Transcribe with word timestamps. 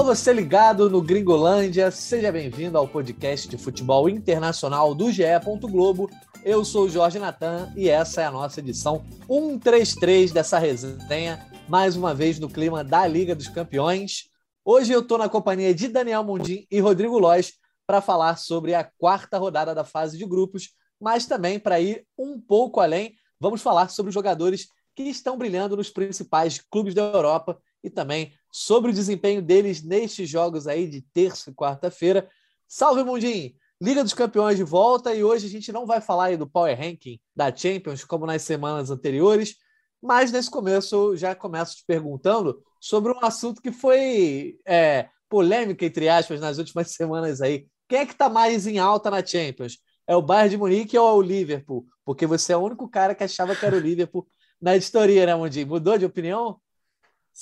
Alô, 0.00 0.14
você 0.14 0.32
ligado 0.32 0.88
no 0.88 1.02
Gringolândia, 1.02 1.90
seja 1.90 2.32
bem-vindo 2.32 2.78
ao 2.78 2.88
podcast 2.88 3.46
de 3.46 3.58
futebol 3.58 4.08
internacional 4.08 4.94
do 4.94 5.12
GE. 5.12 5.24
Globo. 5.70 6.08
Eu 6.42 6.64
sou 6.64 6.86
o 6.86 6.88
Jorge 6.88 7.18
Natan 7.18 7.70
e 7.76 7.86
essa 7.86 8.22
é 8.22 8.24
a 8.24 8.30
nossa 8.30 8.60
edição 8.60 9.04
133 9.26 10.32
dessa 10.32 10.58
resenha, 10.58 11.46
mais 11.68 11.96
uma 11.96 12.14
vez 12.14 12.38
no 12.38 12.48
clima 12.48 12.82
da 12.82 13.06
Liga 13.06 13.34
dos 13.34 13.48
Campeões. 13.48 14.30
Hoje 14.64 14.90
eu 14.90 15.00
estou 15.00 15.18
na 15.18 15.28
companhia 15.28 15.74
de 15.74 15.86
Daniel 15.86 16.24
Mundim 16.24 16.66
e 16.70 16.80
Rodrigo 16.80 17.18
Lois 17.18 17.52
para 17.86 18.00
falar 18.00 18.36
sobre 18.36 18.74
a 18.74 18.90
quarta 18.96 19.36
rodada 19.36 19.74
da 19.74 19.84
fase 19.84 20.16
de 20.16 20.24
grupos, 20.24 20.70
mas 20.98 21.26
também 21.26 21.60
para 21.60 21.78
ir 21.78 22.06
um 22.18 22.40
pouco 22.40 22.80
além, 22.80 23.12
vamos 23.38 23.60
falar 23.60 23.90
sobre 23.90 24.08
os 24.08 24.14
jogadores 24.14 24.66
que 24.96 25.02
estão 25.02 25.36
brilhando 25.36 25.76
nos 25.76 25.90
principais 25.90 26.58
clubes 26.58 26.94
da 26.94 27.02
Europa 27.02 27.60
e 27.84 27.90
também 27.90 28.32
sobre 28.50 28.90
o 28.90 28.94
desempenho 28.94 29.40
deles 29.40 29.82
nestes 29.82 30.28
jogos 30.28 30.66
aí 30.66 30.88
de 30.88 31.00
terça 31.00 31.50
e 31.50 31.54
quarta-feira. 31.54 32.28
Salve, 32.66 33.02
Mundim! 33.04 33.54
Liga 33.82 34.02
dos 34.02 34.12
Campeões 34.12 34.58
de 34.58 34.64
volta 34.64 35.14
e 35.14 35.24
hoje 35.24 35.46
a 35.46 35.48
gente 35.48 35.72
não 35.72 35.86
vai 35.86 36.02
falar 36.02 36.24
aí 36.24 36.36
do 36.36 36.46
Power 36.46 36.78
Ranking 36.78 37.18
da 37.34 37.54
Champions 37.54 38.04
como 38.04 38.26
nas 38.26 38.42
semanas 38.42 38.90
anteriores, 38.90 39.56
mas 40.02 40.30
nesse 40.30 40.50
começo 40.50 41.16
já 41.16 41.34
começo 41.34 41.76
te 41.76 41.84
perguntando 41.86 42.62
sobre 42.78 43.10
um 43.10 43.24
assunto 43.24 43.62
que 43.62 43.72
foi 43.72 44.58
é, 44.66 45.08
polêmica, 45.30 45.86
entre 45.86 46.10
aspas, 46.10 46.40
nas 46.40 46.58
últimas 46.58 46.90
semanas 46.94 47.40
aí. 47.40 47.66
Quem 47.88 48.00
é 48.00 48.06
que 48.06 48.12
está 48.12 48.28
mais 48.28 48.66
em 48.66 48.78
alta 48.78 49.10
na 49.10 49.24
Champions? 49.24 49.78
É 50.06 50.14
o 50.14 50.20
Bayern 50.20 50.50
de 50.50 50.56
Munique 50.58 50.98
ou 50.98 51.08
é 51.08 51.12
o 51.12 51.22
Liverpool? 51.22 51.86
Porque 52.04 52.26
você 52.26 52.52
é 52.52 52.56
o 52.56 52.60
único 52.60 52.88
cara 52.88 53.14
que 53.14 53.24
achava 53.24 53.56
que 53.56 53.64
era 53.64 53.76
o 53.76 53.80
Liverpool 53.80 54.26
na 54.60 54.76
editoria, 54.76 55.24
né, 55.24 55.34
Mundim? 55.34 55.64
Mudou 55.64 55.96
de 55.96 56.04
opinião? 56.04 56.60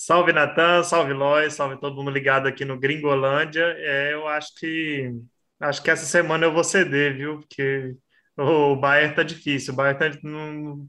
Salve, 0.00 0.32
Natan, 0.32 0.84
salve, 0.84 1.12
Lois, 1.12 1.54
salve 1.54 1.76
todo 1.80 1.96
mundo 1.96 2.10
ligado 2.12 2.46
aqui 2.46 2.64
no 2.64 2.78
Gringolândia. 2.78 3.64
É, 3.78 4.14
eu 4.14 4.28
acho 4.28 4.54
que 4.54 5.12
acho 5.58 5.82
que 5.82 5.90
essa 5.90 6.06
semana 6.06 6.46
eu 6.46 6.52
vou 6.52 6.62
ceder, 6.62 7.16
viu? 7.16 7.40
Porque 7.40 7.96
o 8.36 8.76
Bayern 8.76 9.14
tá 9.16 9.24
difícil. 9.24 9.72
O 9.74 9.76
Bayern 9.76 9.98
tá, 9.98 10.20
não, 10.22 10.88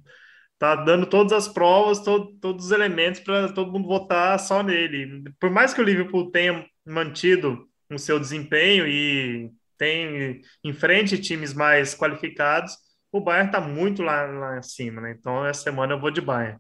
tá 0.60 0.76
dando 0.76 1.08
todas 1.08 1.34
as 1.34 1.48
provas, 1.48 2.00
todo, 2.04 2.34
todos 2.40 2.66
os 2.68 2.72
elementos 2.72 3.20
para 3.22 3.52
todo 3.52 3.72
mundo 3.72 3.88
votar 3.88 4.40
só 4.40 4.62
nele. 4.62 5.24
Por 5.40 5.50
mais 5.50 5.74
que 5.74 5.82
o 5.82 5.84
Liverpool 5.84 6.30
tenha 6.32 6.64
mantido 6.86 7.68
o 7.92 7.98
seu 7.98 8.20
desempenho 8.20 8.88
e 8.88 9.52
tem 9.78 10.42
em 10.64 10.74
frente 10.74 11.18
times 11.20 11.54
mais 11.54 11.96
qualificados, 11.96 12.78
o 13.12 13.20
Bayern 13.22 13.48
está 13.50 13.60
muito 13.60 14.04
lá, 14.04 14.24
lá 14.28 14.60
em 14.60 14.64
cima, 14.64 15.02
né? 15.02 15.16
Então 15.18 15.46
essa 15.48 15.64
semana 15.64 15.94
eu 15.94 16.00
vou 16.00 16.12
de 16.12 16.22
Bayern. 16.22 16.60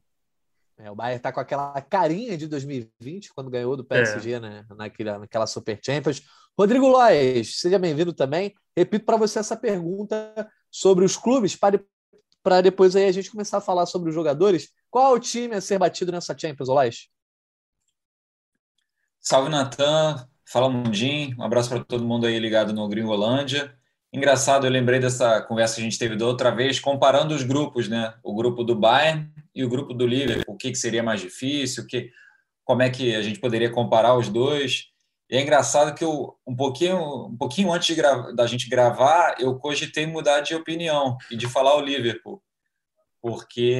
É, 0.82 0.90
o 0.90 0.96
Bayern 0.96 1.18
está 1.18 1.30
com 1.30 1.42
aquela 1.42 1.82
carinha 1.82 2.38
de 2.38 2.48
2020, 2.48 3.34
quando 3.34 3.50
ganhou 3.50 3.76
do 3.76 3.84
PSG 3.84 4.32
é. 4.32 4.40
né, 4.40 4.66
naquela, 4.78 5.20
naquela 5.20 5.46
Super 5.46 5.78
Champions. 5.84 6.22
Rodrigo 6.58 6.88
Lois, 6.88 7.60
seja 7.60 7.78
bem-vindo 7.78 8.14
também. 8.14 8.54
Repito 8.78 9.06
para 9.06 9.18
você 9.18 9.40
essa 9.40 9.58
pergunta 9.58 10.50
sobre 10.72 11.04
os 11.04 11.18
clubes, 11.18 11.58
para 11.58 12.62
depois 12.62 12.96
aí 12.96 13.06
a 13.06 13.12
gente 13.12 13.30
começar 13.30 13.58
a 13.58 13.62
falar 13.62 13.86
sobre 13.88 14.08
os 14.08 14.16
jogadores. 14.16 14.70
Qual 14.90 15.14
é 15.14 15.18
o 15.18 15.20
time 15.20 15.54
a 15.54 15.60
ser 15.60 15.78
batido 15.78 16.14
nessa 16.14 16.38
Champions, 16.38 16.70
Lois? 16.70 17.10
Salve, 19.20 19.50
Natan. 19.50 20.26
Fala, 20.46 20.70
Mundim. 20.70 21.36
Um 21.38 21.44
abraço 21.44 21.68
para 21.68 21.84
todo 21.84 22.06
mundo 22.06 22.26
aí 22.26 22.40
ligado 22.40 22.72
no 22.72 22.88
Gringolândia. 22.88 23.78
Engraçado, 24.14 24.66
eu 24.66 24.72
lembrei 24.72 25.00
dessa 25.00 25.42
conversa 25.42 25.76
que 25.76 25.82
a 25.82 25.84
gente 25.84 26.00
teve 26.00 26.16
da 26.16 26.26
outra 26.26 26.52
vez, 26.52 26.80
comparando 26.80 27.36
os 27.36 27.44
grupos, 27.44 27.90
né? 27.90 28.14
O 28.24 28.34
grupo 28.34 28.64
do 28.64 28.76
Bayern 28.76 29.30
e 29.53 29.64
o 29.64 29.69
grupo 29.69 29.94
do 29.94 30.05
Liverpool. 30.05 30.55
O 30.55 30.58
que, 30.58 30.72
que 30.72 30.78
seria 30.78 31.03
mais 31.03 31.22
difícil? 31.22 31.86
Que, 31.88 32.11
como 32.64 32.81
é 32.81 32.89
que 32.89 33.16
a 33.16 33.22
gente 33.22 33.39
poderia 33.39 33.69
comparar 33.69 34.16
os 34.16 34.30
dois? 34.30 34.89
E 35.30 35.38
é 35.38 35.42
engraçado 35.42 35.95
que 35.95 36.03
eu, 36.03 36.36
um 36.45 36.55
pouquinho, 36.55 37.27
um 37.27 37.37
pouquinho 37.37 37.71
antes 37.71 37.95
da 38.36 38.48
gente 38.48 38.67
gravar, 38.67 39.36
eu 39.39 39.58
cogitei 39.59 40.08
mudar 40.08 40.42
de 40.42 40.55
opinião 40.55 41.17
e 41.30 41.38
de 41.38 41.48
falar 41.48 41.76
o 41.76 41.82
Liverpool, 41.82 42.42
porque 43.21 43.77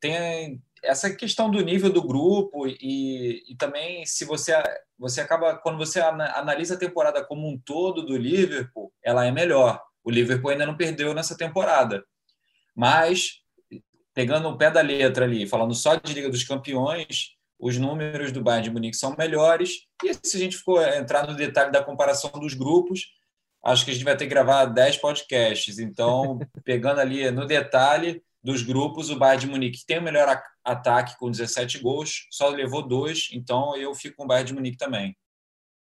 tem 0.00 0.62
essa 0.82 1.14
questão 1.14 1.50
do 1.50 1.62
nível 1.62 1.90
do 1.90 2.02
grupo 2.02 2.66
e, 2.66 3.42
e 3.48 3.56
também 3.56 4.04
se 4.06 4.24
você 4.24 4.52
você 4.98 5.20
acaba 5.20 5.56
quando 5.56 5.76
você 5.76 6.00
analisa 6.00 6.74
a 6.74 6.78
temporada 6.78 7.24
como 7.24 7.48
um 7.48 7.58
todo 7.58 8.04
do 8.04 8.16
Liverpool, 8.16 8.92
ela 9.02 9.26
é 9.26 9.30
melhor. 9.32 9.82
O 10.04 10.10
Liverpool 10.10 10.50
ainda 10.50 10.66
não 10.66 10.76
perdeu 10.76 11.12
nessa 11.12 11.36
temporada, 11.36 12.04
mas 12.74 13.40
pegando 14.14 14.48
o 14.48 14.56
pé 14.56 14.70
da 14.70 14.80
letra 14.80 15.24
ali, 15.24 15.46
falando 15.46 15.74
só 15.74 15.96
de 15.96 16.14
Liga 16.14 16.30
dos 16.30 16.44
Campeões, 16.44 17.30
os 17.58 17.76
números 17.76 18.32
do 18.32 18.42
Bayern 18.42 18.64
de 18.64 18.70
Munique 18.70 18.96
são 18.96 19.14
melhores. 19.18 19.86
E 20.02 20.14
se 20.14 20.36
a 20.36 20.40
gente 20.40 20.56
for 20.56 20.86
entrar 20.88 21.26
no 21.26 21.34
detalhe 21.34 21.72
da 21.72 21.82
comparação 21.82 22.30
dos 22.32 22.54
grupos, 22.54 23.06
acho 23.64 23.84
que 23.84 23.90
a 23.90 23.94
gente 23.94 24.04
vai 24.04 24.16
ter 24.16 24.24
que 24.24 24.30
gravar 24.30 24.66
10 24.66 24.98
podcasts. 24.98 25.78
Então, 25.78 26.38
pegando 26.64 27.00
ali 27.00 27.30
no 27.30 27.46
detalhe, 27.46 28.22
dos 28.44 28.62
grupos, 28.62 29.08
o 29.08 29.16
Bayern 29.16 29.46
de 29.46 29.50
Munique 29.50 29.86
tem 29.86 29.98
o 29.98 30.02
melhor 30.02 30.42
ataque 30.62 31.16
com 31.18 31.30
17 31.30 31.78
gols, 31.78 32.26
só 32.30 32.48
levou 32.50 32.86
dois, 32.86 33.28
então 33.32 33.74
eu 33.74 33.94
fico 33.94 34.16
com 34.16 34.24
o 34.24 34.26
Bayern 34.26 34.48
de 34.48 34.54
Munique 34.54 34.76
também. 34.76 35.16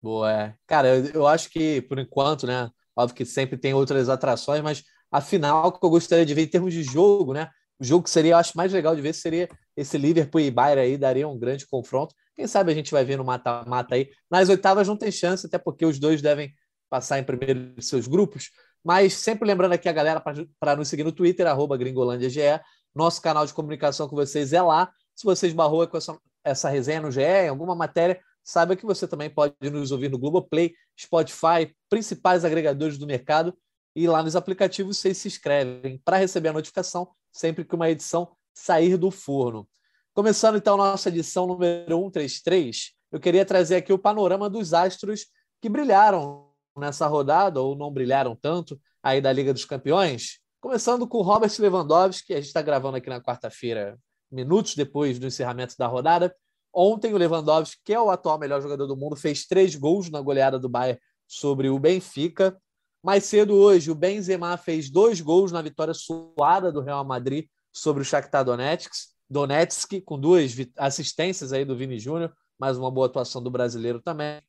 Boa, 0.03 0.33
é. 0.33 0.55
Cara, 0.67 0.89
eu, 0.89 1.05
eu 1.11 1.27
acho 1.27 1.51
que, 1.51 1.83
por 1.83 1.99
enquanto, 1.99 2.47
né, 2.47 2.71
óbvio 2.97 3.15
que 3.15 3.27
sempre 3.27 3.59
tem 3.59 3.75
outras 3.75 4.09
atrações, 4.09 4.63
mas 4.63 4.83
a 5.11 5.21
final 5.21 5.71
que 5.71 5.85
eu 5.85 5.91
gostaria 5.91 6.25
de 6.25 6.33
ver 6.33 6.43
em 6.43 6.49
termos 6.49 6.73
de 6.73 6.83
jogo, 6.83 7.35
né, 7.35 7.51
o 7.81 7.85
jogo 7.85 8.05
que 8.05 8.11
seria, 8.11 8.33
eu 8.33 8.37
acho 8.37 8.57
mais 8.57 8.73
legal 8.73 8.95
de 8.97 9.03
ver 9.03 9.15
seria 9.15 9.49
esse 9.77 9.97
Liverpool 9.97 10.41
e 10.41 10.51
Bayern 10.51 10.81
aí, 10.81 10.97
daria 10.97 11.29
um 11.29 11.39
grande 11.39 11.67
confronto. 11.67 12.15
Quem 12.35 12.47
sabe 12.47 12.73
a 12.73 12.75
gente 12.75 12.91
vai 12.91 13.05
ver 13.05 13.17
no 13.17 13.25
mata-mata 13.25 13.95
aí. 13.95 14.11
Nas 14.31 14.49
oitavas 14.49 14.89
não 14.89 14.97
tem 14.97 15.11
chance, 15.13 15.47
até 15.47 15.59
porque 15.59 15.87
os 15.87 15.99
dois 15.99 16.21
devem 16.21 16.53
passar 16.91 17.19
em 17.19 17.25
primeiro 17.25 17.75
de 17.75 17.85
seus 17.85 18.09
grupos. 18.09 18.51
Mas 18.85 19.15
sempre 19.15 19.47
lembrando 19.47 19.73
aqui 19.73 19.89
a 19.89 19.93
galera 19.93 20.23
para 20.59 20.77
nos 20.77 20.89
seguir 20.89 21.05
no 21.05 21.13
Twitter, 21.13 21.47
arroba 21.47 21.77
GringolândiaGE. 21.77 22.61
Nosso 22.95 23.21
canal 23.23 23.47
de 23.47 23.53
comunicação 23.53 24.09
com 24.09 24.17
vocês 24.17 24.53
é 24.53 24.63
lá. 24.63 24.91
Se 25.15 25.25
você 25.25 25.47
esbarrou 25.47 25.87
com 25.87 25.97
essa, 25.97 26.19
essa 26.45 26.69
resenha 26.69 27.03
no 27.03 27.11
GE, 27.11 27.21
em 27.21 27.49
alguma 27.49 27.75
matéria, 27.75 28.21
saiba 28.43 28.75
que 28.75 28.87
você 28.87 29.07
também 29.07 29.31
pode 29.31 29.55
nos 29.71 29.93
ouvir 29.93 30.11
no 30.11 30.19
Globoplay, 30.19 30.73
Spotify, 30.99 31.75
principais 31.89 32.45
agregadores 32.45 32.99
do 32.99 33.07
mercado. 33.07 33.57
E 33.95 34.07
lá 34.09 34.23
nos 34.23 34.37
aplicativos 34.37 34.99
vocês 34.99 35.19
se 35.19 35.29
inscrevem 35.29 36.01
para 36.05 36.17
receber 36.17 36.49
a 36.49 36.53
notificação 36.53 37.09
sempre 37.39 37.65
que 37.65 37.75
uma 37.75 37.89
edição 37.89 38.29
sair 38.53 38.97
do 38.97 39.11
forno. 39.11 39.69
Começando 40.13 40.57
então 40.57 40.77
nossa 40.77 41.09
edição 41.09 41.47
número 41.47 41.97
133, 41.97 42.93
eu 43.13 43.21
queria 43.21 43.45
trazer 43.45 43.77
aqui 43.77 43.93
o 43.93 43.99
panorama 43.99 44.51
dos 44.51 44.75
astros 44.75 45.27
que 45.61 45.69
brilharam 45.69 46.51
nessa 46.77 47.07
rodada, 47.07 47.61
ou 47.61 47.77
não 47.77 47.93
brilharam 47.93 48.35
tanto, 48.35 48.79
aí 49.03 49.21
da 49.21 49.33
Liga 49.33 49.53
dos 49.53 49.65
Campeões. 49.65 50.41
Começando 50.61 51.07
com 51.07 51.19
o 51.19 51.23
Robert 51.23 51.53
Lewandowski, 51.59 52.27
que 52.27 52.33
a 52.33 52.37
gente 52.37 52.47
está 52.47 52.61
gravando 52.61 52.97
aqui 52.97 53.09
na 53.09 53.21
quarta-feira, 53.21 53.97
minutos 54.31 54.75
depois 54.75 55.19
do 55.19 55.27
encerramento 55.27 55.77
da 55.79 55.87
rodada. 55.87 56.35
Ontem, 56.75 57.15
o 57.15 57.17
Lewandowski, 57.17 57.81
que 57.85 57.93
é 57.93 58.01
o 58.01 58.11
atual 58.11 58.39
melhor 58.39 58.61
jogador 58.61 58.87
do 58.87 58.97
mundo, 58.97 59.15
fez 59.15 59.47
três 59.47 59.77
gols 59.77 60.11
na 60.11 60.21
goleada 60.21 60.59
do 60.59 60.69
Bayern 60.69 61.01
sobre 61.27 61.71
o 61.71 61.79
Benfica. 61.79 62.61
Mais 63.09 63.25
cedo 63.25 63.55
hoje, 63.55 63.91
o 63.91 63.95
Benzema 63.95 64.55
fez 64.59 64.91
dois 64.91 65.19
gols 65.19 65.51
na 65.51 65.63
vitória 65.63 65.95
suada 65.95 66.71
do 66.71 66.83
Real 66.83 67.03
Madrid 67.07 67.47
sobre 67.73 68.03
o 68.03 68.05
Shakhtar 68.05 68.45
Donetsk, 68.45 68.93
Donetsk 69.31 70.03
com 70.03 70.21
duas 70.21 70.55
assistências 70.77 71.51
aí 71.51 71.65
do 71.65 71.75
Vini 71.75 71.99
Júnior, 71.99 72.31
mais 72.59 72.77
uma 72.77 72.91
boa 72.91 73.07
atuação 73.07 73.43
do 73.43 73.51
brasileiro 73.51 73.99
também. 74.03 74.43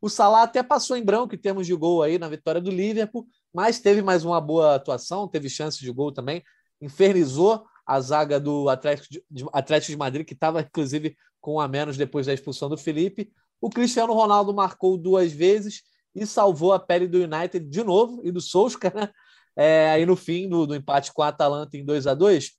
O 0.00 0.08
Salah 0.08 0.44
até 0.44 0.62
passou 0.62 0.96
em 0.96 1.04
branco 1.04 1.34
em 1.34 1.38
termos 1.38 1.66
de 1.66 1.74
gol 1.74 2.02
aí 2.02 2.18
na 2.18 2.30
vitória 2.30 2.62
do 2.62 2.70
Liverpool, 2.70 3.26
mas 3.52 3.78
teve 3.78 4.00
mais 4.00 4.24
uma 4.24 4.40
boa 4.40 4.76
atuação, 4.76 5.28
teve 5.28 5.50
chances 5.50 5.78
de 5.78 5.92
gol 5.92 6.10
também, 6.10 6.42
infernizou 6.80 7.66
a 7.86 8.00
zaga 8.00 8.40
do 8.40 8.70
Atlético 8.70 9.22
de, 9.30 9.44
Atlético 9.52 9.92
de 9.92 9.98
Madrid, 9.98 10.26
que 10.26 10.32
estava 10.32 10.62
inclusive 10.62 11.14
com 11.42 11.56
um 11.56 11.60
a 11.60 11.68
menos 11.68 11.98
depois 11.98 12.24
da 12.24 12.32
expulsão 12.32 12.70
do 12.70 12.78
Felipe. 12.78 13.30
O 13.60 13.68
Cristiano 13.68 14.14
Ronaldo 14.14 14.54
marcou 14.54 14.96
duas 14.96 15.30
vezes 15.30 15.82
e 16.22 16.26
salvou 16.26 16.72
a 16.72 16.78
pele 16.78 17.06
do 17.06 17.18
United 17.18 17.60
de 17.68 17.82
novo 17.82 18.20
e 18.24 18.30
do 18.30 18.40
Solskjaer, 18.40 18.94
né? 18.94 19.10
É, 19.56 19.90
aí 19.90 20.06
no 20.06 20.14
fim 20.14 20.48
do, 20.48 20.66
do 20.66 20.74
empate 20.74 21.12
com 21.12 21.22
a 21.22 21.28
Atalanta 21.28 21.76
em 21.76 21.84
2 21.84 22.06
a 22.06 22.14
2 22.14 22.52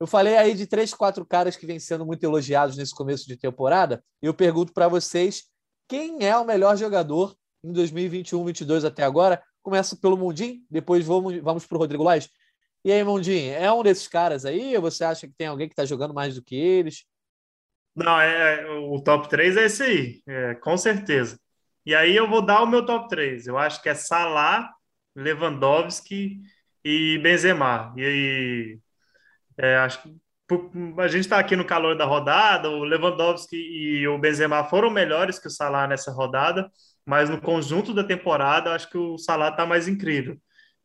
Eu 0.00 0.06
falei 0.06 0.38
aí 0.38 0.54
de 0.54 0.66
três, 0.66 0.94
quatro 0.94 1.24
caras 1.26 1.54
que 1.54 1.66
vêm 1.66 1.78
sendo 1.78 2.06
muito 2.06 2.24
elogiados 2.24 2.76
nesse 2.78 2.94
começo 2.94 3.26
de 3.26 3.36
temporada. 3.36 4.02
E 4.22 4.26
eu 4.26 4.32
pergunto 4.32 4.72
para 4.72 4.88
vocês 4.88 5.44
quem 5.86 6.24
é 6.24 6.36
o 6.36 6.46
melhor 6.46 6.76
jogador 6.76 7.36
em 7.62 7.72
2021-22 7.72 8.86
até 8.86 9.02
agora. 9.02 9.42
Começa 9.62 9.96
pelo 9.96 10.16
Mundim, 10.16 10.64
depois 10.70 11.04
vamos, 11.04 11.38
vamos 11.42 11.66
para 11.66 11.76
o 11.76 11.78
Rodrigo 11.78 12.04
Lage. 12.04 12.30
E 12.84 12.92
aí, 12.92 13.02
Mundim, 13.02 13.48
é 13.48 13.70
um 13.72 13.82
desses 13.82 14.06
caras 14.06 14.44
aí? 14.44 14.76
Ou 14.76 14.82
você 14.82 15.04
acha 15.04 15.26
que 15.26 15.34
tem 15.36 15.48
alguém 15.48 15.68
que 15.68 15.72
está 15.72 15.84
jogando 15.84 16.14
mais 16.14 16.36
do 16.36 16.42
que 16.42 16.54
eles? 16.54 17.04
Não, 17.96 18.20
é, 18.20 18.60
é, 18.60 18.70
o 18.70 19.00
top 19.00 19.28
3 19.28 19.56
é 19.56 19.64
esse 19.64 19.82
aí, 19.82 20.22
é, 20.26 20.54
com 20.54 20.76
certeza. 20.76 21.40
E 21.86 21.94
aí 21.94 22.16
eu 22.16 22.28
vou 22.28 22.42
dar 22.42 22.62
o 22.62 22.66
meu 22.66 22.84
top 22.84 23.08
3. 23.08 23.46
Eu 23.46 23.56
acho 23.56 23.80
que 23.80 23.88
é 23.88 23.94
Salah, 23.94 24.74
Lewandowski 25.14 26.40
e 26.84 27.18
Benzema. 27.18 27.94
E, 27.96 28.78
é, 29.56 29.76
acho 29.76 30.02
que 30.02 30.16
a 30.98 31.08
gente 31.08 31.22
está 31.22 31.38
aqui 31.38 31.56
no 31.56 31.64
calor 31.64 31.96
da 31.96 32.04
rodada, 32.04 32.68
o 32.70 32.84
Lewandowski 32.84 33.56
e 33.56 34.06
o 34.08 34.18
Benzema 34.18 34.64
foram 34.64 34.90
melhores 34.90 35.38
que 35.38 35.48
o 35.48 35.50
Salah 35.50 35.86
nessa 35.86 36.12
rodada, 36.12 36.70
mas 37.04 37.30
no 37.30 37.40
conjunto 37.40 37.94
da 37.94 38.04
temporada, 38.04 38.72
acho 38.72 38.90
que 38.90 38.98
o 38.98 39.18
Salah 39.18 39.50
está 39.50 39.64
mais 39.64 39.88
incrível. 39.88 40.36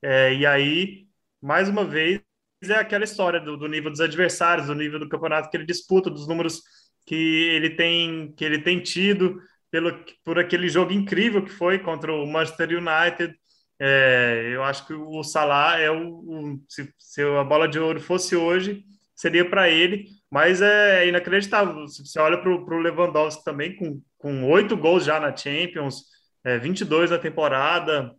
É, 0.01 0.33
e 0.33 0.45
aí, 0.45 1.07
mais 1.42 1.69
uma 1.69 1.83
vez, 1.83 2.21
é 2.63 2.74
aquela 2.75 3.03
história 3.03 3.39
do, 3.39 3.57
do, 3.57 3.68
nível 3.68 3.92
dos 3.92 4.01
adversários, 4.01 4.68
do 4.68 4.75
nível 4.75 5.00
do 5.00 5.09
campeonato 5.09 5.50
que 5.50 5.57
ele 5.57 5.65
disputa, 5.65 6.09
dos 6.09 6.27
números 6.27 6.62
que 7.07 7.15
ele 7.15 7.71
tem, 7.71 8.33
que 8.33 8.45
ele 8.45 8.62
tem 8.62 8.80
tido, 8.81 9.39
pelo, 9.71 10.03
por 10.23 10.38
aquele 10.38 10.69
jogo 10.69 10.91
incrível 10.91 11.44
que 11.44 11.51
foi 11.51 11.79
contra 11.79 12.13
o 12.13 12.27
Manchester 12.27 12.69
United. 12.69 13.33
É, 13.79 14.51
eu 14.53 14.63
acho 14.63 14.85
que 14.85 14.94
o 14.94 15.23
Salah 15.23 15.79
é 15.79 15.89
o, 15.89 16.09
o 16.09 16.62
se, 16.69 16.94
se, 17.00 17.21
a 17.23 17.44
bola 17.44 17.68
de 17.68 17.79
ouro 17.79 18.00
fosse 18.00 18.35
hoje, 18.35 18.83
seria 19.15 19.50
para 19.50 19.69
ele, 19.69 20.06
mas 20.29 20.62
é 20.62 21.07
inacreditável. 21.07 21.88
Se 21.88 22.06
você 22.06 22.19
olha 22.19 22.38
para 22.38 22.51
o 22.51 22.79
Lewandowski 22.79 23.44
também, 23.44 23.75
com 24.18 24.44
oito 24.51 24.77
gols 24.77 25.06
já 25.06 25.19
na 25.19 25.35
Champions, 25.35 26.03
é, 26.44 26.59
22 26.59 27.09
na 27.09 27.17
temporada, 27.17 28.13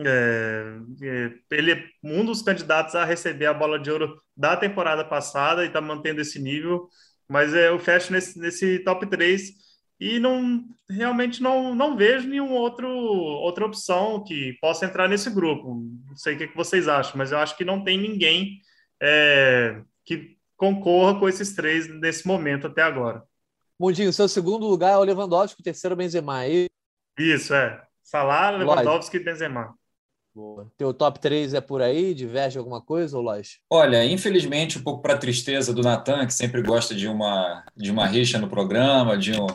é, 0.00 0.78
é, 1.02 1.32
ele 1.50 1.72
é 1.72 1.84
um 2.02 2.24
dos 2.24 2.42
candidatos 2.42 2.94
a 2.94 3.04
receber 3.04 3.46
a 3.46 3.54
bola 3.54 3.78
de 3.78 3.90
ouro 3.90 4.20
da 4.36 4.56
temporada 4.56 5.04
passada 5.04 5.64
e 5.64 5.68
está 5.68 5.80
mantendo 5.80 6.20
esse 6.20 6.40
nível, 6.40 6.88
mas 7.28 7.54
é, 7.54 7.68
eu 7.68 7.78
fecho 7.78 8.12
nesse, 8.12 8.38
nesse 8.38 8.80
top 8.80 9.06
3 9.06 9.64
e 9.98 10.18
não 10.18 10.64
realmente 10.88 11.42
não, 11.42 11.74
não 11.74 11.96
vejo 11.96 12.28
nenhuma 12.28 12.54
outro, 12.54 12.88
outra 12.88 13.64
opção 13.64 14.22
que 14.22 14.56
possa 14.60 14.84
entrar 14.84 15.08
nesse 15.08 15.30
grupo. 15.30 15.82
Não 16.06 16.16
sei 16.16 16.34
o 16.34 16.38
que, 16.38 16.56
vocês 16.56 16.88
acham, 16.88 17.16
mas 17.16 17.32
eu 17.32 17.38
acho 17.38 17.56
que 17.56 17.64
não 17.64 17.82
tem 17.82 17.98
ninguém 17.98 18.60
é, 19.02 19.80
que 20.04 20.36
concorra 20.56 21.18
com 21.18 21.28
esses 21.28 21.54
três 21.54 21.88
nesse 21.88 22.26
momento 22.26 22.66
até 22.66 22.82
agora. 22.82 23.22
Mundinho, 23.78 24.12
seu 24.12 24.28
segundo 24.28 24.66
lugar 24.66 24.92
é 24.92 24.96
o 24.96 25.04
Lewandowski, 25.04 25.60
o 25.60 25.64
terceiro 25.64 25.96
Benzema. 25.96 26.46
E... 26.46 26.66
Isso, 27.18 27.54
é. 27.54 27.82
Salah, 28.02 28.50
Lewandowski 28.50 29.16
e 29.16 29.24
Benzema. 29.24 29.74
Boa. 30.34 30.68
Teu 30.76 30.92
top 30.92 31.20
3 31.20 31.54
é 31.54 31.60
por 31.60 31.80
aí? 31.80 32.12
Diverge 32.12 32.58
alguma 32.58 32.80
coisa, 32.80 33.16
ou 33.16 33.22
Lois? 33.22 33.60
Olha, 33.70 34.04
infelizmente, 34.04 34.78
um 34.78 34.82
pouco 34.82 35.00
para 35.00 35.14
a 35.14 35.18
tristeza 35.18 35.72
do 35.72 35.80
Natan, 35.80 36.26
que 36.26 36.34
sempre 36.34 36.60
gosta 36.60 36.92
de 36.92 37.06
uma, 37.06 37.64
de 37.76 37.90
uma 37.90 38.04
rixa 38.04 38.38
no 38.38 38.48
programa, 38.48 39.16
de 39.16 39.32
um, 39.40 39.46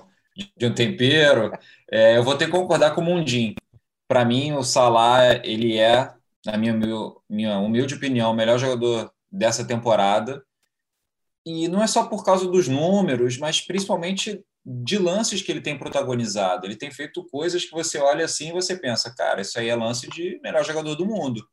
de 0.57 0.65
um 0.65 0.73
tempero, 0.73 1.51
é, 1.91 2.17
eu 2.17 2.23
vou 2.23 2.37
ter 2.37 2.45
que 2.45 2.51
concordar 2.51 2.93
com 2.93 3.01
o 3.01 3.03
Mundim. 3.03 3.55
Para 4.07 4.25
mim, 4.25 4.53
o 4.53 4.63
Salah, 4.63 5.35
ele 5.43 5.77
é, 5.77 6.11
na 6.45 6.57
minha, 6.57 6.73
minha 7.29 7.59
humilde 7.59 7.95
opinião, 7.95 8.31
o 8.31 8.35
melhor 8.35 8.57
jogador 8.57 9.11
dessa 9.31 9.65
temporada. 9.65 10.43
E 11.45 11.67
não 11.67 11.81
é 11.81 11.87
só 11.87 12.05
por 12.05 12.23
causa 12.23 12.47
dos 12.47 12.67
números, 12.67 13.37
mas 13.37 13.61
principalmente 13.61 14.43
de 14.65 14.97
lances 14.97 15.41
que 15.41 15.51
ele 15.51 15.61
tem 15.61 15.77
protagonizado. 15.77 16.65
Ele 16.65 16.75
tem 16.75 16.91
feito 16.91 17.25
coisas 17.25 17.65
que 17.65 17.71
você 17.71 17.97
olha 17.97 18.25
assim 18.25 18.49
e 18.49 18.53
você 18.53 18.75
pensa, 18.75 19.13
cara, 19.15 19.41
isso 19.41 19.57
aí 19.57 19.69
é 19.69 19.75
lance 19.75 20.07
de 20.09 20.39
melhor 20.43 20.63
jogador 20.63 20.95
do 20.95 21.05
mundo. 21.05 21.43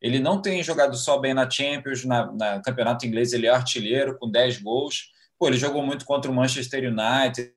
Ele 0.00 0.18
não 0.18 0.40
tem 0.40 0.62
jogado 0.62 0.96
só 0.96 1.18
bem 1.18 1.32
na 1.32 1.48
Champions, 1.48 2.04
na, 2.04 2.32
na 2.32 2.60
campeonato 2.60 3.06
inglês 3.06 3.32
ele 3.32 3.46
é 3.46 3.50
artilheiro 3.50 4.18
com 4.18 4.30
10 4.30 4.58
gols. 4.62 5.10
Pô, 5.38 5.48
ele 5.48 5.56
jogou 5.56 5.82
muito 5.82 6.04
contra 6.04 6.30
o 6.30 6.34
Manchester 6.34 6.84
United, 6.84 7.52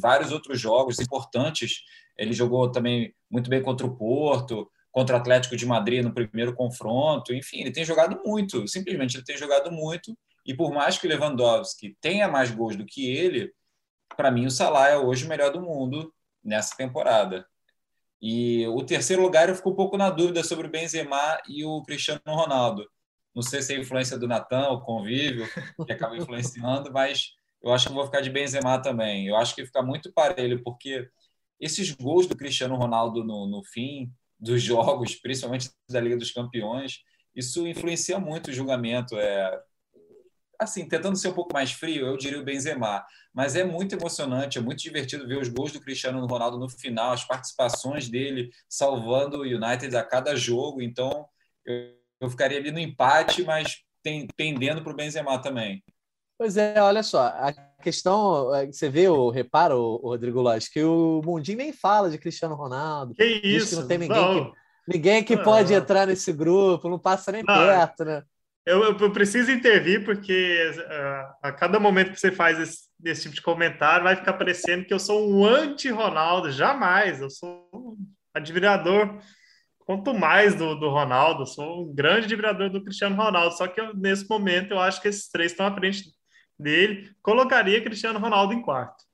vários 0.00 0.32
outros 0.32 0.60
jogos 0.60 0.98
importantes. 0.98 1.82
Ele 2.16 2.32
jogou 2.32 2.70
também 2.70 3.14
muito 3.30 3.48
bem 3.48 3.62
contra 3.62 3.86
o 3.86 3.96
Porto, 3.96 4.70
contra 4.90 5.16
o 5.16 5.18
Atlético 5.18 5.56
de 5.56 5.66
Madrid 5.66 6.02
no 6.02 6.12
primeiro 6.12 6.54
confronto. 6.54 7.32
Enfim, 7.34 7.60
ele 7.60 7.72
tem 7.72 7.84
jogado 7.84 8.20
muito, 8.24 8.66
simplesmente 8.66 9.16
ele 9.16 9.24
tem 9.24 9.36
jogado 9.36 9.70
muito. 9.70 10.16
E 10.44 10.54
por 10.54 10.72
mais 10.72 10.98
que 10.98 11.06
o 11.06 11.10
Lewandowski 11.10 11.96
tenha 12.00 12.28
mais 12.28 12.50
gols 12.50 12.76
do 12.76 12.86
que 12.86 13.06
ele, 13.06 13.52
para 14.16 14.30
mim, 14.30 14.46
o 14.46 14.50
Salah 14.50 14.88
é 14.88 14.96
hoje 14.96 15.24
o 15.24 15.28
melhor 15.28 15.52
do 15.52 15.60
mundo 15.60 16.12
nessa 16.42 16.76
temporada. 16.76 17.46
E 18.20 18.66
o 18.68 18.82
terceiro 18.82 19.22
lugar 19.22 19.48
eu 19.48 19.54
fico 19.54 19.70
um 19.70 19.74
pouco 19.74 19.96
na 19.96 20.10
dúvida 20.10 20.42
sobre 20.42 20.66
o 20.66 20.70
Benzema 20.70 21.38
e 21.46 21.64
o 21.64 21.82
Cristiano 21.82 22.20
Ronaldo. 22.26 22.84
Não 23.34 23.42
sei 23.42 23.62
se 23.62 23.72
é 23.72 23.76
a 23.76 23.80
influência 23.80 24.18
do 24.18 24.26
Natan, 24.26 24.70
o 24.70 24.80
convívio, 24.80 25.46
que 25.86 25.92
acaba 25.92 26.16
influenciando, 26.18 26.92
mas 26.92 27.36
eu 27.62 27.72
acho 27.72 27.88
que 27.88 27.94
vou 27.94 28.04
ficar 28.04 28.20
de 28.20 28.30
Benzema 28.30 28.80
também. 28.80 29.26
Eu 29.26 29.36
acho 29.36 29.54
que 29.54 29.66
fica 29.66 29.82
muito 29.82 30.12
parelho, 30.12 30.62
porque 30.62 31.08
esses 31.60 31.90
gols 31.90 32.26
do 32.26 32.36
Cristiano 32.36 32.76
Ronaldo 32.76 33.24
no, 33.24 33.46
no 33.46 33.62
fim 33.64 34.12
dos 34.38 34.62
jogos, 34.62 35.16
principalmente 35.16 35.70
da 35.88 36.00
Liga 36.00 36.16
dos 36.16 36.30
Campeões, 36.30 37.02
isso 37.34 37.66
influencia 37.66 38.18
muito 38.18 38.48
o 38.48 38.52
julgamento. 38.52 39.16
É, 39.18 39.62
assim, 40.58 40.88
tentando 40.88 41.16
ser 41.16 41.28
um 41.28 41.34
pouco 41.34 41.52
mais 41.52 41.72
frio, 41.72 42.06
eu 42.06 42.16
diria 42.16 42.40
o 42.40 42.44
Benzema. 42.44 43.04
Mas 43.32 43.54
é 43.54 43.64
muito 43.64 43.94
emocionante, 43.94 44.58
é 44.58 44.60
muito 44.60 44.82
divertido 44.82 45.26
ver 45.26 45.38
os 45.38 45.48
gols 45.48 45.72
do 45.72 45.80
Cristiano 45.80 46.24
Ronaldo 46.26 46.58
no 46.58 46.68
final, 46.68 47.12
as 47.12 47.24
participações 47.24 48.08
dele 48.08 48.50
salvando 48.68 49.38
o 49.38 49.42
United 49.42 49.94
a 49.96 50.02
cada 50.04 50.34
jogo. 50.34 50.82
Então, 50.82 51.28
eu, 51.64 51.94
eu 52.20 52.30
ficaria 52.30 52.58
ali 52.58 52.72
no 52.72 52.80
empate, 52.80 53.42
mas 53.44 53.82
tem, 54.02 54.26
pendendo 54.36 54.82
para 54.82 54.92
o 54.92 54.96
Benzema 54.96 55.40
também. 55.40 55.82
Pois 56.38 56.56
é, 56.56 56.80
olha 56.80 57.02
só, 57.02 57.26
a 57.26 57.52
questão, 57.82 58.54
é, 58.54 58.66
você 58.66 58.88
vê 58.88 59.08
o 59.08 59.28
reparo, 59.28 59.76
o 59.76 60.10
Rodrigo 60.10 60.40
Lopes, 60.40 60.68
que 60.68 60.82
o 60.84 61.20
Mundinho 61.24 61.58
nem 61.58 61.72
fala 61.72 62.08
de 62.08 62.16
Cristiano 62.16 62.54
Ronaldo. 62.54 63.12
Que 63.12 63.24
isso? 63.24 63.70
Que 63.70 63.80
não 63.82 63.88
tem 63.88 63.98
ninguém 63.98 64.16
não. 64.16 64.52
que, 64.52 64.52
ninguém 64.86 65.24
que 65.24 65.34
não. 65.34 65.42
pode 65.42 65.74
entrar 65.74 66.06
nesse 66.06 66.32
grupo, 66.32 66.88
não 66.88 66.98
passa 66.98 67.32
nem 67.32 67.42
não. 67.42 67.54
perto, 67.54 68.04
né? 68.04 68.22
Eu, 68.64 68.84
eu, 68.84 69.10
preciso 69.10 69.50
intervir 69.50 70.04
porque 70.04 70.70
uh, 70.76 71.34
a 71.42 71.50
cada 71.50 71.80
momento 71.80 72.12
que 72.12 72.20
você 72.20 72.30
faz 72.30 72.58
esse, 72.60 72.80
esse, 73.02 73.22
tipo 73.22 73.34
de 73.34 73.40
comentário 73.40 74.04
vai 74.04 74.14
ficar 74.14 74.34
parecendo 74.34 74.84
que 74.84 74.92
eu 74.92 74.98
sou 74.98 75.28
um 75.28 75.44
anti-Ronaldo. 75.44 76.52
Jamais. 76.52 77.20
Eu 77.20 77.30
sou 77.30 77.66
um 77.72 77.96
admirador, 78.34 79.18
quanto 79.78 80.12
mais 80.12 80.54
do, 80.54 80.74
do 80.74 80.90
Ronaldo. 80.90 81.42
Eu 81.42 81.46
sou 81.46 81.88
um 81.88 81.94
grande 81.94 82.26
admirador 82.26 82.68
do 82.68 82.84
Cristiano 82.84 83.16
Ronaldo. 83.16 83.56
Só 83.56 83.66
que 83.66 83.80
eu, 83.80 83.96
nesse 83.96 84.28
momento 84.28 84.72
eu 84.72 84.78
acho 84.78 85.00
que 85.00 85.08
esses 85.08 85.30
três 85.30 85.52
estão 85.52 85.66
à 85.66 85.74
frente 85.74 86.17
dele. 86.58 87.10
Colocaria 87.22 87.82
Cristiano 87.82 88.18
Ronaldo 88.18 88.52
em 88.52 88.62
quarto. 88.62 89.04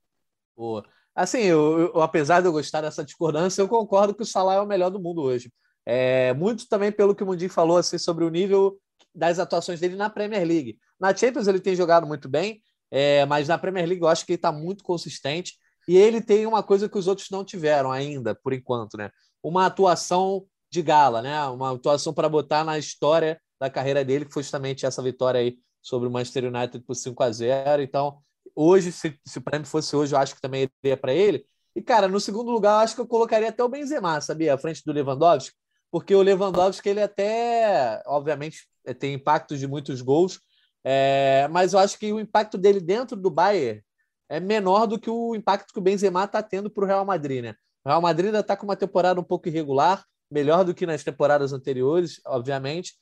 Boa. 0.56 0.84
Assim, 1.14 1.42
eu, 1.42 1.92
eu, 1.94 2.02
apesar 2.02 2.40
de 2.40 2.46
eu 2.46 2.52
gostar 2.52 2.80
dessa 2.80 3.04
discordância, 3.04 3.62
eu 3.62 3.68
concordo 3.68 4.14
que 4.14 4.22
o 4.22 4.26
Salah 4.26 4.54
é 4.54 4.60
o 4.60 4.66
melhor 4.66 4.90
do 4.90 5.00
mundo 5.00 5.22
hoje. 5.22 5.52
É, 5.86 6.32
muito 6.34 6.68
também 6.68 6.90
pelo 6.90 7.14
que 7.14 7.22
o 7.22 7.26
Mundinho 7.26 7.50
falou 7.50 7.76
assim, 7.76 7.98
sobre 7.98 8.24
o 8.24 8.30
nível 8.30 8.78
das 9.14 9.38
atuações 9.38 9.78
dele 9.78 9.96
na 9.96 10.10
Premier 10.10 10.44
League. 10.44 10.78
Na 10.98 11.14
Champions 11.14 11.46
ele 11.46 11.60
tem 11.60 11.76
jogado 11.76 12.06
muito 12.06 12.28
bem, 12.28 12.62
é, 12.90 13.24
mas 13.26 13.46
na 13.46 13.58
Premier 13.58 13.86
League 13.86 14.02
eu 14.02 14.08
acho 14.08 14.24
que 14.24 14.32
ele 14.32 14.36
está 14.36 14.50
muito 14.50 14.82
consistente 14.82 15.54
e 15.86 15.96
ele 15.96 16.20
tem 16.20 16.46
uma 16.46 16.62
coisa 16.62 16.88
que 16.88 16.98
os 16.98 17.06
outros 17.06 17.30
não 17.30 17.44
tiveram 17.44 17.92
ainda, 17.92 18.34
por 18.34 18.52
enquanto, 18.52 18.96
né? 18.96 19.10
Uma 19.42 19.66
atuação 19.66 20.46
de 20.70 20.82
gala, 20.82 21.20
né? 21.20 21.44
Uma 21.46 21.74
atuação 21.74 22.12
para 22.12 22.28
botar 22.28 22.64
na 22.64 22.78
história 22.78 23.40
da 23.60 23.70
carreira 23.70 24.04
dele, 24.04 24.24
que 24.24 24.32
foi 24.32 24.42
justamente 24.42 24.86
essa 24.86 25.02
vitória 25.02 25.40
aí 25.40 25.58
sobre 25.84 26.08
o 26.08 26.10
Manchester 26.10 26.46
United 26.46 26.82
por 26.84 26.94
5 26.94 27.22
a 27.22 27.30
0 27.30 27.82
Então, 27.82 28.18
hoje, 28.56 28.90
se, 28.90 29.20
se 29.24 29.38
o 29.38 29.42
prêmio 29.42 29.66
fosse 29.66 29.94
hoje, 29.94 30.14
eu 30.14 30.18
acho 30.18 30.34
que 30.34 30.40
também 30.40 30.68
iria 30.82 30.96
para 30.96 31.12
ele. 31.12 31.44
E, 31.76 31.82
cara, 31.82 32.08
no 32.08 32.18
segundo 32.18 32.50
lugar, 32.50 32.72
eu 32.72 32.84
acho 32.84 32.94
que 32.94 33.00
eu 33.02 33.06
colocaria 33.06 33.50
até 33.50 33.62
o 33.62 33.68
Benzema, 33.68 34.20
sabia? 34.20 34.54
À 34.54 34.58
frente 34.58 34.82
do 34.84 34.92
Lewandowski, 34.92 35.54
porque 35.90 36.14
o 36.14 36.22
Lewandowski, 36.22 36.88
ele 36.88 37.02
até, 37.02 38.02
obviamente, 38.06 38.66
é, 38.84 38.94
tem 38.94 39.14
impactos 39.14 39.58
de 39.58 39.66
muitos 39.66 40.00
gols, 40.00 40.40
é, 40.82 41.48
mas 41.50 41.72
eu 41.72 41.78
acho 41.78 41.98
que 41.98 42.12
o 42.12 42.20
impacto 42.20 42.56
dele 42.56 42.80
dentro 42.80 43.16
do 43.16 43.30
Bayern 43.30 43.82
é 44.28 44.40
menor 44.40 44.86
do 44.86 44.98
que 44.98 45.10
o 45.10 45.34
impacto 45.34 45.72
que 45.72 45.78
o 45.78 45.82
Benzema 45.82 46.24
está 46.24 46.42
tendo 46.42 46.70
para 46.70 46.84
o 46.84 46.86
Real 46.86 47.04
Madrid, 47.04 47.42
né? 47.42 47.54
O 47.84 47.88
Real 47.90 48.00
Madrid 48.00 48.26
ainda 48.26 48.40
está 48.40 48.56
com 48.56 48.64
uma 48.64 48.76
temporada 48.76 49.20
um 49.20 49.24
pouco 49.24 49.48
irregular, 49.48 50.04
melhor 50.30 50.64
do 50.64 50.74
que 50.74 50.86
nas 50.86 51.04
temporadas 51.04 51.52
anteriores, 51.52 52.20
obviamente, 52.26 52.94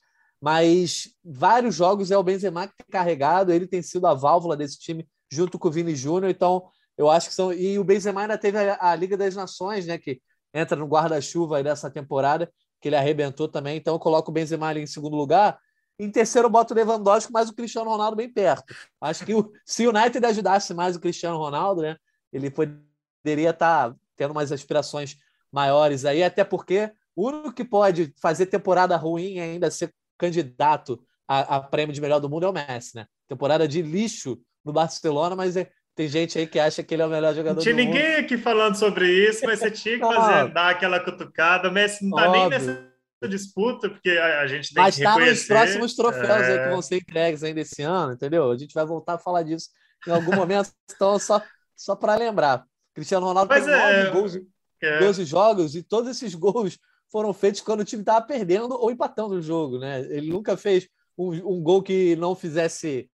mas 0.43 1.07
vários 1.23 1.73
jogos 1.73 2.11
é 2.11 2.17
o 2.17 2.21
Benzema 2.21 2.67
que 2.67 2.73
tem 2.75 2.87
carregado, 2.91 3.53
ele 3.53 3.65
tem 3.65 3.81
sido 3.81 4.05
a 4.05 4.13
válvula 4.13 4.57
desse 4.57 4.77
time 4.77 5.07
junto 5.31 5.57
com 5.57 5.69
o 5.69 5.71
Vini 5.71 5.95
Júnior, 5.95 6.29
então 6.29 6.65
eu 6.97 7.09
acho 7.09 7.29
que 7.29 7.33
são. 7.33 7.53
E 7.53 7.79
o 7.79 7.83
Benzema 7.85 8.23
ainda 8.23 8.37
teve 8.37 8.57
a, 8.57 8.93
Liga 8.93 9.15
das 9.15 9.37
Nações, 9.37 9.87
né? 9.87 9.97
Que 9.97 10.21
entra 10.53 10.75
no 10.75 10.85
guarda-chuva 10.85 11.63
dessa 11.63 11.89
temporada, 11.89 12.51
que 12.81 12.89
ele 12.89 12.97
arrebentou 12.97 13.47
também, 13.47 13.77
então 13.77 13.95
eu 13.95 13.99
coloco 13.99 14.31
o 14.31 14.33
Benzema 14.33 14.67
ali 14.67 14.81
em 14.81 14.85
segundo 14.85 15.15
lugar. 15.15 15.57
Em 15.97 16.11
terceiro, 16.11 16.47
eu 16.47 16.51
boto 16.51 16.73
o 16.73 16.75
Lewandowski, 16.75 17.31
mas 17.31 17.47
o 17.47 17.53
Cristiano 17.53 17.89
Ronaldo 17.89 18.17
bem 18.17 18.29
perto. 18.29 18.75
Acho 18.99 19.25
que 19.25 19.33
o, 19.33 19.49
se 19.65 19.87
o 19.87 19.91
United 19.91 20.25
ajudasse 20.25 20.73
mais 20.73 20.97
o 20.97 20.99
Cristiano 20.99 21.37
Ronaldo, 21.37 21.83
né, 21.83 21.95
ele 22.33 22.51
poderia 22.51 23.51
estar 23.51 23.91
tá 23.91 23.95
tendo 24.17 24.31
umas 24.31 24.51
aspirações 24.51 25.15
maiores 25.49 26.03
aí, 26.03 26.21
até 26.21 26.43
porque 26.43 26.91
o 27.15 27.29
único 27.29 27.53
que 27.53 27.63
pode 27.63 28.13
fazer 28.21 28.47
temporada 28.47 28.97
ruim 28.97 29.35
e 29.35 29.39
ainda 29.39 29.71
ser 29.71 29.93
candidato 30.17 30.99
a, 31.27 31.57
a, 31.57 31.61
prêmio 31.61 31.93
de 31.93 32.01
melhor 32.01 32.19
do 32.19 32.29
mundo 32.29 32.45
é 32.45 32.49
o 32.49 32.53
Messi, 32.53 32.95
né? 32.95 33.05
Temporada 33.27 33.67
de 33.67 33.81
lixo 33.81 34.39
no 34.63 34.73
Barcelona, 34.73 35.35
mas 35.35 35.55
é, 35.55 35.69
tem 35.95 36.07
gente 36.07 36.37
aí 36.37 36.47
que 36.47 36.59
acha 36.59 36.83
que 36.83 36.93
ele 36.93 37.01
é 37.01 37.05
o 37.05 37.09
melhor 37.09 37.33
jogador 37.33 37.55
não 37.55 37.61
tinha 37.61 37.75
do 37.75 37.77
ninguém 37.77 38.15
aqui 38.15 38.37
falando 38.37 38.75
sobre 38.75 39.07
isso, 39.07 39.45
mas 39.45 39.59
você 39.59 39.71
tinha 39.71 39.95
que 39.95 40.05
fazer, 40.05 40.51
dar 40.53 40.69
aquela 40.69 40.99
cutucada. 40.99 41.69
O 41.69 41.71
Messi 41.71 42.03
não 42.07 42.17
está 42.17 42.31
nem 42.31 42.49
nessa 42.49 42.93
disputa, 43.27 43.89
porque 43.89 44.11
a, 44.11 44.41
a 44.41 44.47
gente 44.47 44.73
tem 44.73 44.83
Mas 44.83 44.95
que 44.95 45.03
tá 45.03 45.11
reconhecer... 45.11 45.33
nos 45.33 45.47
próximos 45.47 45.95
troféus 45.95 46.47
é... 46.47 46.51
aí 46.53 46.63
que 46.63 46.69
vão 46.69 46.81
ser 46.81 46.97
entregues 46.97 47.43
ainda 47.43 47.61
esse 47.61 47.81
ano, 47.81 48.13
entendeu? 48.13 48.51
A 48.51 48.57
gente 48.57 48.73
vai 48.73 48.85
voltar 48.85 49.13
a 49.13 49.19
falar 49.19 49.43
disso 49.43 49.69
em 50.05 50.11
algum 50.11 50.35
momento, 50.35 50.69
então 50.93 51.17
só, 51.17 51.41
só 51.75 51.95
para 51.95 52.15
lembrar. 52.15 52.65
Cristiano 52.93 53.25
Ronaldo 53.25 53.49
Mas 53.49 53.65
tem 53.65 53.73
é... 53.73 54.09
gols, 54.11 54.37
é... 54.81 54.99
12 54.99 55.25
jogos, 55.25 55.75
e 55.75 55.81
todos 55.81 56.09
esses 56.09 56.35
gols 56.35 56.77
foram 57.13 57.31
feitos 57.31 57.61
quando 57.61 57.81
o 57.81 57.85
time 57.85 58.01
estava 58.01 58.25
perdendo 58.25 58.73
ou 58.73 58.89
empatando 58.89 59.35
o 59.35 59.41
jogo, 59.41 59.77
né? 59.77 60.01
Ele 60.09 60.31
nunca 60.31 60.57
fez 60.57 60.89
um, 61.15 61.29
um 61.47 61.61
gol 61.61 61.83
que 61.83 62.15
não 62.15 62.35
fizesse 62.35 63.07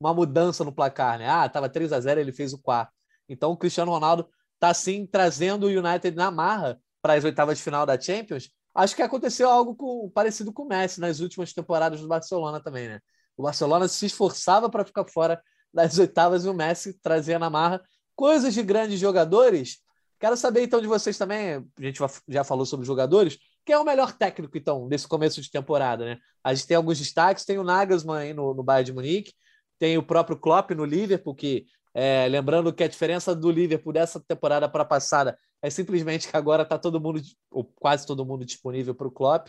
uma 0.00 0.12
mudança 0.12 0.64
no 0.64 0.72
placar, 0.72 1.20
né? 1.20 1.30
Ah, 1.30 1.46
estava 1.46 1.68
3 1.68 1.92
a 1.92 2.00
0 2.00 2.18
ele 2.18 2.32
fez 2.32 2.52
o 2.52 2.60
quarto. 2.60 2.92
Então 3.28 3.52
o 3.52 3.56
Cristiano 3.56 3.92
Ronaldo 3.92 4.28
está 4.54 4.74
sim 4.74 5.06
trazendo 5.06 5.66
o 5.66 5.68
United 5.68 6.16
na 6.16 6.32
marra 6.32 6.80
para 7.00 7.14
as 7.14 7.22
oitavas 7.22 7.58
de 7.58 7.62
final 7.62 7.86
da 7.86 7.98
Champions. 7.98 8.50
Acho 8.74 8.96
que 8.96 9.02
aconteceu 9.02 9.48
algo 9.48 9.76
com, 9.76 10.10
parecido 10.10 10.52
com 10.52 10.64
o 10.64 10.68
Messi 10.68 11.00
nas 11.00 11.20
últimas 11.20 11.52
temporadas 11.52 12.00
do 12.00 12.08
Barcelona 12.08 12.60
também, 12.60 12.88
né? 12.88 13.00
O 13.36 13.44
Barcelona 13.44 13.86
se 13.86 14.04
esforçava 14.04 14.68
para 14.68 14.84
ficar 14.84 15.06
fora 15.06 15.40
das 15.72 15.96
oitavas 15.96 16.44
e 16.44 16.48
o 16.48 16.54
Messi 16.54 16.94
trazia 17.00 17.38
na 17.38 17.48
marra 17.48 17.80
coisas 18.16 18.52
de 18.52 18.64
grandes 18.64 18.98
jogadores. 18.98 19.78
Quero 20.18 20.36
saber 20.36 20.62
então 20.62 20.80
de 20.80 20.86
vocês 20.86 21.18
também, 21.18 21.54
a 21.54 21.82
gente 21.82 22.00
já 22.28 22.44
falou 22.44 22.64
sobre 22.64 22.86
jogadores, 22.86 23.38
quem 23.64 23.74
é 23.74 23.78
o 23.78 23.84
melhor 23.84 24.12
técnico 24.12 24.56
então 24.56 24.88
desse 24.88 25.08
começo 25.08 25.40
de 25.40 25.50
temporada, 25.50 26.04
né? 26.04 26.18
A 26.42 26.54
gente 26.54 26.66
tem 26.66 26.76
alguns 26.76 26.98
destaques, 26.98 27.44
tem 27.44 27.58
o 27.58 27.64
Nagelsmann 27.64 28.18
aí 28.18 28.34
no, 28.34 28.54
no 28.54 28.62
Bayern 28.62 28.86
de 28.86 28.92
Munique, 28.92 29.32
tem 29.78 29.98
o 29.98 30.02
próprio 30.02 30.38
Klopp 30.38 30.70
no 30.70 30.84
Liverpool, 30.84 31.34
que 31.34 31.66
é, 31.94 32.26
lembrando 32.28 32.72
que 32.72 32.82
a 32.82 32.88
diferença 32.88 33.34
do 33.34 33.50
Liverpool 33.50 33.92
dessa 33.92 34.20
temporada 34.20 34.68
para 34.68 34.82
a 34.82 34.86
passada 34.86 35.38
é 35.62 35.70
simplesmente 35.70 36.28
que 36.28 36.36
agora 36.36 36.62
está 36.62 36.78
todo 36.78 37.00
mundo, 37.00 37.20
ou 37.50 37.64
quase 37.64 38.06
todo 38.06 38.26
mundo, 38.26 38.44
disponível 38.44 38.94
para 38.94 39.08
o 39.08 39.10
Klopp. 39.10 39.48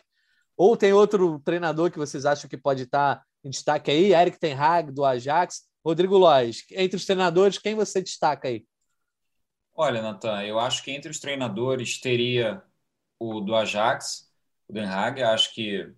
Ou 0.55 0.77
tem 0.77 0.93
outro 0.93 1.39
treinador 1.43 1.91
que 1.91 1.97
vocês 1.97 2.25
acham 2.25 2.49
que 2.49 2.57
pode 2.57 2.83
estar 2.83 3.17
tá 3.17 3.23
em 3.43 3.49
destaque 3.49 3.91
aí? 3.91 4.13
Eric 4.13 4.39
Ten 4.39 4.53
Hag, 4.53 4.91
do 4.91 5.03
Ajax. 5.03 5.63
Rodrigo 5.85 6.17
Lois, 6.17 6.63
entre 6.71 6.95
os 6.97 7.05
treinadores, 7.05 7.59
quem 7.59 7.75
você 7.75 8.01
destaca 8.01 8.47
aí? 8.47 8.65
Olha, 9.77 10.01
Natan, 10.01 10.41
eu 10.43 10.57
acho 10.57 10.81
que 10.83 10.91
entre 10.91 11.11
os 11.11 11.19
treinadores 11.19 11.99
teria 11.99 12.63
o 13.19 13.41
do 13.41 13.53
Ajax, 13.53 14.31
o 14.69 14.73
Den 14.73 14.85
Hag. 14.85 15.21
Acho 15.21 15.53
que 15.53 15.91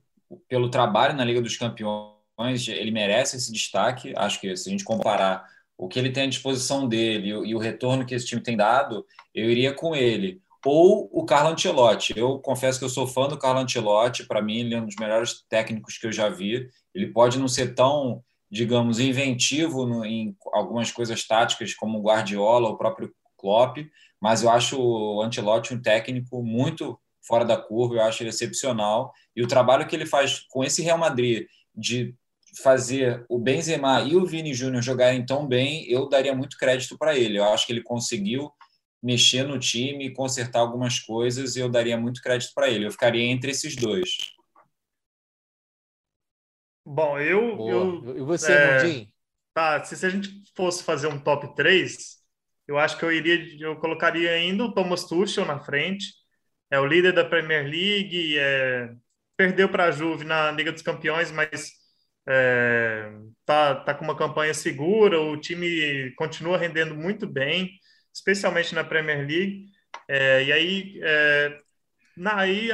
pelo 0.50 0.72
trabalho 0.72 1.16
na 1.16 1.24
Liga 1.24 1.40
dos 1.40 1.56
Campeões, 1.56 2.68
ele 2.68 2.90
merece 2.90 3.38
esse 3.38 3.52
destaque. 3.52 4.14
Acho 4.18 4.42
que 4.42 4.56
se 4.58 4.68
a 4.68 4.72
gente 4.72 4.84
comparar 4.84 5.46
o 5.78 5.88
que 5.88 6.00
ele 6.00 6.12
tem 6.12 6.24
à 6.24 6.28
disposição 6.28 6.88
dele 6.88 7.30
e 7.30 7.54
o 7.54 7.60
retorno 7.60 8.04
que 8.04 8.16
esse 8.16 8.26
time 8.26 8.42
tem 8.42 8.58
dado, 8.58 9.06
eu 9.34 9.48
iria 9.48 9.72
com 9.72 9.96
ele. 9.96 10.42
Ou 10.66 11.08
o 11.14 11.24
Carlo 11.24 11.52
Ancelotti. 11.52 12.18
Eu 12.18 12.40
confesso 12.40 12.80
que 12.80 12.84
eu 12.84 12.90
sou 12.90 13.06
fã 13.06 13.28
do 13.28 13.38
Carlo 13.38 13.60
Ancelotti. 13.60 14.26
Para 14.26 14.42
mim, 14.42 14.62
ele 14.62 14.74
é 14.74 14.82
um 14.82 14.86
dos 14.88 14.96
melhores 14.96 15.46
técnicos 15.48 16.00
que 16.00 16.08
eu 16.08 16.12
já 16.12 16.30
vi. 16.30 16.68
Ele 16.96 17.14
pode 17.14 17.38
não 17.38 17.48
ser 17.48 17.76
tão, 17.76 18.24
digamos, 18.50 19.00
inventivo 19.00 20.04
em 20.04 20.36
algumas 20.52 20.92
coisas 20.92 21.26
táticas 21.28 21.76
como 21.76 22.00
o 22.00 22.02
Guardiola, 22.02 22.70
o 22.70 22.78
próprio 22.78 23.14
Klopp, 23.38 23.78
mas 24.20 24.44
eu 24.44 24.50
acho 24.50 24.80
o 24.80 25.22
Ancelotti 25.22 25.74
um 25.74 25.82
técnico 25.82 26.44
muito 26.44 27.00
fora 27.22 27.46
da 27.46 27.58
curva. 27.58 27.96
Eu 27.96 28.02
acho 28.02 28.24
ele 28.24 28.30
excepcional. 28.30 29.14
E 29.36 29.44
o 29.44 29.48
trabalho 29.48 29.88
que 29.88 29.96
ele 29.96 30.06
faz 30.06 30.40
com 30.50 30.64
esse 30.64 30.82
Real 30.82 30.98
Madrid 30.98 31.46
de 31.76 32.16
fazer 32.64 33.26
o 33.30 33.38
Benzema 33.38 34.02
e 34.02 34.16
o 34.16 34.26
Vini 34.26 34.54
Júnior 34.54 34.82
jogarem 34.82 35.26
tão 35.26 35.48
bem, 35.48 35.86
eu 35.90 36.10
daria 36.10 36.36
muito 36.36 36.58
crédito 36.58 36.98
para 36.98 37.16
ele. 37.16 37.38
Eu 37.38 37.46
acho 37.46 37.68
que 37.68 37.74
ele 37.74 37.84
conseguiu 37.84 38.52
mexer 39.02 39.44
no 39.44 39.60
time, 39.60 40.14
consertar 40.14 40.60
algumas 40.60 41.00
coisas 41.00 41.56
e 41.56 41.60
eu 41.60 41.70
daria 41.70 41.98
muito 41.98 42.22
crédito 42.22 42.52
para 42.56 42.70
ele. 42.70 42.88
Eu 42.88 42.92
ficaria 42.92 43.24
entre 43.24 43.52
esses 43.52 43.76
dois. 43.76 44.10
Bom, 46.86 47.20
eu. 47.20 47.68
eu 47.68 48.18
e 48.18 48.22
você, 48.22 48.54
é, 48.54 49.08
Tá, 49.54 49.84
se, 49.84 49.98
se 49.98 50.06
a 50.06 50.10
gente 50.10 50.30
fosse 50.56 50.84
fazer 50.84 51.08
um 51.08 51.20
top 51.20 51.56
3, 51.56 52.17
eu 52.68 52.78
acho 52.78 52.98
que 52.98 53.06
eu 53.06 53.12
iria, 53.12 53.58
eu 53.60 53.76
colocaria 53.78 54.32
ainda 54.32 54.66
o 54.66 54.74
Thomas 54.74 55.06
Tuchel 55.06 55.46
na 55.46 55.60
frente. 55.60 56.08
É 56.70 56.80
o 56.80 56.86
líder 56.86 57.14
da 57.14 57.24
Premier 57.24 57.64
League, 57.64 58.38
é, 58.38 58.92
perdeu 59.38 59.70
para 59.70 59.86
a 59.86 59.92
Juve 59.92 60.26
na 60.26 60.52
Liga 60.52 60.72
dos 60.72 60.82
Campeões, 60.82 61.32
mas 61.32 61.72
é, 62.28 63.10
tá, 63.46 63.76
tá 63.76 63.94
com 63.94 64.04
uma 64.04 64.18
campanha 64.18 64.54
segura, 64.54 65.22
o 65.22 65.38
time 65.38 66.12
continua 66.18 66.58
rendendo 66.58 66.94
muito 66.94 67.26
bem, 67.26 67.72
especialmente 68.14 68.76
na 68.76 68.84
Premier 68.84 69.20
League. 69.20 69.68
É, 70.10 70.44
e 70.44 70.52
aí, 70.52 71.00
é, 71.04 71.58
na, 72.18 72.38
aí 72.38 72.70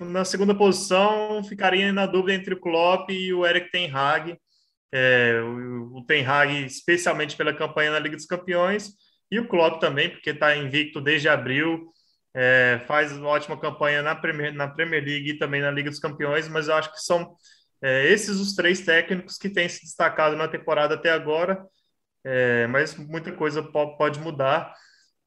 na 0.00 0.24
segunda 0.24 0.54
posição, 0.54 1.42
ficaria 1.44 1.92
na 1.92 2.06
dúvida 2.06 2.34
entre 2.34 2.54
o 2.54 2.60
Klopp 2.60 3.10
e 3.10 3.32
o 3.32 3.46
Eric 3.46 3.70
Ten 3.70 3.90
Hag. 3.90 4.38
É, 4.92 5.40
o, 5.42 5.98
o 5.98 6.04
Ten 6.06 6.26
Hag, 6.26 6.66
especialmente 6.66 7.36
pela 7.36 7.54
campanha 7.54 7.92
na 7.92 7.98
Liga 7.98 8.16
dos 8.16 8.26
Campeões, 8.26 8.90
e 9.30 9.38
o 9.38 9.46
Klopp 9.48 9.80
também, 9.80 10.10
porque 10.10 10.30
está 10.30 10.56
invicto 10.56 11.00
desde 11.00 11.28
abril, 11.28 11.92
é, 12.34 12.80
faz 12.86 13.12
uma 13.12 13.28
ótima 13.28 13.58
campanha 13.58 14.02
na 14.02 14.14
Premier, 14.14 14.52
na 14.54 14.68
Premier 14.68 15.04
League 15.04 15.30
e 15.30 15.38
também 15.38 15.60
na 15.60 15.70
Liga 15.70 15.90
dos 15.90 15.98
Campeões, 15.98 16.48
mas 16.48 16.68
eu 16.68 16.74
acho 16.74 16.92
que 16.92 17.00
são 17.00 17.36
é, 17.82 18.06
esses 18.10 18.36
os 18.38 18.54
três 18.54 18.80
técnicos 18.80 19.36
que 19.38 19.48
têm 19.48 19.68
se 19.68 19.82
destacado 19.82 20.36
na 20.36 20.48
temporada 20.48 20.94
até 20.94 21.10
agora, 21.10 21.64
é, 22.24 22.66
mas 22.66 22.94
muita 22.96 23.32
coisa 23.32 23.62
pode 23.62 24.20
mudar. 24.20 24.74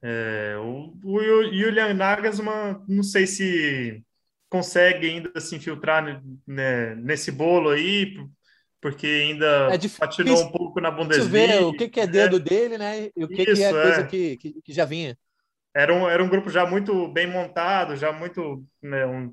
É, 0.02 0.56
o, 0.58 0.94
o 1.04 1.20
Julian 1.52 1.94
Nagelsmann, 1.94 2.84
não 2.88 3.02
sei 3.02 3.26
se 3.26 4.04
consegue 4.48 5.08
ainda 5.08 5.40
se 5.40 5.56
infiltrar 5.56 6.22
né, 6.46 6.94
nesse 6.94 7.32
bolo 7.32 7.70
aí, 7.70 8.16
porque 8.84 9.06
ainda 9.06 9.70
é 9.72 9.78
patinou 9.98 10.42
um 10.42 10.52
pouco 10.52 10.78
na 10.78 10.90
Bundesliga. 10.90 11.30
ver 11.30 11.62
o 11.62 11.72
que, 11.72 11.88
que 11.88 12.00
é 12.00 12.06
dedo 12.06 12.38
né? 12.38 12.44
dele, 12.44 12.76
né? 12.76 13.08
E 13.16 13.24
o 13.24 13.28
que, 13.28 13.40
Isso, 13.40 13.54
que 13.54 13.62
é 13.62 13.70
coisa 13.70 14.00
é. 14.02 14.04
que, 14.04 14.36
que, 14.36 14.60
que, 14.60 14.72
já 14.74 14.84
vinha. 14.84 15.16
Era 15.74 15.94
um, 15.94 16.06
era 16.06 16.22
um 16.22 16.28
grupo 16.28 16.50
já 16.50 16.66
muito 16.66 17.08
bem 17.08 17.26
montado, 17.26 17.96
já 17.96 18.12
muito 18.12 18.62
né, 18.82 19.06
um 19.06 19.32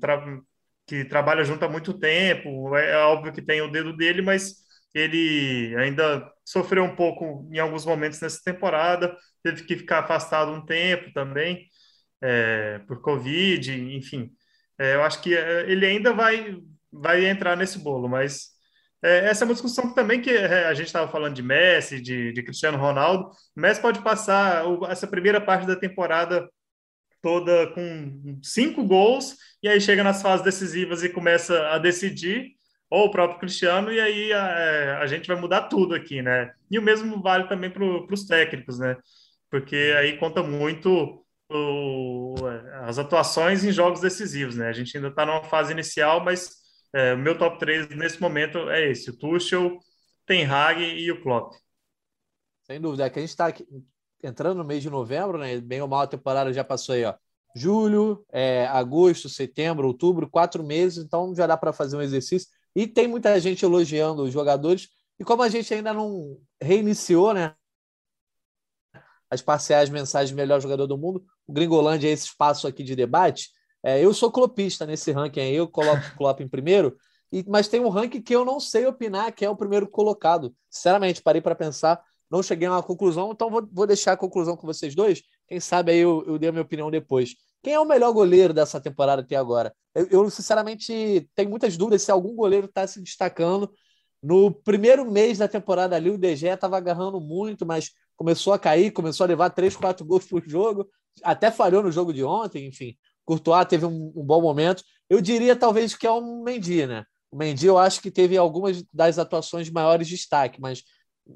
que 0.86 1.04
trabalha 1.04 1.44
junto 1.44 1.66
há 1.66 1.68
muito 1.68 1.92
tempo. 1.92 2.74
É, 2.74 2.92
é 2.92 2.96
óbvio 2.96 3.30
que 3.30 3.42
tem 3.42 3.60
o 3.60 3.70
dedo 3.70 3.94
dele, 3.94 4.22
mas 4.22 4.54
ele 4.94 5.76
ainda 5.76 6.32
sofreu 6.42 6.84
um 6.84 6.96
pouco 6.96 7.46
em 7.52 7.58
alguns 7.58 7.84
momentos 7.84 8.22
nessa 8.22 8.40
temporada, 8.42 9.14
teve 9.42 9.64
que 9.64 9.76
ficar 9.76 9.98
afastado 9.98 10.50
um 10.50 10.64
tempo 10.64 11.12
também, 11.12 11.66
é, 12.22 12.78
por 12.88 13.02
Covid, 13.02 13.70
enfim. 13.94 14.30
É, 14.78 14.94
eu 14.94 15.02
acho 15.02 15.20
que 15.20 15.36
é, 15.36 15.70
ele 15.70 15.84
ainda 15.84 16.14
vai, 16.14 16.56
vai 16.90 17.26
entrar 17.26 17.54
nesse 17.54 17.78
bolo, 17.78 18.08
mas 18.08 18.52
é, 19.02 19.26
essa 19.26 19.44
é 19.44 19.46
uma 19.46 19.54
discussão 19.54 19.92
também 19.92 20.20
que 20.20 20.30
é, 20.30 20.66
a 20.66 20.74
gente 20.74 20.86
estava 20.86 21.10
falando 21.10 21.34
de 21.34 21.42
Messi, 21.42 22.00
de, 22.00 22.32
de 22.32 22.42
Cristiano 22.42 22.78
Ronaldo. 22.78 23.30
Messi 23.56 23.80
pode 23.80 24.00
passar 24.00 24.66
o, 24.66 24.86
essa 24.86 25.06
primeira 25.06 25.40
parte 25.40 25.66
da 25.66 25.74
temporada 25.74 26.48
toda 27.20 27.68
com 27.68 28.40
cinco 28.42 28.84
gols, 28.84 29.36
e 29.62 29.68
aí 29.68 29.80
chega 29.80 30.02
nas 30.02 30.20
fases 30.20 30.44
decisivas 30.44 31.02
e 31.04 31.08
começa 31.08 31.68
a 31.68 31.78
decidir, 31.78 32.50
ou 32.90 33.06
o 33.06 33.10
próprio 33.10 33.38
Cristiano, 33.38 33.92
e 33.92 34.00
aí 34.00 34.32
a, 34.32 34.48
é, 34.58 34.96
a 34.96 35.06
gente 35.06 35.28
vai 35.28 35.40
mudar 35.40 35.62
tudo 35.62 35.94
aqui, 35.94 36.20
né? 36.20 36.52
E 36.70 36.78
o 36.78 36.82
mesmo 36.82 37.22
vale 37.22 37.48
também 37.48 37.70
para 37.70 37.84
os 37.84 38.26
técnicos, 38.26 38.78
né? 38.78 38.96
Porque 39.50 39.94
aí 39.98 40.18
conta 40.18 40.42
muito 40.42 41.24
o, 41.50 42.34
as 42.82 42.98
atuações 42.98 43.64
em 43.64 43.72
jogos 43.72 44.00
decisivos, 44.00 44.56
né? 44.56 44.68
A 44.68 44.72
gente 44.72 44.96
ainda 44.96 45.08
está 45.08 45.24
numa 45.24 45.44
fase 45.44 45.72
inicial, 45.72 46.24
mas 46.24 46.61
é, 46.92 47.14
o 47.14 47.18
meu 47.18 47.36
top 47.38 47.58
3 47.58 47.88
nesse 47.90 48.20
momento 48.20 48.58
é 48.70 48.90
esse: 48.90 49.10
o 49.10 49.16
Tuchel, 49.16 49.78
Ten 50.26 50.44
Hag 50.44 50.82
e 50.82 51.10
o 51.10 51.22
Klopp. 51.22 51.54
Sem 52.62 52.80
dúvida, 52.80 53.06
é 53.06 53.10
que 53.10 53.18
a 53.18 53.22
gente 53.22 53.30
está 53.30 53.52
entrando 54.22 54.58
no 54.58 54.64
mês 54.64 54.82
de 54.82 54.90
novembro, 54.90 55.38
né? 55.38 55.60
Bem 55.60 55.80
ou 55.80 55.88
mal 55.88 56.02
a 56.02 56.06
temporada 56.06 56.52
já 56.52 56.62
passou 56.62 56.94
aí, 56.94 57.04
ó. 57.04 57.14
Julho, 57.54 58.24
é, 58.32 58.66
agosto, 58.66 59.28
setembro, 59.28 59.86
outubro, 59.86 60.28
quatro 60.28 60.64
meses, 60.64 61.04
então 61.04 61.34
já 61.34 61.46
dá 61.46 61.56
para 61.56 61.72
fazer 61.72 61.96
um 61.96 62.02
exercício. 62.02 62.48
E 62.74 62.86
tem 62.86 63.06
muita 63.06 63.38
gente 63.40 63.64
elogiando 63.64 64.22
os 64.22 64.32
jogadores. 64.32 64.88
E 65.18 65.24
como 65.24 65.42
a 65.42 65.48
gente 65.48 65.72
ainda 65.74 65.92
não 65.92 66.38
reiniciou, 66.60 67.34
né? 67.34 67.54
As 69.28 69.42
parciais 69.42 69.90
mensagens 69.90 70.34
melhor 70.34 70.60
jogador 70.60 70.86
do 70.86 70.96
mundo, 70.96 71.24
o 71.46 71.52
Gringolândia 71.52 72.08
é 72.08 72.12
esse 72.12 72.26
espaço 72.26 72.66
aqui 72.66 72.82
de 72.82 72.94
debate. 72.94 73.50
É, 73.82 74.04
eu 74.04 74.14
sou 74.14 74.30
clopista 74.30 74.86
nesse 74.86 75.10
ranking 75.12 75.40
aí, 75.40 75.54
eu 75.54 75.66
coloco 75.68 76.02
o 76.06 76.16
Klopp 76.16 76.40
em 76.40 76.48
primeiro, 76.48 76.96
e, 77.32 77.44
mas 77.48 77.68
tem 77.68 77.80
um 77.80 77.88
ranking 77.88 78.22
que 78.22 78.34
eu 78.34 78.44
não 78.44 78.60
sei 78.60 78.86
opinar, 78.86 79.32
que 79.32 79.44
é 79.44 79.50
o 79.50 79.56
primeiro 79.56 79.88
colocado. 79.88 80.54
Sinceramente, 80.70 81.22
parei 81.22 81.40
para 81.40 81.54
pensar 81.54 82.02
não 82.32 82.42
cheguei 82.42 82.66
a 82.66 82.70
uma 82.70 82.82
conclusão, 82.82 83.30
então 83.30 83.50
vou, 83.50 83.68
vou 83.70 83.86
deixar 83.86 84.12
a 84.12 84.16
conclusão 84.16 84.56
com 84.56 84.66
vocês 84.66 84.94
dois. 84.94 85.22
Quem 85.46 85.60
sabe 85.60 85.92
aí 85.92 85.98
eu, 85.98 86.24
eu 86.26 86.38
dei 86.38 86.48
a 86.48 86.52
minha 86.52 86.62
opinião 86.62 86.90
depois. 86.90 87.34
Quem 87.62 87.74
é 87.74 87.78
o 87.78 87.84
melhor 87.84 88.10
goleiro 88.10 88.54
dessa 88.54 88.80
temporada 88.80 89.20
até 89.20 89.36
agora? 89.36 89.74
Eu, 89.94 90.06
eu 90.10 90.30
sinceramente, 90.30 91.28
tenho 91.34 91.50
muitas 91.50 91.76
dúvidas 91.76 92.00
se 92.00 92.10
algum 92.10 92.34
goleiro 92.34 92.64
está 92.64 92.86
se 92.86 93.02
destacando. 93.02 93.70
No 94.22 94.50
primeiro 94.50 95.08
mês 95.10 95.36
da 95.36 95.46
temporada 95.46 95.94
ali, 95.94 96.08
o 96.08 96.16
DG 96.16 96.46
estava 96.46 96.78
agarrando 96.78 97.20
muito, 97.20 97.66
mas 97.66 97.90
começou 98.16 98.54
a 98.54 98.58
cair, 98.58 98.92
começou 98.92 99.24
a 99.24 99.28
levar 99.28 99.50
três, 99.50 99.76
quatro 99.76 100.02
gols 100.06 100.24
por 100.24 100.42
jogo, 100.48 100.88
até 101.22 101.50
falhou 101.50 101.82
no 101.82 101.92
jogo 101.92 102.14
de 102.14 102.24
ontem, 102.24 102.66
enfim. 102.66 102.96
Courtois 103.24 103.66
teve 103.66 103.86
um, 103.86 104.12
um 104.16 104.24
bom 104.24 104.40
momento. 104.40 104.82
Eu 105.08 105.20
diria 105.20 105.56
talvez 105.56 105.94
que 105.94 106.06
é 106.06 106.10
o 106.10 106.42
Mendy, 106.42 106.86
né? 106.86 107.04
O 107.30 107.36
Mendy 107.36 107.66
eu 107.66 107.78
acho 107.78 108.00
que 108.00 108.10
teve 108.10 108.36
algumas 108.36 108.82
das 108.92 109.18
atuações 109.18 109.66
de 109.66 109.72
maiores 109.72 110.08
destaque, 110.08 110.60
mas 110.60 110.82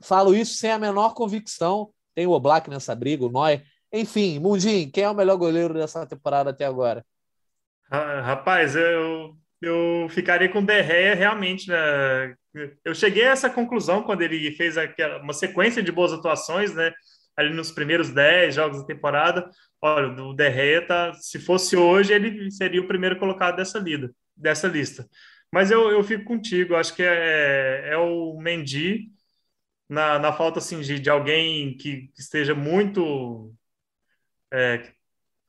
falo 0.03 0.35
isso 0.35 0.55
sem 0.57 0.71
a 0.71 0.79
menor 0.79 1.15
convicção. 1.15 1.91
Tem 2.15 2.27
o 2.27 2.33
Oblak 2.33 2.69
nessa 2.69 2.95
briga, 2.95 3.25
o 3.25 3.31
Noy. 3.31 3.63
Enfim, 3.93 4.39
Mundinho, 4.39 4.91
quem 4.91 5.05
é 5.05 5.11
o 5.11 5.15
melhor 5.15 5.37
goleiro 5.37 5.75
dessa 5.75 6.07
temporada 6.07 6.51
até 6.51 6.65
agora? 6.65 7.05
Rapaz, 7.91 8.75
eu, 8.75 9.37
eu 9.63 10.07
ficaria 10.11 10.49
com 10.49 10.59
o 10.59 10.67
Derreia 10.67 11.15
realmente, 11.15 11.69
né? 11.69 12.35
Eu 12.85 12.95
cheguei 12.95 13.27
a 13.27 13.31
essa 13.31 13.51
conclusão 13.51 14.03
quando 14.03 14.23
ele 14.23 14.51
fez 14.53 14.77
aquela, 14.77 15.23
uma 15.23 15.33
sequência 15.33 15.83
de 15.83 15.93
boas 15.93 16.13
atuações, 16.13 16.75
né? 16.75 16.93
Ali 17.37 17.53
nos 17.53 17.71
primeiros 17.71 18.11
10 18.11 18.55
jogos 18.55 18.81
da 18.81 18.87
temporada. 18.87 19.51
Olha, 19.81 20.09
o 20.23 20.33
Derreia, 20.33 20.87
tá, 20.87 21.13
se 21.15 21.39
fosse 21.39 21.77
hoje, 21.77 22.13
ele 22.13 22.51
seria 22.51 22.81
o 22.81 22.89
primeiro 22.89 23.19
colocado 23.19 23.57
dessa, 23.57 23.79
lida, 23.79 24.11
dessa 24.35 24.67
lista. 24.67 25.07
Mas 25.53 25.71
eu, 25.71 25.91
eu 25.91 26.03
fico 26.03 26.25
contigo, 26.25 26.75
acho 26.75 26.95
que 26.95 27.03
é, 27.03 27.91
é 27.91 27.97
o 27.97 28.37
Mendy, 28.39 29.11
na, 29.89 30.19
na 30.19 30.33
falta 30.33 30.59
assim, 30.59 30.81
de, 30.81 30.99
de 30.99 31.11
alguém 31.11 31.77
que 31.77 32.11
esteja 32.19 32.55
muito. 32.55 33.55
É, 34.53 34.93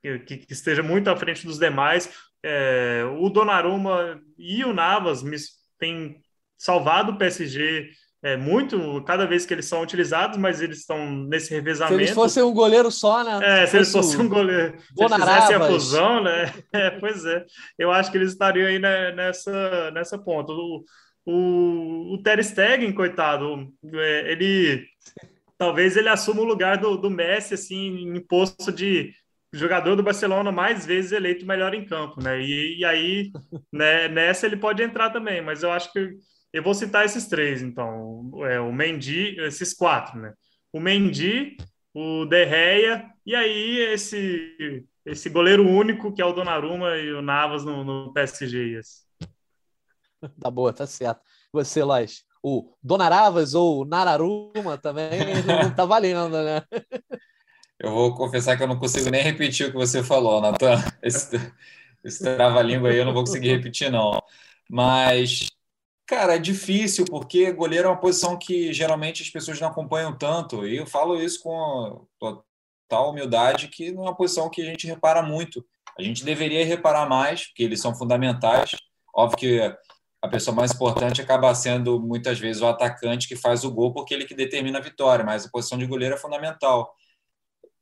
que, 0.01 0.37
que, 0.37 0.53
esteja 0.53 0.83
muito 0.83 1.09
à 1.09 1.15
frente 1.15 1.45
dos 1.45 1.57
demais. 1.57 2.09
É, 2.43 3.03
o 3.19 3.29
Donnarumma 3.29 4.21
e 4.37 4.63
o 4.63 4.73
Navas 4.73 5.23
me, 5.23 5.37
têm 5.79 6.21
salvado 6.57 7.13
o 7.13 7.17
PSG 7.17 7.89
é, 8.23 8.35
muito 8.35 9.03
cada 9.03 9.25
vez 9.25 9.45
que 9.45 9.53
eles 9.53 9.65
são 9.65 9.81
utilizados, 9.81 10.37
mas 10.37 10.61
eles 10.61 10.79
estão 10.79 11.09
nesse 11.11 11.53
revezamento. 11.53 11.95
Se 11.95 12.03
eles 12.03 12.15
fossem 12.15 12.43
um 12.43 12.53
goleiro 12.53 12.89
só, 12.89 13.23
né? 13.23 13.63
É, 13.63 13.67
se, 13.67 13.77
eles 13.77 13.91
fossem 13.91 14.19
um 14.19 14.29
goleiro, 14.29 14.77
se 14.79 15.03
eles 15.03 15.11
a 15.11 15.67
fusão, 15.67 16.23
né? 16.23 16.53
É, 16.73 16.89
pois 16.91 17.25
é, 17.25 17.45
eu 17.77 17.91
acho 17.91 18.11
que 18.11 18.17
eles 18.17 18.31
estariam 18.31 18.67
aí 18.67 18.79
nessa, 18.79 19.91
nessa 19.91 20.17
ponta. 20.17 20.51
O, 20.51 20.83
o, 21.25 22.13
o 22.13 22.23
Ter 22.23 22.43
Stegen, 22.43 22.91
coitado, 22.93 23.67
é, 23.93 24.31
ele 24.31 24.85
talvez 25.57 25.97
ele 25.97 26.09
assuma 26.09 26.41
o 26.41 26.45
lugar 26.45 26.77
do, 26.77 26.97
do 26.97 27.09
Messi, 27.09 27.53
assim, 27.53 28.15
em 28.15 28.19
posto 28.19 28.71
de 28.71 29.11
jogador 29.51 29.95
do 29.95 30.03
Barcelona 30.03 30.51
mais 30.51 30.85
vezes 30.85 31.11
eleito 31.11 31.45
melhor 31.45 31.73
em 31.73 31.85
campo, 31.85 32.21
né? 32.21 32.39
E, 32.41 32.79
e 32.79 32.85
aí, 32.85 33.31
né, 33.71 34.07
nessa 34.07 34.45
ele 34.45 34.57
pode 34.57 34.83
entrar 34.83 35.09
também, 35.09 35.41
mas 35.41 35.63
eu 35.63 35.71
acho 35.71 35.91
que 35.91 36.15
eu 36.57 36.63
vou 36.63 36.73
citar 36.73 37.05
esses 37.05 37.27
três, 37.27 37.61
então, 37.61 38.31
é, 38.45 38.59
o 38.59 38.71
Mendy, 38.71 39.39
esses 39.39 39.73
quatro, 39.73 40.19
né? 40.19 40.33
O 40.73 40.79
Mendy, 40.79 41.57
o 41.93 42.25
Derreia 42.25 43.05
e 43.25 43.35
aí 43.35 43.79
esse 43.93 44.85
esse 45.05 45.29
goleiro 45.29 45.65
único 45.65 46.13
que 46.13 46.21
é 46.21 46.25
o 46.25 46.33
Donnarumma 46.33 46.97
e 46.97 47.13
o 47.13 47.21
Navas 47.21 47.63
no, 47.63 47.83
no 47.83 48.13
PSG. 48.13 48.81
Tá 50.41 50.51
boa, 50.51 50.73
tá 50.73 50.85
certo. 50.85 51.21
Você, 51.53 51.81
Lois, 51.83 52.25
o 52.43 52.75
Donaravas 52.83 53.53
ou 53.53 53.85
Nararuma 53.85 54.77
também 54.77 55.11
não 55.45 55.73
tá 55.73 55.85
valendo, 55.85 56.43
né? 56.43 56.61
Eu 57.79 57.91
vou 57.91 58.15
confessar 58.15 58.57
que 58.57 58.63
eu 58.63 58.67
não 58.67 58.79
consigo 58.79 59.09
nem 59.09 59.21
repetir 59.21 59.67
o 59.67 59.71
que 59.71 59.77
você 59.77 60.03
falou, 60.03 60.41
Natan. 60.41 60.83
Esse, 61.01 61.37
esse 62.03 62.23
trava-língua 62.23 62.89
aí 62.89 62.97
eu 62.97 63.05
não 63.05 63.13
vou 63.13 63.23
conseguir 63.23 63.49
repetir, 63.49 63.91
não. 63.91 64.21
Mas, 64.69 65.49
cara, 66.07 66.35
é 66.35 66.39
difícil, 66.39 67.05
porque 67.05 67.51
goleiro 67.51 67.87
é 67.87 67.91
uma 67.91 67.99
posição 67.99 68.39
que 68.39 68.71
geralmente 68.71 69.21
as 69.21 69.29
pessoas 69.29 69.59
não 69.59 69.67
acompanham 69.67 70.17
tanto. 70.17 70.65
E 70.65 70.77
eu 70.77 70.87
falo 70.87 71.21
isso 71.21 71.43
com 71.43 72.07
total 72.17 73.11
humildade, 73.11 73.67
que 73.67 73.91
não 73.91 74.03
é 74.03 74.07
uma 74.07 74.15
posição 74.15 74.49
que 74.49 74.61
a 74.61 74.65
gente 74.65 74.87
repara 74.87 75.21
muito. 75.21 75.63
A 75.99 76.01
gente 76.01 76.23
deveria 76.23 76.65
reparar 76.65 77.07
mais, 77.07 77.47
porque 77.47 77.63
eles 77.63 77.81
são 77.81 77.93
fundamentais. 77.93 78.71
Óbvio 79.13 79.37
que 79.37 79.77
a 80.21 80.27
pessoa 80.29 80.55
mais 80.55 80.71
importante 80.71 81.21
acaba 81.21 81.53
sendo 81.53 81.99
muitas 81.99 82.39
vezes 82.39 82.61
o 82.61 82.67
atacante 82.67 83.27
que 83.27 83.35
faz 83.35 83.63
o 83.65 83.71
gol, 83.71 83.93
porque 83.93 84.13
ele 84.13 84.25
que 84.25 84.33
determina 84.33 84.79
a 84.79 84.81
vitória, 84.81 85.25
mas 85.25 85.45
a 85.45 85.49
posição 85.49 85.77
de 85.77 85.85
goleiro 85.85 86.15
é 86.15 86.17
fundamental. 86.17 86.93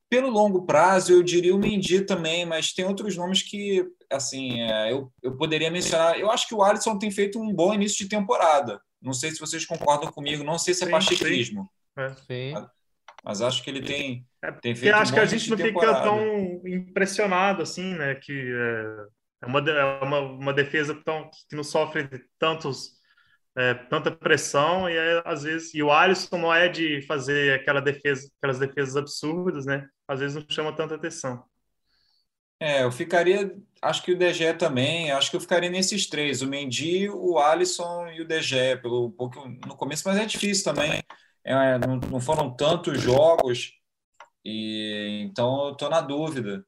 Pelo 0.10 0.30
longo 0.30 0.66
prazo, 0.66 1.12
eu 1.12 1.22
diria 1.22 1.56
o 1.56 1.60
Mendy 1.60 2.02
também, 2.02 2.46
mas 2.46 2.74
tem 2.74 2.86
outros 2.86 3.16
nomes 3.16 3.44
que, 3.44 3.86
assim, 4.12 4.62
é, 4.62 4.92
eu, 4.92 5.12
eu 5.22 5.36
poderia 5.36 5.72
mencionar. 5.72 6.20
Eu 6.20 6.32
acho 6.32 6.48
que 6.48 6.56
o 6.56 6.64
Alisson 6.64 6.98
tem 6.98 7.12
feito 7.12 7.40
um 7.40 7.54
bom 7.54 7.74
início 7.74 7.98
de 7.98 8.10
temporada. 8.10 8.80
Não 9.02 9.14
sei 9.14 9.32
se 9.32 9.40
vocês 9.40 9.66
concordam 9.66 10.12
comigo, 10.12 10.44
não 10.44 10.58
sei 10.58 10.74
se 10.74 10.84
é 10.84 10.90
pachequismo. 10.90 11.70
É. 11.98 12.10
Sim. 12.10 12.54
Mas, 12.54 12.68
mas 13.24 13.42
acho 13.42 13.64
que 13.64 13.70
ele 13.70 13.82
tem, 13.82 14.26
é, 14.44 14.52
tem 14.52 14.76
feito. 14.76 14.94
Eu 14.94 14.98
acho 14.98 15.12
um 15.12 15.16
que 15.16 15.20
a 15.20 15.26
gente 15.26 15.50
não 15.50 15.58
temporada. 15.58 15.98
fica 15.98 16.10
tão 16.10 16.68
impressionado 16.68 17.62
assim, 17.62 17.94
né? 17.96 18.16
Que 18.16 18.34
é, 18.34 19.06
é 19.44 19.46
uma, 19.46 19.60
é 19.60 20.04
uma, 20.04 20.20
uma 20.20 20.54
defesa 20.54 20.96
tão, 21.04 21.30
que 21.50 21.56
não 21.56 21.64
sofre 21.64 22.08
tantos 22.40 22.96
é, 23.58 23.74
tanta 23.74 24.12
pressão 24.12 24.90
e 24.90 24.98
é, 24.98 25.22
às 25.26 25.44
vezes 25.44 25.74
e 25.74 25.82
o 25.82 25.92
Alisson 25.92 26.38
não 26.38 26.54
é 26.54 26.68
de 26.68 27.02
fazer 27.04 27.54
aquela 27.54 27.80
defesa, 27.80 28.30
aquelas 28.38 28.60
defesas 28.60 28.98
absurdas, 28.98 29.66
né? 29.66 29.88
Às 30.08 30.20
vezes 30.20 30.36
não 30.36 30.46
chama 30.50 30.76
tanta 30.76 30.96
atenção. 30.96 31.44
É, 32.60 32.84
eu 32.84 32.92
ficaria, 32.92 33.56
acho 33.82 34.02
que 34.02 34.14
o 34.14 34.18
DG 34.18 34.54
também, 34.54 35.12
acho 35.12 35.30
que 35.30 35.36
eu 35.36 35.42
ficaria 35.42 35.70
nesses 35.70 36.08
três, 36.08 36.42
o 36.42 36.48
Mendy, 36.48 37.10
o 37.10 37.38
Alisson 37.38 38.08
e 38.08 38.22
o 38.22 38.28
DG, 38.28 38.78
pelo 38.82 39.12
pouco 39.12 39.48
no 39.48 39.76
começo, 39.76 40.04
mas 40.06 40.18
é 40.18 40.26
difícil 40.26 40.64
também. 40.64 41.04
É, 41.44 41.78
não, 41.78 41.98
não 41.98 42.20
foram 42.20 42.56
tantos 42.56 43.00
jogos 43.00 43.74
e 44.44 45.22
então 45.30 45.68
eu 45.68 45.72
estou 45.74 45.90
na 45.90 46.02
dúvida. 46.02 46.66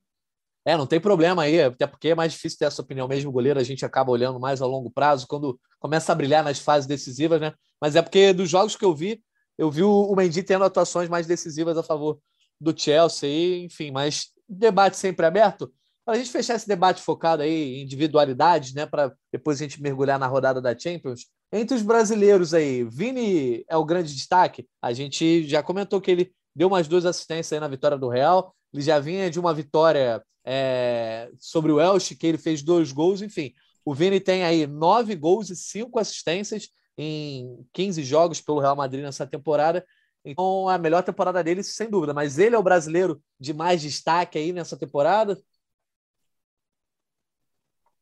É, 0.65 0.75
não 0.75 0.85
tem 0.85 0.99
problema 0.99 1.43
aí, 1.43 1.61
até 1.61 1.87
porque 1.87 2.09
é 2.09 2.15
mais 2.15 2.33
difícil 2.33 2.59
ter 2.59 2.65
essa 2.65 2.81
opinião 2.81 3.07
mesmo. 3.07 3.29
O 3.29 3.33
goleiro 3.33 3.57
a 3.57 3.63
gente 3.63 3.85
acaba 3.85 4.11
olhando 4.11 4.37
mais 4.37 4.61
a 4.61 4.65
longo 4.65 4.91
prazo, 4.91 5.25
quando 5.25 5.57
começa 5.79 6.11
a 6.11 6.15
brilhar 6.15 6.43
nas 6.43 6.59
fases 6.59 6.85
decisivas, 6.85 7.39
né? 7.39 7.53
Mas 7.79 7.95
é 7.95 8.01
porque 8.01 8.33
dos 8.33 8.49
jogos 8.49 8.75
que 8.75 8.83
eu 8.83 8.93
vi, 8.93 9.23
eu 9.57 9.71
vi 9.71 9.83
o 9.83 10.13
Mendy 10.13 10.43
tendo 10.43 10.65
atuações 10.65 11.07
mais 11.07 11.25
decisivas 11.25 11.77
a 11.77 11.83
favor 11.83 12.19
do 12.59 12.77
Chelsea, 12.77 13.63
enfim, 13.63 13.91
mas 13.91 14.27
debate 14.47 14.97
sempre 14.97 15.25
aberto. 15.25 15.73
Para 16.07 16.15
a 16.15 16.17
gente 16.19 16.31
fechar 16.31 16.55
esse 16.55 16.65
debate 16.65 17.01
focado 17.01 17.43
aí 17.43 17.51
em 17.51 17.81
individualidades, 17.81 18.73
né? 18.73 18.85
Para 18.85 19.13
depois 19.29 19.59
a 19.59 19.63
gente 19.65 19.81
mergulhar 19.81 20.17
na 20.17 20.25
rodada 20.25 20.61
da 20.61 20.73
Champions. 20.73 21.25
Entre 21.51 21.75
os 21.75 21.81
brasileiros 21.81 22.53
aí, 22.53 22.85
Vini 22.85 23.65
é 23.67 23.75
o 23.75 23.83
grande 23.83 24.15
destaque. 24.15 24.65
A 24.81 24.93
gente 24.93 25.45
já 25.45 25.61
comentou 25.61 25.99
que 25.99 26.09
ele 26.09 26.31
deu 26.55 26.69
umas 26.69 26.87
duas 26.87 27.05
assistências 27.05 27.51
aí 27.51 27.59
na 27.59 27.67
vitória 27.67 27.97
do 27.97 28.07
Real. 28.07 28.55
Ele 28.73 28.81
já 28.81 28.99
vinha 28.99 29.29
de 29.29 29.37
uma 29.37 29.53
vitória 29.53 30.23
é, 30.45 31.29
sobre 31.41 31.73
o 31.73 31.81
Elche, 31.81 32.15
que 32.15 32.25
ele 32.25 32.37
fez 32.37 32.63
dois 32.63 32.93
gols, 32.93 33.21
enfim. 33.21 33.51
O 33.83 33.93
Vini 33.93 34.21
tem 34.21 34.45
aí 34.45 34.65
nove 34.65 35.13
gols 35.13 35.49
e 35.49 35.57
cinco 35.57 35.99
assistências 35.99 36.69
em 36.97 37.67
15 37.73 38.01
jogos 38.01 38.39
pelo 38.39 38.61
Real 38.61 38.77
Madrid 38.77 39.03
nessa 39.03 39.27
temporada. 39.27 39.85
Então, 40.23 40.69
a 40.69 40.77
melhor 40.77 41.03
temporada 41.03 41.43
dele, 41.43 41.63
sem 41.63 41.89
dúvida. 41.89 42.13
Mas 42.13 42.39
ele 42.39 42.55
é 42.55 42.57
o 42.57 42.63
brasileiro 42.63 43.21
de 43.37 43.53
mais 43.53 43.81
destaque 43.81 44.37
aí 44.37 44.53
nessa 44.53 44.77
temporada? 44.77 45.37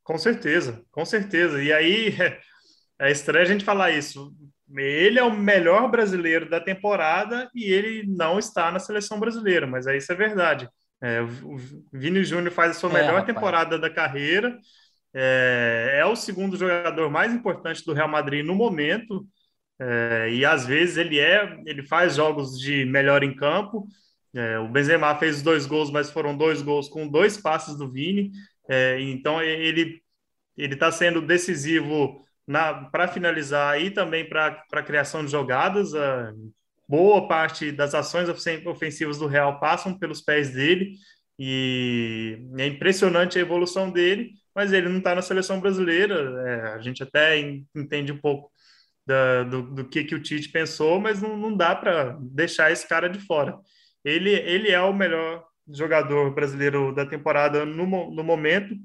Com 0.06 0.20
certeza, 0.20 0.84
com 0.91 1.04
certeza. 1.04 1.62
E 1.62 1.74
aí, 1.74 2.15
é 3.02 3.12
estranho 3.12 3.44
a 3.44 3.48
gente 3.48 3.65
falar 3.65 3.89
isso. 3.89 4.32
Ele 4.78 5.18
é 5.18 5.24
o 5.24 5.36
melhor 5.36 5.89
brasileiro 5.89 6.48
da 6.48 6.60
temporada 6.62 7.50
e 7.56 7.65
ele 7.65 8.06
não 8.08 8.38
está 8.38 8.72
na 8.72 8.80
seleção 8.80 9.20
brasileira, 9.20 9.65
mas 9.65 9.88
aí 9.88 9.98
isso 9.98 10.12
é 10.12 10.15
verdade. 10.15 10.70
É, 11.02 11.22
o 11.22 11.58
Vini 11.91 12.24
Júnior 12.24 12.52
faz 12.52 12.72
a 12.72 12.74
sua 12.80 12.89
é, 12.91 12.94
melhor 12.94 13.20
rapaz. 13.20 13.26
temporada 13.26 13.80
da 13.80 13.89
carreira. 13.89 14.56
É, 15.12 15.98
é, 16.00 16.06
o 16.06 16.15
segundo 16.15 16.56
jogador 16.56 17.10
mais 17.10 17.34
importante 17.34 17.84
do 17.84 17.94
Real 17.94 18.08
Madrid 18.08 18.46
no 18.46 18.54
momento. 18.54 19.28
É, 19.80 20.30
e 20.32 20.46
às 20.46 20.68
vezes 20.68 20.98
ele 20.98 21.20
é, 21.20 21.62
ele 21.65 21.84
faz 21.84 22.15
jogos 22.15 22.60
de 22.60 22.86
melhor 22.86 23.24
em 23.24 23.36
campo. 23.36 23.88
É, 24.36 24.60
o 24.60 24.68
Benzema 24.68 25.15
fez 25.15 25.41
dois 25.41 25.65
gols, 25.65 25.89
mas 25.89 26.12
foram 26.12 26.38
dois 26.38 26.62
gols 26.62 26.88
com 26.88 27.08
dois 27.08 27.38
passes 27.38 27.76
do 27.76 27.91
Vini. 27.91 28.32
É, 28.67 28.99
então 29.01 29.41
ele 29.41 30.01
ele 30.58 30.73
está 30.73 30.91
sendo 30.91 31.21
decisivo 31.21 32.21
para 32.91 33.08
finalizar 33.08 33.82
e 33.82 33.91
também 33.91 34.28
para 34.28 34.63
a 34.71 34.84
criação 34.84 35.25
de 35.25 35.32
jogadas 35.32 35.91
boa 36.88 37.28
parte 37.28 37.71
das 37.71 37.93
ações 37.93 38.30
ofensivas 38.65 39.17
do 39.17 39.28
Real 39.28 39.60
passam 39.60 39.97
pelos 39.97 40.21
pés 40.21 40.51
dele 40.51 40.93
e 41.38 42.39
é 42.58 42.67
impressionante 42.67 43.38
a 43.38 43.41
evolução 43.41 43.91
dele, 43.91 44.32
mas 44.54 44.71
ele 44.71 44.88
não 44.88 44.99
está 44.99 45.13
na 45.13 45.21
seleção 45.21 45.60
brasileira. 45.60 46.15
É, 46.47 46.73
a 46.73 46.80
gente 46.80 47.04
até 47.04 47.38
entende 47.75 48.12
um 48.12 48.17
pouco 48.17 48.49
da, 49.06 49.43
do, 49.43 49.62
do, 49.63 49.86
que, 49.86 50.04
que 50.06 50.15
o 50.15 50.21
Tite 50.21 50.49
pensou, 50.49 50.99
mas 50.99 51.21
não, 51.21 51.36
não 51.36 51.56
dá 51.56 51.75
para 51.75 52.17
deixar 52.21 52.71
esse 52.71 52.88
cara 52.88 53.10
de 53.10 53.19
fora. 53.19 53.58
Ele, 54.04 54.32
ele 54.32 54.69
é 54.71 54.80
o 54.80 54.93
melhor 54.93 55.45
jogador 55.67 56.34
brasileiro 56.34 56.93
da 56.93 57.06
temporada 57.06 57.65
no, 57.65 57.86
no 58.12 58.23
momento. 58.23 58.75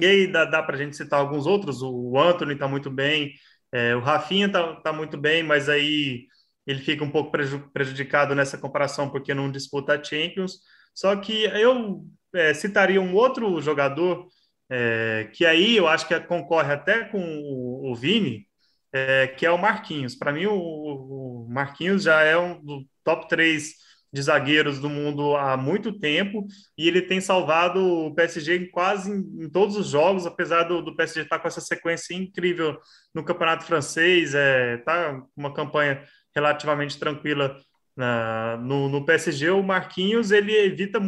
E 0.00 0.06
aí 0.06 0.26
dá, 0.26 0.44
dá 0.44 0.62
para 0.62 0.76
a 0.76 0.78
gente 0.78 0.96
citar 0.96 1.20
alguns 1.20 1.46
outros. 1.46 1.82
O 1.82 2.18
Anthony 2.18 2.54
está 2.54 2.68
muito 2.68 2.90
bem, 2.90 3.32
é, 3.72 3.94
o 3.96 4.00
Rafinha 4.00 4.46
está 4.46 4.76
tá 4.76 4.92
muito 4.92 5.16
bem, 5.18 5.42
mas 5.42 5.68
aí 5.68 6.26
ele 6.66 6.80
fica 6.80 7.04
um 7.04 7.10
pouco 7.10 7.32
prejudicado 7.72 8.34
nessa 8.34 8.58
comparação 8.58 9.10
porque 9.10 9.34
não 9.34 9.50
disputa 9.50 9.94
a 9.94 10.02
Champions. 10.02 10.60
Só 10.94 11.16
que 11.16 11.44
eu 11.44 12.04
é, 12.34 12.54
citaria 12.54 13.00
um 13.00 13.14
outro 13.14 13.60
jogador 13.60 14.28
é, 14.70 15.28
que 15.34 15.44
aí 15.44 15.76
eu 15.76 15.88
acho 15.88 16.06
que 16.06 16.18
concorre 16.20 16.72
até 16.72 17.04
com 17.04 17.18
o, 17.18 17.90
o 17.90 17.94
Vini, 17.94 18.46
é, 18.92 19.26
que 19.28 19.44
é 19.44 19.50
o 19.50 19.58
Marquinhos. 19.58 20.14
Para 20.14 20.32
mim, 20.32 20.46
o, 20.46 20.54
o, 20.54 21.48
Marquinhos 21.50 22.04
já 22.04 22.22
é 22.22 22.38
um 22.38 22.62
do 22.64 22.86
top 23.04 23.28
3 23.28 23.74
de 24.12 24.22
zagueiros 24.22 24.80
do 24.80 24.88
mundo 24.88 25.36
há 25.36 25.56
muito 25.56 25.98
tempo 25.98 26.46
e 26.76 26.88
ele 26.88 27.02
tem 27.02 27.20
salvado 27.20 27.80
o 27.80 28.14
PSG 28.14 28.66
quase 28.66 29.10
em, 29.10 29.44
em 29.44 29.48
todos 29.48 29.76
os 29.76 29.88
jogos, 29.88 30.26
apesar 30.26 30.64
do, 30.64 30.82
do 30.82 30.96
PSG 30.96 31.22
estar 31.22 31.38
com 31.38 31.48
essa 31.48 31.60
sequência 31.60 32.14
incrível 32.14 32.78
no 33.14 33.24
campeonato 33.24 33.64
francês, 33.64 34.34
é, 34.34 34.78
tá 34.78 35.22
uma 35.36 35.54
campanha 35.54 36.02
relativamente 36.34 36.98
tranquila 36.98 37.56
na, 37.96 38.56
no, 38.56 38.88
no 38.88 39.04
PSG. 39.04 39.50
O 39.50 39.62
Marquinhos 39.62 40.30
ele 40.30 40.56
evita 40.56 41.00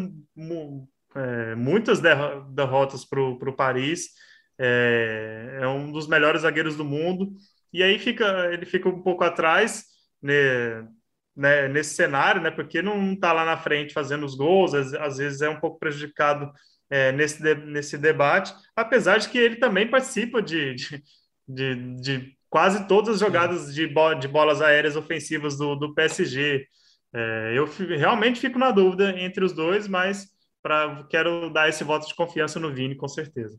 é, 1.15 1.55
muitas 1.55 2.01
derrotas 2.01 3.05
para 3.05 3.21
o 3.21 3.57
Paris. 3.57 4.11
É, 4.59 5.59
é, 5.63 5.67
um 5.67 5.91
dos 5.91 6.07
melhores 6.07 6.43
zagueiros 6.43 6.77
do 6.77 6.85
mundo. 6.85 7.33
E 7.73 7.83
aí 7.83 7.99
fica, 7.99 8.51
ele 8.53 8.67
fica 8.67 8.89
um 8.89 9.03
pouco 9.03 9.25
atrás 9.25 9.87
né, 10.23 10.87
né, 11.35 11.69
nesse 11.69 11.95
cenário, 11.95 12.43
né, 12.43 12.51
porque 12.51 12.83
não 12.83 13.13
está 13.13 13.33
lá 13.33 13.45
na 13.45 13.57
frente 13.57 13.95
fazendo 13.95 14.25
os 14.25 14.35
gols, 14.35 14.75
às, 14.75 14.93
às 14.95 15.17
vezes 15.17 15.41
é 15.41 15.49
um 15.49 15.59
pouco 15.59 15.79
prejudicado 15.79 16.53
é, 16.91 17.11
nesse, 17.13 17.43
de, 17.43 17.55
nesse 17.55 17.97
debate, 17.97 18.55
apesar 18.77 19.19
de 19.19 19.29
que 19.29 19.39
ele 19.39 19.57
também 19.57 19.89
participa 19.89 20.43
de, 20.43 20.75
de, 20.75 21.03
de, 21.49 22.01
de 22.01 22.37
quase 22.51 22.87
todas 22.87 23.15
as 23.15 23.21
jogadas 23.21 23.75
de, 23.75 23.87
bo 23.87 24.13
de 24.13 24.29
bolas 24.29 24.61
aéreas 24.61 24.95
ofensivas 24.95 25.57
do, 25.57 25.75
do 25.75 25.95
PSG. 25.95 26.67
É, 27.15 27.55
eu 27.57 27.65
realmente 27.97 28.41
fico 28.41 28.59
na 28.59 28.71
dúvida 28.71 29.19
entre 29.19 29.43
os 29.43 29.55
dois, 29.55 29.89
mas 29.89 30.29
pra, 30.63 31.03
quero 31.09 31.49
dar 31.49 31.71
esse 31.71 31.83
voto 31.83 32.07
de 32.07 32.15
confiança 32.15 32.61
no 32.61 32.71
Vini, 32.71 32.95
com 32.95 33.09
certeza. 33.09 33.59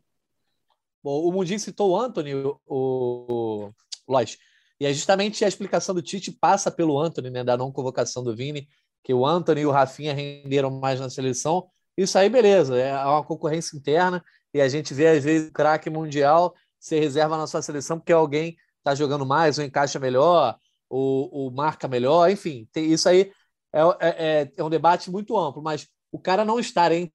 Bom, 1.04 1.28
o 1.28 1.32
Mundinho 1.32 1.60
citou 1.60 1.92
o 1.92 2.00
Anthony, 2.00 2.36
o, 2.36 2.60
o 2.68 3.74
Lois, 4.08 4.38
e 4.84 4.86
é 4.86 4.92
justamente 4.92 5.46
a 5.46 5.48
explicação 5.48 5.96
do 5.96 6.02
Tite 6.02 6.30
passa 6.30 6.70
pelo 6.70 7.00
Anthony, 7.00 7.30
né, 7.30 7.42
da 7.42 7.56
não 7.56 7.72
convocação 7.72 8.22
do 8.22 8.36
Vini, 8.36 8.68
que 9.02 9.14
o 9.14 9.26
Anthony 9.26 9.62
e 9.62 9.66
o 9.66 9.72
Rafinha 9.72 10.14
renderam 10.14 10.70
mais 10.70 11.00
na 11.00 11.10
seleção. 11.10 11.70
Isso 11.98 12.18
aí, 12.18 12.30
beleza, 12.30 12.78
é 12.78 12.94
uma 12.94 13.24
concorrência 13.24 13.78
interna 13.78 14.22
e 14.54 14.60
a 14.60 14.68
gente 14.68 14.94
vê, 14.94 15.08
às 15.08 15.24
vezes, 15.24 15.48
o 15.48 15.54
craque 15.54 15.90
mundial 15.90 16.54
ser 16.78 17.00
reserva 17.00 17.38
na 17.38 17.48
sua 17.48 17.62
seleção 17.62 17.98
porque 17.98 18.12
alguém 18.12 18.58
está 18.80 18.94
jogando 18.94 19.26
mais, 19.26 19.58
ou 19.58 19.64
encaixa 19.64 20.00
melhor, 20.00 20.58
ou, 20.90 21.34
ou 21.34 21.50
marca 21.50 21.88
melhor, 21.88 22.30
enfim, 22.30 22.68
tem, 22.74 22.92
isso 22.92 23.08
aí 23.08 23.32
é, 23.72 23.82
é, 24.02 24.52
é, 24.58 24.64
um 24.66 24.70
debate 24.70 25.10
muito 25.10 25.38
amplo, 25.38 25.64
mas 25.64 25.88
o 26.12 26.20
cara 26.20 26.44
não 26.44 26.60
estar 26.60 26.92
entre 26.92 27.14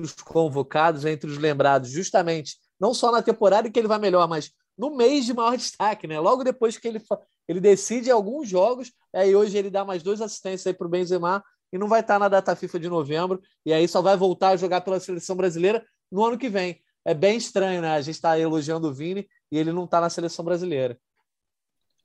os 0.00 0.14
convocados, 0.14 1.04
entre 1.04 1.30
os 1.30 1.36
lembrados, 1.36 1.90
justamente, 1.90 2.56
não 2.80 2.94
só 2.94 3.12
na 3.12 3.20
temporada 3.20 3.70
que 3.70 3.78
ele 3.78 3.86
vai 3.86 3.98
melhor, 3.98 4.26
mas 4.26 4.50
no 4.76 4.96
mês 4.96 5.24
de 5.24 5.34
maior 5.34 5.56
destaque, 5.58 6.06
né? 6.06 6.18
Logo 6.18 6.44
depois 6.44 6.76
que 6.78 6.88
ele, 6.88 7.02
ele 7.48 7.60
decide 7.60 8.10
alguns 8.10 8.48
jogos, 8.48 8.92
aí 9.14 9.34
hoje 9.34 9.56
ele 9.56 9.70
dá 9.70 9.84
mais 9.84 10.02
dois 10.02 10.20
assistências 10.20 10.66
aí 10.66 10.74
para 10.74 10.86
o 10.86 10.90
Benzema 10.90 11.42
e 11.72 11.78
não 11.78 11.88
vai 11.88 12.00
estar 12.00 12.18
na 12.18 12.28
data 12.28 12.54
FIFA 12.54 12.78
de 12.78 12.88
novembro, 12.88 13.40
e 13.64 13.72
aí 13.72 13.88
só 13.88 14.00
vai 14.00 14.16
voltar 14.16 14.50
a 14.50 14.56
jogar 14.56 14.80
pela 14.82 15.00
seleção 15.00 15.34
brasileira 15.36 15.84
no 16.10 16.24
ano 16.24 16.38
que 16.38 16.48
vem. 16.48 16.80
É 17.04 17.14
bem 17.14 17.36
estranho, 17.36 17.82
né? 17.82 17.90
A 17.90 18.00
gente 18.00 18.14
está 18.14 18.38
elogiando 18.38 18.88
o 18.88 18.92
Vini 18.92 19.28
e 19.50 19.58
ele 19.58 19.72
não 19.72 19.84
está 19.84 20.00
na 20.00 20.10
seleção 20.10 20.44
brasileira. 20.44 20.98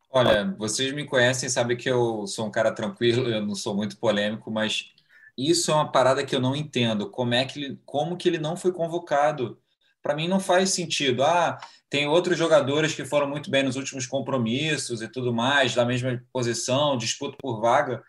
Olha, 0.10 0.54
vocês 0.58 0.94
me 0.94 1.06
conhecem, 1.06 1.48
sabem 1.48 1.78
que 1.78 1.90
eu 1.90 2.28
sou 2.28 2.46
um 2.46 2.52
cara 2.52 2.72
tranquilo, 2.72 3.30
eu 3.30 3.46
não 3.46 3.56
sou 3.56 3.74
muito 3.74 3.98
polêmico, 3.98 4.52
mas 4.52 4.92
isso 5.38 5.72
é 5.72 5.74
uma 5.74 5.92
parada 5.92 6.26
que 6.26 6.36
eu 6.36 6.42
não 6.42 6.56
entendo. 6.56 7.10
Como 7.10 7.34
é 7.34 7.46
que 7.46 7.64
ele, 7.64 7.82
como 7.86 8.18
que 8.18 8.28
ele 8.28 8.38
não 8.38 8.58
foi 8.58 8.72
convocado? 8.74 9.58
Para 10.02 10.16
mim 10.16 10.28
não 10.28 10.40
faz 10.40 10.72
sentido. 10.72 11.24
Ah, 11.24 11.58
tem 11.90 12.08
outros 12.08 12.38
jogadores 12.38 12.94
que 12.94 13.06
foram 13.06 13.28
muito 13.28 13.52
bem 13.52 13.64
nos 13.64 13.76
últimos 13.76 14.08
compromissos 14.08 15.02
e 15.02 15.08
tudo 15.08 15.34
mais, 15.34 15.76
da 15.76 15.86
mesma 15.86 16.24
posição, 16.32 16.98
disputa 16.98 17.38
por 17.40 17.60
vaga. 17.60 18.04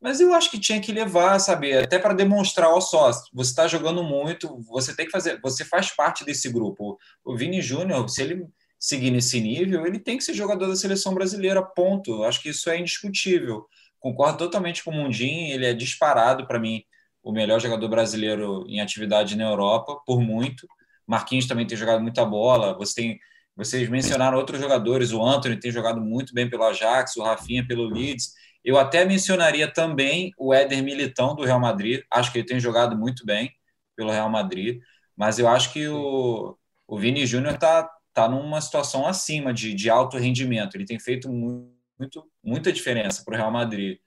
Mas 0.00 0.20
eu 0.20 0.32
acho 0.34 0.50
que 0.50 0.60
tinha 0.60 0.80
que 0.80 0.92
levar, 0.92 1.38
sabe? 1.38 1.76
Até 1.76 1.98
para 1.98 2.14
demonstrar, 2.14 2.70
ó 2.70 2.80
só, 2.80 3.10
você 3.32 3.50
está 3.50 3.66
jogando 3.66 4.02
muito, 4.04 4.60
você 4.62 4.94
tem 4.94 5.06
que 5.06 5.12
fazer, 5.12 5.40
você 5.40 5.64
faz 5.64 5.90
parte 5.90 6.24
desse 6.24 6.48
grupo. 6.50 6.98
O 7.24 7.36
Vini 7.36 7.60
Júnior, 7.60 8.08
se 8.08 8.22
ele 8.22 8.46
seguir 8.78 9.10
nesse 9.10 9.40
nível, 9.40 9.86
ele 9.86 9.98
tem 9.98 10.16
que 10.16 10.24
ser 10.24 10.34
jogador 10.34 10.68
da 10.68 10.76
seleção 10.76 11.14
brasileira, 11.14 11.62
ponto. 11.62 12.22
Acho 12.24 12.40
que 12.40 12.50
isso 12.50 12.70
é 12.70 12.78
indiscutível. 12.78 13.66
Concordo 13.98 14.38
totalmente 14.38 14.84
com 14.84 14.90
o 14.90 14.94
Mundinho, 14.94 15.52
ele 15.52 15.66
é 15.66 15.74
disparado 15.74 16.46
para 16.46 16.60
mim 16.60 16.84
o 17.22 17.32
melhor 17.32 17.60
jogador 17.60 17.88
brasileiro 17.88 18.64
em 18.68 18.80
atividade 18.80 19.36
na 19.36 19.50
Europa, 19.50 20.00
por 20.06 20.20
muito. 20.20 20.68
Marquinhos 21.06 21.46
também 21.46 21.66
tem 21.66 21.76
jogado 21.76 22.02
muita 22.02 22.24
bola. 22.24 22.76
Você 22.78 22.94
tem, 22.94 23.20
vocês 23.54 23.88
mencionaram 23.88 24.38
outros 24.38 24.60
jogadores, 24.60 25.12
o 25.12 25.22
Anthony 25.22 25.58
tem 25.58 25.70
jogado 25.70 26.00
muito 26.00 26.34
bem 26.34 26.48
pelo 26.48 26.64
Ajax, 26.64 27.16
o 27.16 27.22
Rafinha 27.22 27.66
pelo 27.66 27.88
Leeds. 27.88 28.32
Eu 28.64 28.76
até 28.76 29.04
mencionaria 29.04 29.72
também 29.72 30.32
o 30.36 30.52
Éder 30.52 30.82
Militão 30.82 31.36
do 31.36 31.44
Real 31.44 31.60
Madrid. 31.60 32.02
Acho 32.10 32.32
que 32.32 32.38
ele 32.38 32.46
tem 32.46 32.58
jogado 32.58 32.96
muito 32.96 33.24
bem 33.24 33.52
pelo 33.94 34.10
Real 34.10 34.28
Madrid, 34.28 34.80
mas 35.16 35.38
eu 35.38 35.48
acho 35.48 35.72
que 35.72 35.88
o, 35.88 36.58
o 36.86 36.98
Vini 36.98 37.24
Júnior 37.26 37.54
está 37.54 37.88
tá 38.12 38.28
numa 38.28 38.60
situação 38.60 39.06
acima 39.06 39.54
de, 39.54 39.72
de 39.72 39.88
alto 39.88 40.18
rendimento. 40.18 40.74
Ele 40.74 40.84
tem 40.84 40.98
feito 40.98 41.28
muito, 41.30 42.28
muita 42.42 42.72
diferença 42.72 43.22
para 43.24 43.34
o 43.34 43.36
Real 43.36 43.50
Madrid. 43.50 43.98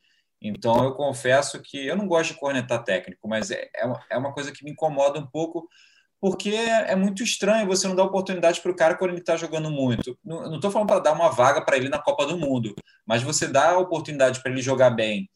Então, 0.41 0.83
eu 0.83 0.93
confesso 0.93 1.61
que 1.61 1.85
eu 1.85 1.95
não 1.95 2.07
gosto 2.07 2.33
de 2.33 2.39
cornetar 2.39 2.83
técnico, 2.83 3.27
mas 3.27 3.51
é, 3.51 3.69
é, 3.75 3.93
é 4.11 4.17
uma 4.17 4.33
coisa 4.33 4.51
que 4.51 4.63
me 4.63 4.71
incomoda 4.71 5.19
um 5.19 5.27
pouco 5.27 5.67
porque 6.21 6.49
é 6.49 6.95
muito 6.95 7.23
estranho 7.23 7.67
você 7.67 7.87
não 7.87 7.95
dar 7.95 8.03
oportunidade 8.03 8.59
para 8.61 8.71
o 8.71 8.75
cara 8.75 8.95
quando 8.95 9.11
ele 9.11 9.21
está 9.21 9.37
jogando 9.37 9.71
muito. 9.71 10.17
Não 10.23 10.55
estou 10.55 10.69
falando 10.69 10.87
para 10.87 10.99
dar 10.99 11.13
uma 11.13 11.29
vaga 11.29 11.63
para 11.63 11.77
ele 11.77 11.87
na 11.87 11.99
Copa 11.99 12.25
do 12.25 12.37
Mundo, 12.37 12.75
mas 13.05 13.23
você 13.23 13.47
dá 13.47 13.71
a 13.71 13.77
oportunidade 13.77 14.41
para 14.41 14.51
ele 14.51 14.61
jogar 14.61 14.89
bem 14.89 15.29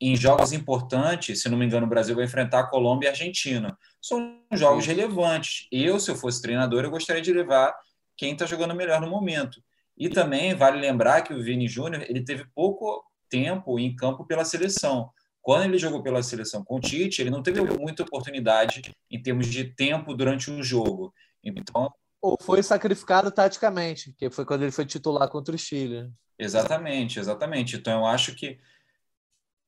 em 0.00 0.16
jogos 0.16 0.52
importantes. 0.52 1.42
Se 1.42 1.48
não 1.48 1.58
me 1.58 1.66
engano, 1.66 1.86
o 1.86 1.88
Brasil 1.88 2.16
vai 2.16 2.24
enfrentar 2.24 2.60
a 2.60 2.66
Colômbia 2.66 3.06
e 3.06 3.08
a 3.08 3.12
Argentina. 3.12 3.78
São 4.00 4.40
jogos 4.52 4.86
relevantes. 4.86 5.68
Eu, 5.70 6.00
se 6.00 6.10
eu 6.10 6.16
fosse 6.16 6.42
treinador, 6.42 6.82
eu 6.82 6.90
gostaria 6.90 7.22
de 7.22 7.32
levar 7.32 7.72
quem 8.16 8.32
está 8.32 8.46
jogando 8.46 8.74
melhor 8.74 9.00
no 9.00 9.08
momento. 9.08 9.62
E 9.96 10.08
também 10.08 10.54
vale 10.54 10.80
lembrar 10.80 11.22
que 11.22 11.32
o 11.32 11.42
Vini 11.42 11.68
Júnior 11.68 12.02
ele 12.08 12.24
teve 12.24 12.44
pouco 12.54 13.04
tempo 13.28 13.78
em 13.78 13.94
campo 13.94 14.26
pela 14.26 14.44
seleção. 14.44 15.10
Quando 15.42 15.64
ele 15.64 15.76
jogou 15.76 16.02
pela 16.02 16.22
seleção 16.22 16.64
com 16.64 16.76
o 16.76 16.80
Tite, 16.80 17.20
ele 17.20 17.30
não 17.30 17.42
teve 17.42 17.60
muita 17.60 18.04
oportunidade 18.04 18.94
em 19.10 19.20
termos 19.20 19.48
de 19.48 19.64
tempo 19.64 20.14
durante 20.14 20.50
o 20.50 20.62
jogo. 20.62 21.12
Então, 21.42 21.92
ou 22.22 22.38
foi 22.40 22.62
sacrificado 22.62 23.32
taticamente, 23.32 24.12
que 24.16 24.30
foi 24.30 24.44
quando 24.46 24.62
ele 24.62 24.70
foi 24.70 24.86
titular 24.86 25.28
contra 25.28 25.54
o 25.54 25.58
Chile. 25.58 26.08
Exatamente, 26.38 27.18
exatamente. 27.18 27.76
Então 27.76 28.00
eu 28.00 28.06
acho 28.06 28.36
que 28.36 28.60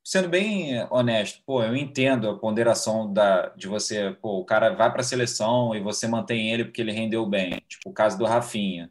sendo 0.04 0.28
bem 0.28 0.87
honesto, 0.90 1.42
pô, 1.44 1.64
eu 1.64 1.74
entendo 1.74 2.28
a 2.28 2.38
ponderação 2.38 3.12
da 3.12 3.48
de 3.56 3.66
você, 3.66 4.12
pô, 4.22 4.38
o 4.38 4.44
cara 4.44 4.72
vai 4.72 4.90
para 4.92 5.00
a 5.00 5.04
seleção 5.04 5.74
e 5.74 5.80
você 5.80 6.06
mantém 6.06 6.52
ele 6.52 6.64
porque 6.64 6.80
ele 6.80 6.92
rendeu 6.92 7.26
bem, 7.26 7.60
tipo 7.68 7.90
o 7.90 7.92
caso 7.92 8.16
do 8.16 8.24
Rafinha 8.24 8.88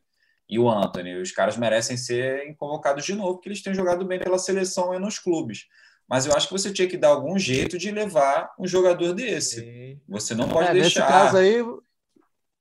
e 0.49 0.59
o 0.59 0.69
Anthony. 0.69 1.15
Os 1.15 1.31
caras 1.31 1.55
merecem 1.55 1.95
ser 1.95 2.53
convocados 2.57 3.05
de 3.05 3.15
novo 3.15 3.35
porque 3.35 3.47
eles 3.47 3.63
têm 3.63 3.73
jogado 3.73 4.05
bem 4.05 4.19
pela 4.19 4.37
seleção 4.37 4.93
e 4.93 4.99
nos 4.99 5.17
clubes 5.19 5.67
mas 6.09 6.25
eu 6.25 6.33
acho 6.33 6.47
que 6.47 6.53
você 6.53 6.71
tinha 6.71 6.87
que 6.87 6.97
dar 6.97 7.09
algum 7.09 7.37
jeito 7.37 7.77
de 7.77 7.91
levar 7.91 8.51
um 8.59 8.67
jogador 8.67 9.13
desse. 9.13 9.99
Você 10.07 10.35
não 10.35 10.47
pode 10.47 10.69
é, 10.69 10.73
deixar. 10.73 11.01
Nesse 11.01 11.11
caso 11.11 11.37
aí, 11.37 11.63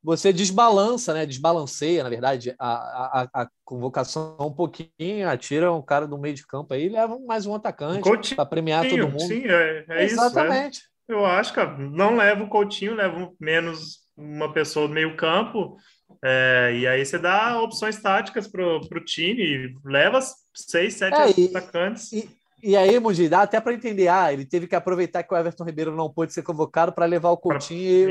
você 0.02 0.33
desbalança, 0.33 1.14
né? 1.14 1.24
Desbalanceia, 1.24 2.02
na 2.02 2.09
verdade, 2.09 2.55
a, 2.59 3.22
a, 3.22 3.42
a 3.42 3.48
convocação 3.64 4.37
um 4.40 4.52
pouquinho, 4.52 5.28
atira 5.28 5.72
um 5.72 5.83
cara 5.83 6.07
do 6.07 6.18
meio 6.18 6.35
de 6.35 6.46
campo 6.46 6.74
aí 6.74 6.87
e 6.87 6.88
leva 6.88 7.18
mais 7.20 7.46
um 7.46 7.55
atacante 7.55 8.35
para 8.35 8.46
premiar 8.46 8.88
todo 8.88 9.09
mundo. 9.09 9.20
Sim, 9.20 9.44
é, 9.46 9.85
é 9.88 10.05
Exatamente. 10.05 10.78
isso. 10.78 10.88
É. 11.09 11.12
Eu 11.12 11.26
acho 11.26 11.52
que 11.52 11.61
não 11.90 12.16
leva 12.16 12.42
o 12.44 12.48
Coutinho, 12.48 12.94
leva 12.94 13.31
menos 13.38 13.98
uma 14.16 14.52
pessoa 14.52 14.88
do 14.88 14.94
meio 14.94 15.16
campo. 15.16 15.76
É, 16.24 16.72
e 16.78 16.87
aí 16.87 17.05
você 17.05 17.18
dá 17.18 17.61
opções 17.61 18.00
táticas 18.00 18.46
para 18.46 18.64
o 18.64 19.05
time, 19.05 19.74
leva 19.85 20.20
seis, 20.55 20.94
sete 20.94 21.14
é, 21.14 21.48
atacantes. 21.48 22.12
E, 22.12 22.28
e 22.62 22.77
aí, 22.77 22.98
Mundi, 23.01 23.29
dá 23.29 23.42
até 23.42 23.61
para 23.61 23.75
entender. 23.75 24.07
Ah, 24.07 24.33
ele 24.33 24.46
teve 24.46 24.68
que 24.68 24.77
aproveitar 24.77 25.22
que 25.25 25.35
o 25.35 25.37
Everton 25.37 25.64
Ribeiro 25.64 25.96
não 25.96 26.12
pôde 26.12 26.33
ser 26.33 26.42
convocado 26.42 26.92
para 26.92 27.07
levar 27.07 27.31
o 27.31 27.37
Coutinho 27.37 28.09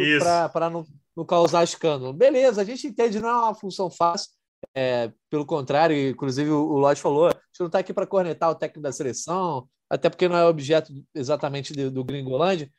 para 0.52 0.70
não, 0.70 0.86
não 1.16 1.26
causar 1.26 1.64
escândalo. 1.64 2.12
Beleza, 2.12 2.62
a 2.62 2.66
gente 2.66 2.86
entende, 2.86 3.22
não 3.22 3.30
é 3.30 3.34
uma 3.34 3.56
função 3.56 3.90
fácil. 3.90 4.30
É, 4.76 5.12
pelo 5.30 5.46
contrário, 5.46 5.96
inclusive 6.10 6.50
o, 6.50 6.78
Lodge 6.78 7.02
falou: 7.02 7.28
a 7.28 7.32
gente 7.32 7.60
não 7.62 7.68
está 7.68 7.80
aqui 7.80 7.94
para 7.94 8.06
cornetar 8.06 8.50
o 8.50 8.56
técnico 8.56 8.82
da 8.82 8.92
seleção, 8.92 9.68
até 9.90 10.10
porque 10.10 10.28
não 10.28 10.36
é 10.36 10.46
objeto 10.46 10.92
exatamente 11.16 11.74
do, 11.74 11.90
do 11.90 12.04
Gringolândia, 12.04 12.70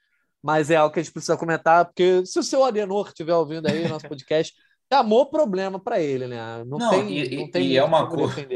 mas 0.43 0.71
é 0.71 0.77
algo 0.77 0.93
que 0.93 1.01
a 1.01 1.03
gente 1.03 1.13
precisa 1.13 1.37
comentar, 1.37 1.87
porque 1.87 2.25
se 2.27 2.39
o 2.39 2.43
seu 2.43 2.65
Adenor 2.65 3.09
estiver 3.09 3.35
ouvindo 3.35 3.67
aí 3.67 3.85
o 3.85 3.89
nosso 3.89 4.07
podcast, 4.07 4.55
amor 4.93 5.31
problema 5.31 5.81
para 5.81 5.99
ele, 6.01 6.27
né? 6.27 6.63
Não, 6.67 6.79
não 6.79 6.91
tem, 6.91 7.19
e, 7.19 7.37
não 7.37 7.51
tem 7.51 7.67
e 7.69 7.79
é 7.79 7.85
uma 7.85 8.09
coisa. 8.09 8.47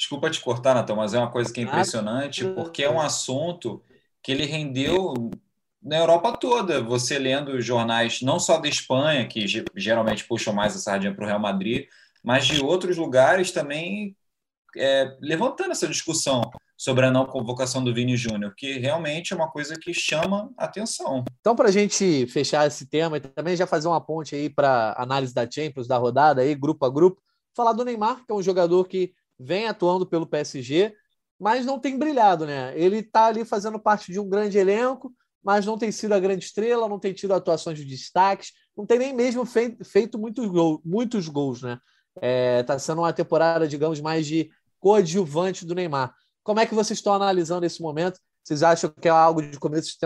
Desculpa 0.00 0.30
te 0.30 0.40
cortar, 0.40 0.74
Natão, 0.74 0.96
mas 0.96 1.12
é 1.12 1.18
uma 1.18 1.30
coisa 1.30 1.52
que 1.52 1.60
é 1.60 1.62
impressionante, 1.62 2.42
porque 2.54 2.82
é 2.82 2.90
um 2.90 2.98
assunto 2.98 3.82
que 4.22 4.32
ele 4.32 4.46
rendeu 4.46 5.30
na 5.82 5.98
Europa 5.98 6.38
toda, 6.38 6.82
você 6.82 7.18
lendo 7.18 7.60
jornais 7.60 8.22
não 8.22 8.40
só 8.40 8.56
da 8.56 8.66
Espanha, 8.66 9.28
que 9.28 9.44
geralmente 9.76 10.24
puxam 10.24 10.54
mais 10.54 10.74
a 10.74 10.78
sardinha 10.78 11.14
para 11.14 11.22
o 11.22 11.26
Real 11.26 11.38
Madrid, 11.38 11.86
mas 12.24 12.46
de 12.46 12.64
outros 12.64 12.96
lugares 12.96 13.52
também 13.52 14.16
é, 14.74 15.18
levantando 15.20 15.72
essa 15.72 15.86
discussão 15.86 16.50
sobre 16.78 17.04
a 17.04 17.10
não 17.10 17.26
convocação 17.26 17.84
do 17.84 17.92
Vini 17.92 18.16
Júnior, 18.16 18.54
que 18.56 18.78
realmente 18.78 19.34
é 19.34 19.36
uma 19.36 19.50
coisa 19.50 19.78
que 19.78 19.92
chama 19.92 20.50
atenção. 20.56 21.26
Então, 21.42 21.54
para 21.54 21.68
a 21.68 21.72
gente 21.72 22.26
fechar 22.28 22.66
esse 22.66 22.86
tema 22.86 23.18
e 23.18 23.20
também 23.20 23.54
já 23.54 23.66
fazer 23.66 23.86
uma 23.86 24.00
ponte 24.00 24.34
aí 24.34 24.48
para 24.48 24.94
análise 24.96 25.34
da 25.34 25.46
Champions, 25.48 25.86
da 25.86 25.98
rodada 25.98 26.40
aí, 26.40 26.54
grupo 26.54 26.86
a 26.86 26.88
grupo, 26.88 27.20
falar 27.54 27.74
do 27.74 27.84
Neymar, 27.84 28.24
que 28.24 28.32
é 28.32 28.34
um 28.34 28.42
jogador 28.42 28.88
que 28.88 29.12
vem 29.40 29.66
atuando 29.66 30.06
pelo 30.06 30.26
PSG, 30.26 30.94
mas 31.38 31.64
não 31.64 31.78
tem 31.78 31.98
brilhado, 31.98 32.46
né? 32.46 32.78
Ele 32.78 32.98
está 32.98 33.26
ali 33.26 33.44
fazendo 33.44 33.80
parte 33.80 34.12
de 34.12 34.20
um 34.20 34.28
grande 34.28 34.58
elenco, 34.58 35.12
mas 35.42 35.64
não 35.64 35.78
tem 35.78 35.90
sido 35.90 36.12
a 36.12 36.20
grande 36.20 36.44
estrela, 36.44 36.88
não 36.88 36.98
tem 36.98 37.14
tido 37.14 37.32
atuações 37.32 37.78
de 37.78 37.84
destaques, 37.84 38.52
não 38.76 38.84
tem 38.84 38.98
nem 38.98 39.14
mesmo 39.14 39.44
feito 39.46 40.18
muitos, 40.18 40.46
gol, 40.46 40.80
muitos 40.84 41.28
gols, 41.28 41.62
né? 41.62 41.78
Está 42.16 42.26
é, 42.26 42.62
tá 42.62 42.78
sendo 42.78 43.00
uma 43.00 43.12
temporada, 43.12 43.66
digamos, 43.66 44.00
mais 44.00 44.26
de 44.26 44.50
coadjuvante 44.78 45.64
do 45.64 45.74
Neymar. 45.74 46.14
Como 46.42 46.60
é 46.60 46.66
que 46.66 46.74
vocês 46.74 46.98
estão 46.98 47.12
analisando 47.12 47.64
esse 47.64 47.80
momento? 47.80 48.18
Vocês 48.42 48.62
acham 48.62 48.90
que 48.90 49.08
é 49.08 49.10
algo 49.10 49.42
de 49.42 49.58
começo 49.58 49.92
de 49.92 49.98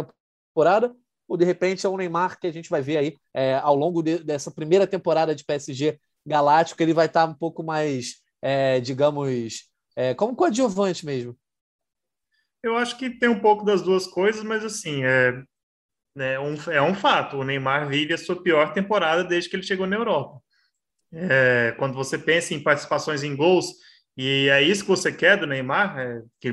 temporada? 0.53 0.94
Ou 1.27 1.37
de 1.37 1.44
repente 1.44 1.87
é 1.87 1.88
o 1.88 1.97
Neymar 1.97 2.38
que 2.38 2.47
a 2.47 2.53
gente 2.53 2.68
vai 2.68 2.83
ver 2.83 2.99
aí 2.99 3.16
é, 3.33 3.57
ao 3.57 3.75
longo 3.75 4.03
de, 4.03 4.18
dessa 4.18 4.51
primeira 4.51 4.87
temporada 4.87 5.35
de 5.35 5.44
PSG 5.44 5.99
Galáctico? 6.27 6.83
Ele 6.83 6.92
vai 6.92 7.07
estar 7.07 7.25
um 7.27 7.35
pouco 7.35 7.62
mais, 7.62 8.16
é, 8.45 8.79
digamos, 8.79 9.71
é, 9.97 10.13
como 10.13 10.37
coadjuvante 10.37 11.07
mesmo. 11.07 11.35
Eu 12.63 12.77
acho 12.77 12.99
que 12.99 13.09
tem 13.09 13.31
um 13.31 13.41
pouco 13.41 13.65
das 13.65 13.81
duas 13.81 14.07
coisas, 14.07 14.43
mas 14.43 14.63
assim, 14.63 15.03
é, 15.03 15.43
é, 16.19 16.39
um, 16.39 16.55
é 16.71 16.83
um 16.83 16.95
fato. 16.95 17.39
O 17.39 17.45
Neymar 17.45 17.89
vive 17.89 18.13
a 18.13 18.19
sua 18.19 18.43
pior 18.43 18.75
temporada 18.75 19.25
desde 19.25 19.49
que 19.49 19.57
ele 19.57 19.63
chegou 19.63 19.87
na 19.87 19.97
Europa. 19.97 20.43
É, 21.11 21.75
quando 21.79 21.95
você 21.95 22.19
pensa 22.19 22.53
em 22.53 22.63
participações 22.63 23.23
em 23.23 23.35
gols, 23.35 23.67
e 24.15 24.49
é 24.51 24.61
isso 24.61 24.83
que 24.83 24.91
você 24.91 25.11
quer 25.11 25.39
do 25.39 25.47
Neymar, 25.47 25.99
é, 25.99 26.23
que, 26.39 26.53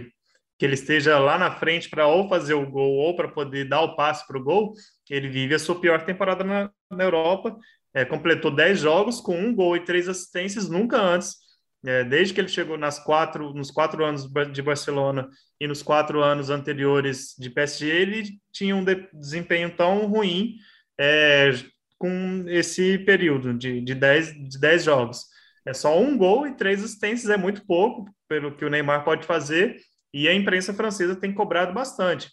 que 0.58 0.66
ele 0.66 0.76
esteja 0.76 1.20
lá 1.20 1.38
na 1.38 1.52
frente 1.52 1.90
para 1.90 2.08
ou 2.08 2.30
fazer 2.30 2.54
o 2.54 2.70
gol 2.70 2.94
ou 2.94 3.18
para 3.18 3.28
poder 3.28 3.68
dar 3.68 3.82
o 3.82 3.98
passe 3.98 4.26
para 4.26 4.38
o 4.38 4.44
gol, 4.44 4.74
ele 5.10 5.28
vive 5.28 5.56
a 5.56 5.60
sua 5.60 5.80
pior 5.80 6.06
temporada 6.06 6.42
na, 6.42 6.72
na 6.90 7.04
Europa. 7.04 7.58
É, 7.94 8.06
completou 8.06 8.50
10 8.50 8.80
jogos 8.80 9.20
com 9.20 9.38
um 9.38 9.54
gol 9.54 9.76
e 9.76 9.84
três 9.84 10.08
assistências, 10.08 10.70
nunca 10.70 10.98
antes 10.98 11.51
é, 11.86 12.04
desde 12.04 12.34
que 12.34 12.42
ele 12.42 12.48
chegou 12.48 12.78
nas 12.78 13.00
quatro, 13.00 13.54
nos 13.54 13.72
quatro 13.72 14.06
anos 14.06 14.30
de 14.52 14.62
Barcelona 14.62 15.28
e 15.60 15.68
nos 15.68 15.82
quatro 15.82 16.22
anos 16.22 16.50
anteriores 16.50 17.36
de 17.38 17.50
PSG, 17.50 17.88
ele 17.90 18.30
tinha 18.52 18.76
um 18.76 18.84
de, 18.84 19.08
desempenho 19.14 19.76
tão 19.76 20.06
ruim 20.06 20.56
é, 21.00 21.52
com 21.98 22.46
esse 22.48 23.00
período 23.00 23.54
de, 23.54 23.82
de, 23.82 23.96
dez, 23.96 24.32
de 24.34 24.60
dez 24.60 24.84
jogos. 24.84 25.26
É 25.66 25.74
só 25.74 26.00
um 26.00 26.18
gol 26.18 26.48
e 26.48 26.56
três 26.56 26.84
assistências, 26.84 27.30
é 27.30 27.38
muito 27.38 27.66
pouco 27.66 28.06
pelo 28.28 28.56
que 28.56 28.66
o 28.66 28.70
Neymar 28.70 29.04
pode 29.04 29.26
fazer, 29.26 29.78
e 30.14 30.28
a 30.28 30.34
imprensa 30.34 30.74
francesa 30.74 31.16
tem 31.16 31.34
cobrado 31.34 31.74
bastante. 31.74 32.30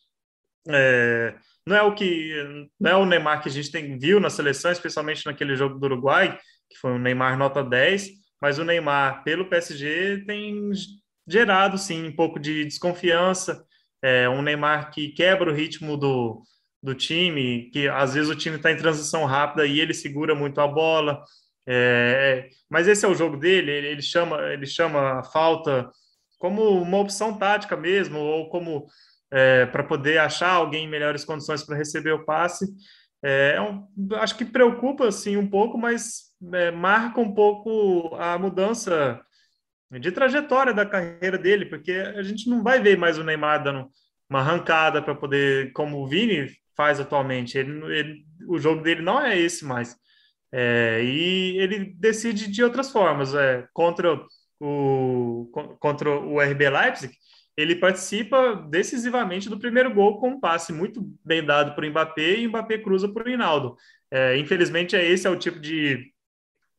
É, 0.68 1.34
não 1.66 1.76
é 1.76 1.82
o 1.82 1.94
que 1.94 2.68
não 2.78 2.90
é 2.90 2.96
o 2.96 3.06
Neymar 3.06 3.42
que 3.42 3.48
a 3.48 3.52
gente 3.52 3.70
tem, 3.70 3.98
viu 3.98 4.20
na 4.20 4.30
seleção, 4.30 4.72
especialmente 4.72 5.24
naquele 5.24 5.56
jogo 5.56 5.78
do 5.78 5.84
Uruguai, 5.84 6.38
que 6.68 6.78
foi 6.78 6.92
um 6.92 6.98
Neymar 6.98 7.38
nota 7.38 7.62
10, 7.62 8.08
mas 8.40 8.59
o 8.59 8.64
Neymar, 8.64 9.22
pelo 9.24 9.48
PSG, 9.48 10.24
tem 10.27 10.70
gerado, 11.27 11.77
sim, 11.77 12.07
um 12.07 12.14
pouco 12.14 12.38
de 12.38 12.64
desconfiança. 12.64 13.64
É 14.03 14.29
um 14.29 14.42
Neymar 14.42 14.90
que 14.90 15.09
quebra 15.11 15.51
o 15.51 15.55
ritmo 15.55 15.96
do, 15.96 16.42
do 16.83 16.94
time, 16.94 17.70
que 17.72 17.88
às 17.88 18.14
vezes 18.14 18.31
o 18.31 18.37
time 18.37 18.57
está 18.57 18.70
em 18.70 18.77
transição 18.77 19.24
rápida 19.24 19.66
e 19.66 19.81
ele 19.81 19.92
segura 19.92 20.35
muito 20.35 20.61
a 20.61 20.66
bola. 20.66 21.22
É, 21.66 22.48
mas 22.70 22.88
esse 22.88 23.05
é 23.05 23.09
o 23.09 23.14
jogo 23.14 23.37
dele, 23.37 23.70
ele, 23.70 23.88
ele, 23.88 24.03
chama, 24.03 24.40
ele 24.53 24.66
chama 24.66 25.20
a 25.20 25.22
falta 25.22 25.90
como 26.38 26.62
uma 26.81 26.98
opção 26.98 27.37
tática 27.37 27.77
mesmo, 27.77 28.18
ou 28.18 28.48
como 28.48 28.87
é, 29.31 29.66
para 29.66 29.85
poder 29.85 30.18
achar 30.18 30.53
alguém 30.53 30.85
em 30.85 30.88
melhores 30.88 31.24
condições 31.24 31.62
para 31.62 31.77
receber 31.77 32.12
o 32.12 32.24
passe. 32.24 32.66
É, 33.22 33.55
é 33.57 33.61
um, 33.61 33.87
acho 34.14 34.37
que 34.37 34.44
preocupa 34.44 35.09
assim 35.09 35.37
um 35.37 35.48
pouco, 35.48 35.77
mas 35.77 36.27
é, 36.53 36.70
marca 36.70 37.20
um 37.20 37.35
pouco 37.35 38.14
a 38.16 38.38
mudança 38.38 39.20
de 39.90 40.12
trajetória 40.12 40.74
da 40.74 40.85
carreira 40.85 41.38
dele, 41.38 41.66
porque 41.66 41.92
a 41.92 42.22
gente 42.22 42.48
não 42.48 42.62
vai 42.62 42.81
ver 42.81 42.98
mais 42.98 43.16
o 43.18 43.24
Neymar 43.24 43.62
dando 43.62 43.88
uma 44.29 44.40
arrancada 44.40 45.01
para 45.01 45.14
poder, 45.14 45.72
como 45.72 45.98
o 45.98 46.07
Vini 46.07 46.48
faz 46.77 47.01
atualmente. 47.01 47.57
Ele, 47.57 47.98
ele, 47.98 48.24
o 48.46 48.59
jogo 48.59 48.83
dele 48.83 49.01
não 49.01 49.20
é 49.20 49.38
esse 49.38 49.64
mais. 49.64 49.96
É, 50.53 51.03
e 51.03 51.59
ele 51.59 51.94
decide 51.96 52.51
de 52.51 52.62
outras 52.62 52.90
formas. 52.90 53.35
É, 53.35 53.66
contra, 53.72 54.20
o, 54.61 55.51
contra 55.81 56.11
o 56.11 56.40
RB 56.40 56.68
Leipzig, 56.68 57.14
ele 57.57 57.74
participa 57.74 58.55
decisivamente 58.70 59.48
do 59.48 59.59
primeiro 59.59 59.92
gol 59.92 60.20
com 60.20 60.31
um 60.31 60.40
passe 60.40 60.72
muito 60.72 61.03
bem 61.24 61.44
dado 61.44 61.74
para 61.74 61.87
o 61.87 61.90
Mbappé 61.90 62.37
e 62.37 62.48
Mbappé 62.48 62.79
cruza 62.79 63.09
para 63.09 63.22
o 63.22 63.27
Rinaldo. 63.27 63.77
É, 64.11 64.37
infelizmente, 64.38 64.94
é 64.94 65.05
esse 65.05 65.27
é 65.27 65.31
o 65.31 65.38
tipo 65.38 65.59
de 65.59 66.12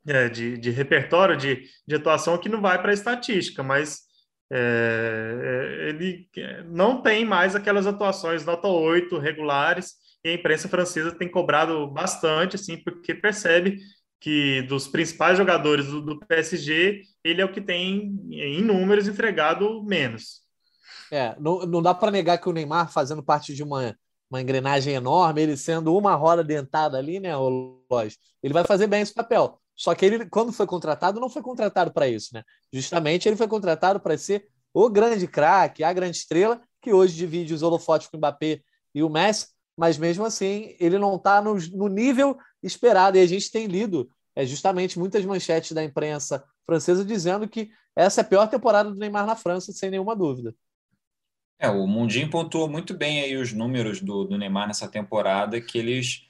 é, 0.09 0.27
de, 0.27 0.57
de, 0.57 0.71
repertório 0.71 1.37
de, 1.37 1.63
de 1.87 1.95
atuação 1.95 2.37
que 2.37 2.49
não 2.49 2.59
vai 2.61 2.81
para 2.81 2.91
a 2.91 2.93
estatística, 2.93 3.61
mas 3.61 3.99
é, 4.51 5.85
é 5.85 5.89
ele 5.89 6.27
não 6.65 7.01
tem 7.01 7.23
mais 7.23 7.55
aquelas 7.55 7.85
atuações 7.85 8.43
nota 8.43 8.67
8 8.67 9.17
regulares, 9.19 9.93
e 10.23 10.29
a 10.29 10.33
imprensa 10.33 10.67
francesa 10.67 11.11
tem 11.11 11.29
cobrado 11.29 11.87
bastante, 11.87 12.55
assim, 12.55 12.77
porque 12.77 13.13
percebe 13.13 13.77
que 14.19 14.63
dos 14.63 14.87
principais 14.87 15.37
jogadores 15.37 15.85
do, 15.85 16.01
do 16.01 16.19
PSG, 16.19 17.03
ele 17.23 17.41
é 17.41 17.45
o 17.45 17.51
que 17.51 17.61
tem, 17.61 18.19
em 18.31 18.61
números, 18.61 19.07
entregado 19.07 19.81
menos. 19.83 20.41
É, 21.11 21.35
não, 21.39 21.59
não 21.59 21.81
dá 21.81 21.93
para 21.93 22.11
negar 22.11 22.37
que 22.37 22.49
o 22.49 22.51
Neymar, 22.51 22.91
fazendo 22.91 23.23
parte 23.23 23.53
de 23.53 23.63
uma, 23.63 23.95
uma 24.29 24.41
engrenagem 24.41 24.93
enorme, 24.93 25.41
ele 25.41 25.55
sendo 25.55 25.95
uma 25.95 26.15
roda 26.15 26.43
dentada 26.43 26.97
ali, 26.97 27.19
né, 27.19 27.35
o 27.37 27.81
ele 28.43 28.53
vai 28.53 28.65
fazer 28.65 28.87
bem 28.87 29.01
esse 29.01 29.13
papel. 29.13 29.59
Só 29.79 29.95
que 29.95 30.05
ele, 30.05 30.25
quando 30.25 30.51
foi 30.51 30.67
contratado, 30.67 31.21
não 31.21 31.29
foi 31.29 31.41
contratado 31.41 31.93
para 31.93 32.05
isso, 32.05 32.33
né? 32.33 32.43
Justamente 32.71 33.29
ele 33.29 33.37
foi 33.37 33.47
contratado 33.47 33.97
para 33.97 34.17
ser 34.17 34.45
o 34.73 34.89
grande 34.89 35.25
craque, 35.25 35.85
a 35.85 35.93
grande 35.93 36.17
estrela, 36.17 36.61
que 36.81 36.91
hoje 36.91 37.15
divide 37.15 37.53
os 37.53 37.63
holofotes 37.63 38.09
com 38.09 38.17
o 38.17 38.19
Mbappé 38.19 38.59
e 38.93 39.01
o 39.01 39.09
Messi, 39.09 39.47
mas 39.77 39.97
mesmo 39.97 40.25
assim 40.25 40.75
ele 40.81 40.97
não 40.99 41.15
está 41.15 41.41
no, 41.41 41.55
no, 41.55 41.87
nível 41.87 42.37
esperado. 42.61 43.17
E 43.17 43.21
a 43.21 43.25
gente 43.25 43.49
tem 43.49 43.67
lido 43.67 44.09
é, 44.35 44.45
justamente 44.45 44.99
muitas 44.99 45.23
manchetes 45.23 45.71
da 45.71 45.81
imprensa 45.81 46.43
francesa 46.65 47.05
dizendo 47.05 47.47
que 47.47 47.71
essa 47.95 48.19
é 48.19 48.23
a 48.23 48.27
pior 48.27 48.47
temporada 48.49 48.91
do 48.91 48.97
Neymar 48.97 49.25
na 49.25 49.37
França, 49.37 49.71
sem 49.71 49.89
nenhuma 49.89 50.13
dúvida. 50.13 50.53
É, 51.57 51.69
o 51.69 51.87
Mundinho 51.87 52.29
pontuou 52.29 52.67
muito 52.67 52.93
bem 52.93 53.21
aí 53.21 53.37
os 53.37 53.53
números 53.53 54.01
do, 54.01 54.25
do 54.25 54.37
Neymar 54.37 54.67
nessa 54.67 54.89
temporada, 54.89 55.61
que 55.61 55.77
eles 55.77 56.28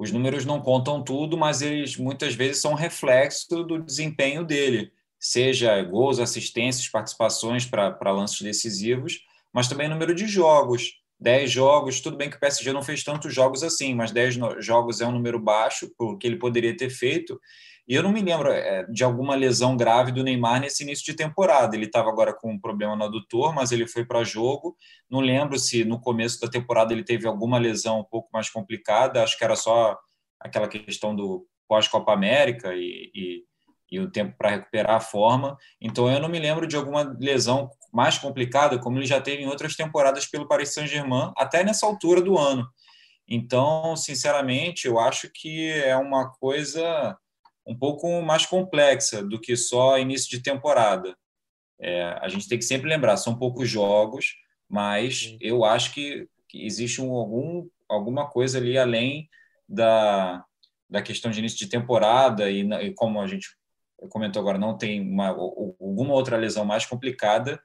os 0.00 0.10
números 0.10 0.46
não 0.46 0.62
contam 0.62 1.02
tudo, 1.02 1.36
mas 1.36 1.60
eles 1.60 1.98
muitas 1.98 2.34
vezes 2.34 2.62
são 2.62 2.72
reflexo 2.72 3.62
do 3.62 3.78
desempenho 3.78 4.42
dele, 4.42 4.90
seja 5.18 5.82
gols, 5.82 6.18
assistências, 6.18 6.88
participações 6.88 7.66
para 7.66 8.10
lances 8.10 8.40
decisivos, 8.40 9.20
mas 9.52 9.68
também 9.68 9.90
número 9.90 10.14
de 10.14 10.26
jogos. 10.26 10.98
10 11.20 11.50
jogos, 11.50 12.00
tudo 12.00 12.16
bem 12.16 12.30
que 12.30 12.38
o 12.38 12.40
PSG 12.40 12.72
não 12.72 12.82
fez 12.82 13.04
tantos 13.04 13.34
jogos 13.34 13.62
assim, 13.62 13.94
mas 13.94 14.10
10 14.10 14.38
jogos 14.60 15.02
é 15.02 15.06
um 15.06 15.12
número 15.12 15.38
baixo, 15.38 15.92
porque 15.98 16.26
ele 16.26 16.36
poderia 16.36 16.74
ter 16.74 16.88
feito. 16.88 17.38
E 17.86 17.94
eu 17.94 18.02
não 18.02 18.12
me 18.12 18.22
lembro 18.22 18.50
é, 18.50 18.84
de 18.84 19.02
alguma 19.02 19.34
lesão 19.34 19.76
grave 19.76 20.12
do 20.12 20.22
Neymar 20.22 20.60
nesse 20.60 20.82
início 20.82 21.04
de 21.04 21.14
temporada. 21.14 21.74
Ele 21.74 21.86
estava 21.86 22.08
agora 22.08 22.32
com 22.32 22.52
um 22.52 22.60
problema 22.60 22.94
no 22.94 23.04
adutor, 23.04 23.54
mas 23.54 23.72
ele 23.72 23.86
foi 23.86 24.04
para 24.04 24.22
jogo. 24.24 24.76
Não 25.08 25.20
lembro 25.20 25.58
se 25.58 25.84
no 25.84 26.00
começo 26.00 26.40
da 26.40 26.48
temporada 26.48 26.92
ele 26.92 27.04
teve 27.04 27.26
alguma 27.26 27.58
lesão 27.58 28.00
um 28.00 28.04
pouco 28.04 28.28
mais 28.32 28.48
complicada. 28.48 29.22
Acho 29.22 29.36
que 29.36 29.44
era 29.44 29.56
só 29.56 29.98
aquela 30.38 30.68
questão 30.68 31.14
do 31.14 31.46
pós-Copa 31.68 32.12
América 32.12 32.74
e, 32.74 33.10
e, 33.14 33.44
e 33.90 34.00
o 34.00 34.10
tempo 34.10 34.36
para 34.36 34.50
recuperar 34.50 34.96
a 34.96 35.00
forma. 35.00 35.56
Então 35.80 36.10
eu 36.10 36.20
não 36.20 36.28
me 36.28 36.38
lembro 36.38 36.66
de 36.66 36.76
alguma 36.76 37.16
lesão 37.18 37.70
mais 37.92 38.18
complicada, 38.18 38.78
como 38.78 38.98
ele 38.98 39.06
já 39.06 39.20
teve 39.20 39.42
em 39.42 39.46
outras 39.46 39.74
temporadas 39.74 40.26
pelo 40.26 40.46
Paris 40.46 40.72
Saint-Germain, 40.72 41.32
até 41.36 41.64
nessa 41.64 41.86
altura 41.86 42.20
do 42.20 42.38
ano. 42.38 42.68
Então, 43.28 43.94
sinceramente, 43.94 44.86
eu 44.88 44.98
acho 44.98 45.30
que 45.32 45.70
é 45.70 45.96
uma 45.96 46.32
coisa 46.32 47.16
um 47.66 47.76
pouco 47.76 48.20
mais 48.22 48.46
complexa 48.46 49.22
do 49.22 49.40
que 49.40 49.56
só 49.56 49.98
início 49.98 50.30
de 50.30 50.42
temporada. 50.42 51.16
É, 51.80 52.18
a 52.20 52.28
gente 52.28 52.48
tem 52.48 52.58
que 52.58 52.64
sempre 52.64 52.88
lembrar, 52.88 53.16
são 53.16 53.38
poucos 53.38 53.68
jogos, 53.68 54.34
mas 54.68 55.20
Sim. 55.20 55.38
eu 55.40 55.64
acho 55.64 55.92
que, 55.92 56.28
que 56.48 56.64
existe 56.64 57.00
um, 57.00 57.12
algum, 57.12 57.68
alguma 57.88 58.28
coisa 58.28 58.58
ali 58.58 58.76
além 58.76 59.28
da, 59.68 60.44
da 60.88 61.00
questão 61.00 61.30
de 61.30 61.38
início 61.38 61.58
de 61.58 61.68
temporada 61.68 62.50
e, 62.50 62.60
e 62.60 62.92
como 62.94 63.20
a 63.20 63.26
gente 63.26 63.48
comentou 64.08 64.40
agora, 64.40 64.58
não 64.58 64.76
tem 64.76 65.00
uma, 65.00 65.28
alguma 65.28 66.14
outra 66.14 66.36
lesão 66.36 66.64
mais 66.64 66.86
complicada 66.86 67.60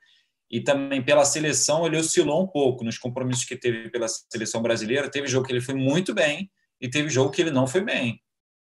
e 0.50 0.62
também 0.62 1.04
pela 1.04 1.26
seleção 1.26 1.86
ele 1.86 1.98
oscilou 1.98 2.44
um 2.44 2.48
pouco 2.48 2.84
nos 2.84 2.98
compromissos 2.98 3.46
que 3.46 3.56
teve 3.56 3.90
pela 3.90 4.08
seleção 4.08 4.62
brasileira. 4.62 5.10
Teve 5.10 5.28
jogo 5.28 5.46
que 5.46 5.52
ele 5.52 5.62
foi 5.62 5.76
muito 5.76 6.14
bem 6.14 6.52
e 6.80 6.90
teve 6.90 7.10
jogo 7.10 7.32
que 7.32 7.42
ele 7.42 7.52
não 7.52 7.66
foi 7.66 7.82
bem. 7.82 8.22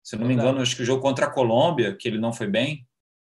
Se 0.06 0.16
não 0.16 0.28
me 0.28 0.36
engano, 0.36 0.62
acho 0.62 0.76
que 0.76 0.84
o 0.84 0.86
jogo 0.86 1.02
contra 1.02 1.26
a 1.26 1.32
Colômbia, 1.32 1.98
que 1.98 2.08
ele 2.08 2.20
não 2.20 2.32
foi 2.32 2.46
bem. 2.46 2.86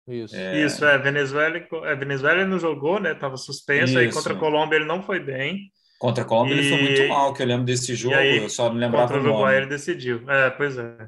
Isso, 0.05 0.35
é, 0.35 0.65
Isso, 0.65 0.83
é 0.83 0.97
Venezuela, 0.97 1.57
é, 1.57 1.95
Venezuela 1.95 2.41
ele 2.41 2.49
não 2.49 2.59
jogou, 2.59 2.99
né? 2.99 3.13
Tava 3.13 3.37
suspenso, 3.37 3.93
Isso. 3.93 3.99
aí 3.99 4.11
contra 4.11 4.33
a 4.33 4.37
Colômbia 4.37 4.75
ele 4.75 4.85
não 4.85 5.01
foi 5.01 5.17
bem. 5.21 5.71
Contra 5.97 6.25
a 6.25 6.27
Colômbia 6.27 6.55
e... 6.55 6.59
ele 6.59 6.69
foi 6.69 6.81
muito 6.81 7.07
mal, 7.07 7.33
que 7.33 7.41
eu 7.41 7.47
lembro 7.47 7.65
desse 7.65 7.95
jogo, 7.95 8.15
aí, 8.15 8.43
eu 8.43 8.49
só 8.49 8.67
não 8.67 8.75
lembrava 8.75 9.13
contra 9.13 9.29
o 9.29 9.33
Uruguai 9.33 9.57
ele 9.57 9.67
decidiu. 9.67 10.29
É, 10.29 10.49
pois 10.49 10.77
é. 10.77 11.07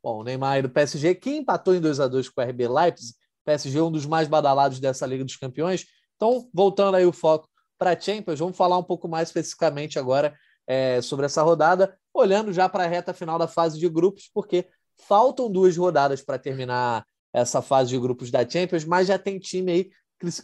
Bom, 0.00 0.20
o 0.20 0.22
Neymar 0.22 0.62
do 0.62 0.68
PSG, 0.68 1.16
que 1.16 1.30
empatou 1.30 1.74
em 1.74 1.80
2 1.80 1.98
a 1.98 2.06
2 2.06 2.28
com 2.28 2.40
o 2.40 2.44
RB 2.44 2.68
Leipzig, 2.68 3.14
PSG 3.44 3.78
é 3.78 3.82
um 3.82 3.90
dos 3.90 4.06
mais 4.06 4.28
badalados 4.28 4.78
dessa 4.78 5.06
Liga 5.06 5.24
dos 5.24 5.36
Campeões. 5.36 5.86
Então, 6.14 6.48
voltando 6.54 6.94
aí 6.94 7.04
o 7.04 7.12
foco 7.12 7.48
para 7.76 7.90
a 7.90 8.00
Champions, 8.00 8.38
vamos 8.38 8.56
falar 8.56 8.78
um 8.78 8.82
pouco 8.84 9.08
mais 9.08 9.28
especificamente 9.28 9.98
agora 9.98 10.34
é, 10.68 11.02
sobre 11.02 11.26
essa 11.26 11.42
rodada, 11.42 11.96
olhando 12.12 12.52
já 12.52 12.68
para 12.68 12.84
a 12.84 12.86
reta 12.86 13.12
final 13.12 13.38
da 13.38 13.48
fase 13.48 13.78
de 13.78 13.88
grupos, 13.88 14.30
porque 14.32 14.66
faltam 14.98 15.50
duas 15.50 15.76
rodadas 15.76 16.22
para 16.22 16.38
terminar 16.38 17.04
essa 17.32 17.60
fase 17.60 17.90
de 17.90 17.98
grupos 17.98 18.30
da 18.30 18.48
Champions, 18.48 18.84
mas 18.84 19.08
já 19.08 19.18
tem 19.18 19.38
time 19.38 19.72
aí 19.72 19.90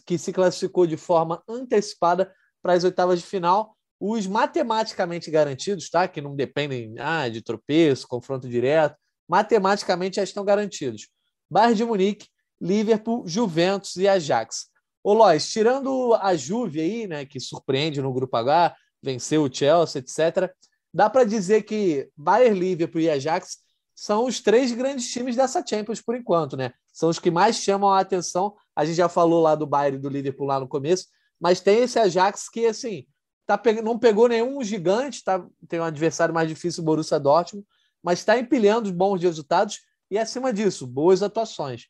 que, 0.04 0.18
se 0.18 0.32
classificou 0.32 0.86
de 0.86 0.96
forma 0.96 1.42
antecipada 1.48 2.32
para 2.62 2.72
as 2.72 2.84
oitavas 2.84 3.20
de 3.20 3.26
final. 3.26 3.76
Os 3.98 4.26
matematicamente 4.26 5.30
garantidos, 5.30 5.88
tá? 5.88 6.08
Que 6.08 6.20
não 6.20 6.34
dependem 6.34 6.94
ah, 6.98 7.28
de 7.28 7.42
tropeço, 7.42 8.08
confronto 8.08 8.48
direto, 8.48 8.96
matematicamente 9.28 10.16
já 10.16 10.22
estão 10.22 10.44
garantidos. 10.44 11.08
Bayern 11.48 11.76
de 11.76 11.84
Munique, 11.84 12.28
Liverpool, 12.60 13.26
Juventus 13.26 13.96
e 13.96 14.08
Ajax. 14.08 14.66
Ô, 15.02 15.12
Lois, 15.12 15.50
tirando 15.50 16.14
a 16.14 16.34
Juve 16.34 16.80
aí, 16.80 17.06
né, 17.06 17.24
que 17.24 17.38
surpreende 17.38 18.02
no 18.02 18.12
grupo 18.12 18.36
H, 18.36 18.74
venceu 19.02 19.44
o 19.44 19.52
Chelsea, 19.52 20.00
etc., 20.00 20.52
dá 20.92 21.08
para 21.08 21.24
dizer 21.24 21.62
que 21.62 22.08
Bayern, 22.16 22.58
Liverpool 22.58 23.00
e 23.00 23.10
Ajax 23.10 23.58
são 24.00 24.24
os 24.24 24.40
três 24.40 24.72
grandes 24.72 25.12
times 25.12 25.36
dessa 25.36 25.62
Champions 25.62 26.00
por 26.00 26.16
enquanto, 26.16 26.56
né? 26.56 26.72
São 26.90 27.10
os 27.10 27.18
que 27.18 27.30
mais 27.30 27.56
chamam 27.56 27.90
a 27.90 28.00
atenção. 28.00 28.56
A 28.74 28.82
gente 28.82 28.96
já 28.96 29.10
falou 29.10 29.42
lá 29.42 29.54
do 29.54 29.66
Bayern 29.66 29.98
e 29.98 30.00
do 30.00 30.08
Liverpool 30.08 30.46
lá 30.46 30.58
no 30.58 30.66
começo, 30.66 31.08
mas 31.38 31.60
tem 31.60 31.80
esse 31.80 31.98
Ajax 31.98 32.48
que, 32.48 32.64
assim, 32.64 33.04
tá 33.46 33.58
pe... 33.58 33.82
não 33.82 33.98
pegou 33.98 34.26
nenhum 34.26 34.64
gigante, 34.64 35.22
tá... 35.22 35.46
tem 35.68 35.80
um 35.80 35.84
adversário 35.84 36.32
mais 36.32 36.48
difícil, 36.48 36.82
o 36.82 36.86
Borussia 36.86 37.20
Dortmund, 37.20 37.66
mas 38.02 38.20
está 38.20 38.38
empilhando 38.38 38.90
bons 38.90 39.20
resultados 39.20 39.80
e, 40.10 40.16
acima 40.16 40.50
disso, 40.50 40.86
boas 40.86 41.22
atuações. 41.22 41.86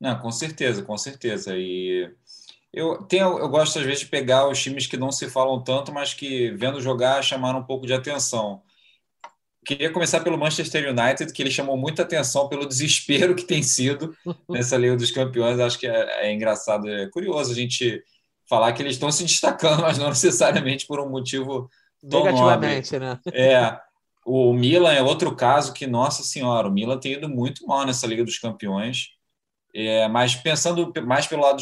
Não, 0.00 0.18
com 0.18 0.30
certeza, 0.30 0.82
com 0.82 0.96
certeza. 0.96 1.54
E 1.58 2.10
eu, 2.72 3.02
tenho, 3.02 3.38
eu 3.38 3.50
gosto, 3.50 3.78
às 3.78 3.84
vezes, 3.84 4.00
de 4.00 4.06
pegar 4.06 4.48
os 4.48 4.62
times 4.62 4.86
que 4.86 4.96
não 4.96 5.12
se 5.12 5.28
falam 5.28 5.62
tanto, 5.62 5.92
mas 5.92 6.14
que, 6.14 6.52
vendo 6.52 6.80
jogar, 6.80 7.20
chamaram 7.20 7.58
um 7.58 7.66
pouco 7.66 7.86
de 7.86 7.92
atenção. 7.92 8.62
Queria 9.64 9.90
começar 9.90 10.20
pelo 10.20 10.38
Manchester 10.38 10.90
United, 10.90 11.32
que 11.32 11.42
ele 11.42 11.50
chamou 11.50 11.76
muita 11.76 12.02
atenção 12.02 12.48
pelo 12.48 12.66
desespero 12.66 13.34
que 13.34 13.44
tem 13.44 13.62
sido 13.62 14.14
nessa 14.48 14.76
Liga 14.76 14.96
dos 14.96 15.10
Campeões. 15.10 15.58
Acho 15.58 15.78
que 15.78 15.86
é, 15.86 16.26
é 16.26 16.32
engraçado, 16.32 16.88
é 16.88 17.08
curioso 17.08 17.52
a 17.52 17.54
gente 17.54 18.02
falar 18.48 18.72
que 18.72 18.82
eles 18.82 18.94
estão 18.94 19.10
se 19.10 19.24
destacando, 19.24 19.82
mas 19.82 19.98
não 19.98 20.08
necessariamente 20.10 20.86
por 20.86 21.00
um 21.00 21.08
motivo 21.08 21.68
tão 22.08 22.24
Negativamente, 22.24 22.92
nobre. 22.98 23.08
né? 23.08 23.20
É, 23.32 23.80
o 24.24 24.52
Milan 24.52 24.92
é 24.92 25.02
outro 25.02 25.34
caso 25.34 25.72
que, 25.72 25.86
nossa 25.86 26.22
senhora, 26.22 26.68
o 26.68 26.72
Milan 26.72 26.98
tem 26.98 27.12
ido 27.12 27.28
muito 27.28 27.66
mal 27.66 27.86
nessa 27.86 28.06
Liga 28.06 28.24
dos 28.24 28.38
Campeões. 28.38 29.08
É, 29.76 30.06
mas 30.06 30.36
pensando 30.36 30.92
mais 31.04 31.26
pelo 31.26 31.42
lado 31.42 31.60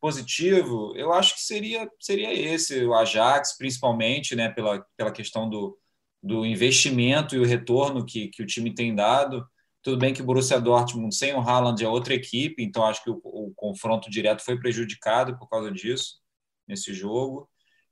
positivo, 0.00 0.92
eu 0.96 1.12
acho 1.12 1.34
que 1.34 1.42
seria, 1.42 1.88
seria 2.00 2.32
esse, 2.32 2.84
o 2.84 2.92
Ajax, 2.92 3.56
principalmente, 3.56 4.34
né, 4.34 4.48
pela, 4.48 4.84
pela 4.96 5.12
questão 5.12 5.48
do, 5.48 5.78
do 6.22 6.46
investimento 6.46 7.34
e 7.34 7.38
o 7.38 7.44
retorno 7.44 8.04
que, 8.04 8.28
que 8.28 8.42
o 8.42 8.46
time 8.46 8.74
tem 8.74 8.94
dado. 8.94 9.44
Tudo 9.82 9.98
bem 9.98 10.14
que 10.14 10.22
o 10.22 10.24
Borussia 10.24 10.60
Dortmund 10.60 11.14
sem 11.14 11.34
o 11.34 11.40
Haaland 11.40 11.82
é 11.82 11.88
outra 11.88 12.14
equipe, 12.14 12.62
então 12.62 12.84
acho 12.84 13.02
que 13.02 13.10
o, 13.10 13.20
o 13.24 13.52
confronto 13.56 14.10
direto 14.10 14.44
foi 14.44 14.58
prejudicado 14.58 15.36
por 15.38 15.48
causa 15.48 15.70
disso 15.72 16.20
nesse 16.68 16.94
jogo, 16.94 17.48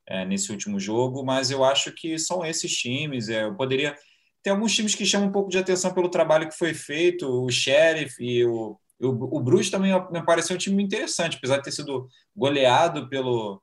é, 0.07 0.25
nesse 0.25 0.51
último 0.51 0.79
jogo, 0.79 1.23
mas 1.25 1.51
eu 1.51 1.63
acho 1.65 1.91
que 1.91 2.17
são 2.17 2.45
esses 2.45 2.71
times. 2.71 3.27
É, 3.29 3.43
eu 3.43 3.55
poderia 3.55 3.95
tem 4.43 4.51
alguns 4.51 4.73
times 4.73 4.95
que 4.95 5.05
chamam 5.05 5.27
um 5.29 5.31
pouco 5.31 5.51
de 5.51 5.57
atenção 5.59 5.93
pelo 5.93 6.09
trabalho 6.09 6.49
que 6.49 6.57
foi 6.57 6.73
feito, 6.73 7.27
o 7.27 7.51
Sheriff 7.51 8.15
e 8.23 8.43
o 8.45 8.79
o, 9.01 9.39
o 9.39 9.71
também 9.71 9.91
me 10.11 10.23
pareceu 10.23 10.55
um 10.55 10.59
time 10.59 10.83
interessante, 10.83 11.37
apesar 11.37 11.57
de 11.57 11.63
ter 11.63 11.71
sido 11.71 12.07
goleado 12.35 13.09
pelo, 13.09 13.61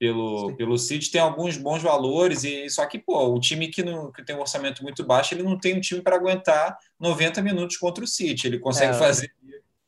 pelo, 0.00 0.56
pelo 0.56 0.78
City, 0.78 1.10
tem 1.10 1.20
alguns 1.20 1.58
bons 1.58 1.82
valores, 1.82 2.42
e 2.42 2.70
só 2.70 2.86
que, 2.86 2.98
pô, 2.98 3.34
o 3.34 3.38
time 3.38 3.68
que, 3.68 3.82
não, 3.82 4.10
que 4.10 4.24
tem 4.24 4.34
um 4.34 4.40
orçamento 4.40 4.82
muito 4.82 5.04
baixo, 5.04 5.34
ele 5.34 5.42
não 5.42 5.58
tem 5.58 5.76
um 5.76 5.80
time 5.80 6.00
para 6.00 6.16
aguentar 6.16 6.74
90 6.98 7.42
minutos 7.42 7.76
contra 7.76 8.02
o 8.02 8.06
City. 8.06 8.46
Ele 8.46 8.58
consegue 8.58 8.96
é. 8.96 8.98
fazer 8.98 9.30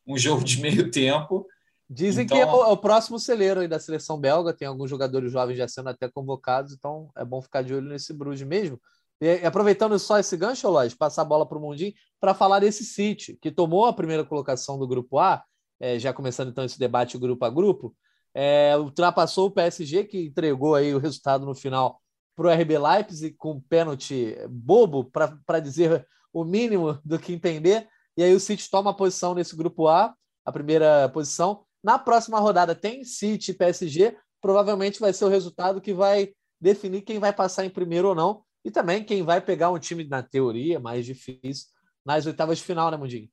um 0.07 0.19
jogo 0.19 0.45
de 0.45 0.61
meio 0.61 0.91
tempo. 0.91 1.47
Dizem 1.89 2.27
então... 2.27 2.37
que 2.37 2.43
é 2.43 2.47
o, 2.47 2.63
é 2.63 2.67
o, 2.67 2.77
próximo 2.77 3.19
celeiro 3.19 3.61
aí 3.61 3.69
da 3.69 3.81
seleção 3.81 4.21
belga, 4.21 4.53
tem 4.53 4.69
alguns 4.69 4.91
jogadores 4.91 5.33
jovens 5.33 5.57
já 5.57 5.67
sendo 5.67 5.89
até 5.89 6.07
convocados, 6.11 6.75
então 6.75 7.09
é 7.17 7.25
bom 7.25 7.41
ficar 7.41 7.63
de 7.63 7.73
olho 7.73 7.89
nesse 7.89 8.13
Bruges 8.13 8.47
mesmo. 8.47 8.79
E, 9.19 9.47
aproveitando 9.47 9.99
só 9.99 10.19
esse 10.19 10.37
gancho, 10.37 10.69
Lodge, 10.69 10.95
passar 10.95 11.23
a 11.23 11.25
bola 11.25 11.47
para 11.47 11.57
o 11.57 11.61
Mundinho, 11.61 11.95
para 12.21 12.35
falar 12.35 12.61
desse 12.61 12.85
City, 12.85 13.39
que 13.41 13.51
tomou 13.51 13.87
a 13.87 13.95
primeira 13.95 14.25
colocação 14.27 14.79
do 14.79 14.87
grupo 14.87 15.19
A, 15.19 15.43
é, 15.81 15.99
já 15.99 16.13
começando 16.13 16.51
então 16.51 16.65
esse 16.65 16.79
debate 16.79 17.17
grupo 17.17 17.43
a 17.47 17.49
grupo, 17.49 17.95
é, 18.35 18.77
ultrapassou 18.77 19.47
o 19.49 19.51
PSG, 19.51 20.05
que 20.05 20.27
entregou 20.27 20.75
aí 20.75 20.95
o 20.95 20.99
resultado 20.99 21.45
no 21.45 21.55
final 21.55 22.01
para 22.35 22.47
o 22.47 22.51
RB 22.51 22.79
Leipzig 22.79 23.37
com 23.37 23.53
um 23.53 23.61
pênalti 23.61 24.37
bobo, 24.49 25.11
para 25.47 25.61
dizer 25.61 26.07
o 26.33 26.45
mínimo 26.45 26.99
do 27.05 27.19
que 27.19 27.33
entender. 27.33 27.89
E 28.17 28.23
aí 28.23 28.35
o 28.35 28.41
City 28.41 28.69
toma 28.71 28.91
a 28.91 28.95
posição 28.95 29.35
nesse 29.35 29.55
grupo 29.55 29.87
A, 29.89 30.15
a 30.45 30.53
primeira 30.53 31.09
posição. 31.11 31.65
Na 31.83 31.99
próxima 31.99 32.39
rodada 32.39 32.75
tem 32.75 33.05
City 33.05 33.51
e 33.51 33.55
PSG, 33.55 34.17
provavelmente 34.41 35.01
vai 35.01 35.13
ser 35.13 35.25
o 35.25 35.29
resultado 35.29 35.81
que 35.81 35.93
vai 35.93 36.33
definir 36.61 37.03
quem 37.03 37.19
vai 37.19 37.33
passar 37.33 37.65
em 37.65 37.71
primeiro 37.71 38.09
ou 38.09 38.15
não. 38.15 38.43
E 38.65 38.71
também 38.71 39.05
quem 39.05 39.23
vai 39.23 39.41
pegar 39.41 39.71
um 39.71 39.79
time, 39.79 40.05
na 40.05 40.23
teoria, 40.23 40.79
mais 40.79 41.05
difícil 41.05 41.67
nas 42.05 42.27
oitavas 42.27 42.59
de 42.59 42.65
final, 42.65 42.91
né, 42.91 42.97
Mundinho? 42.97 43.29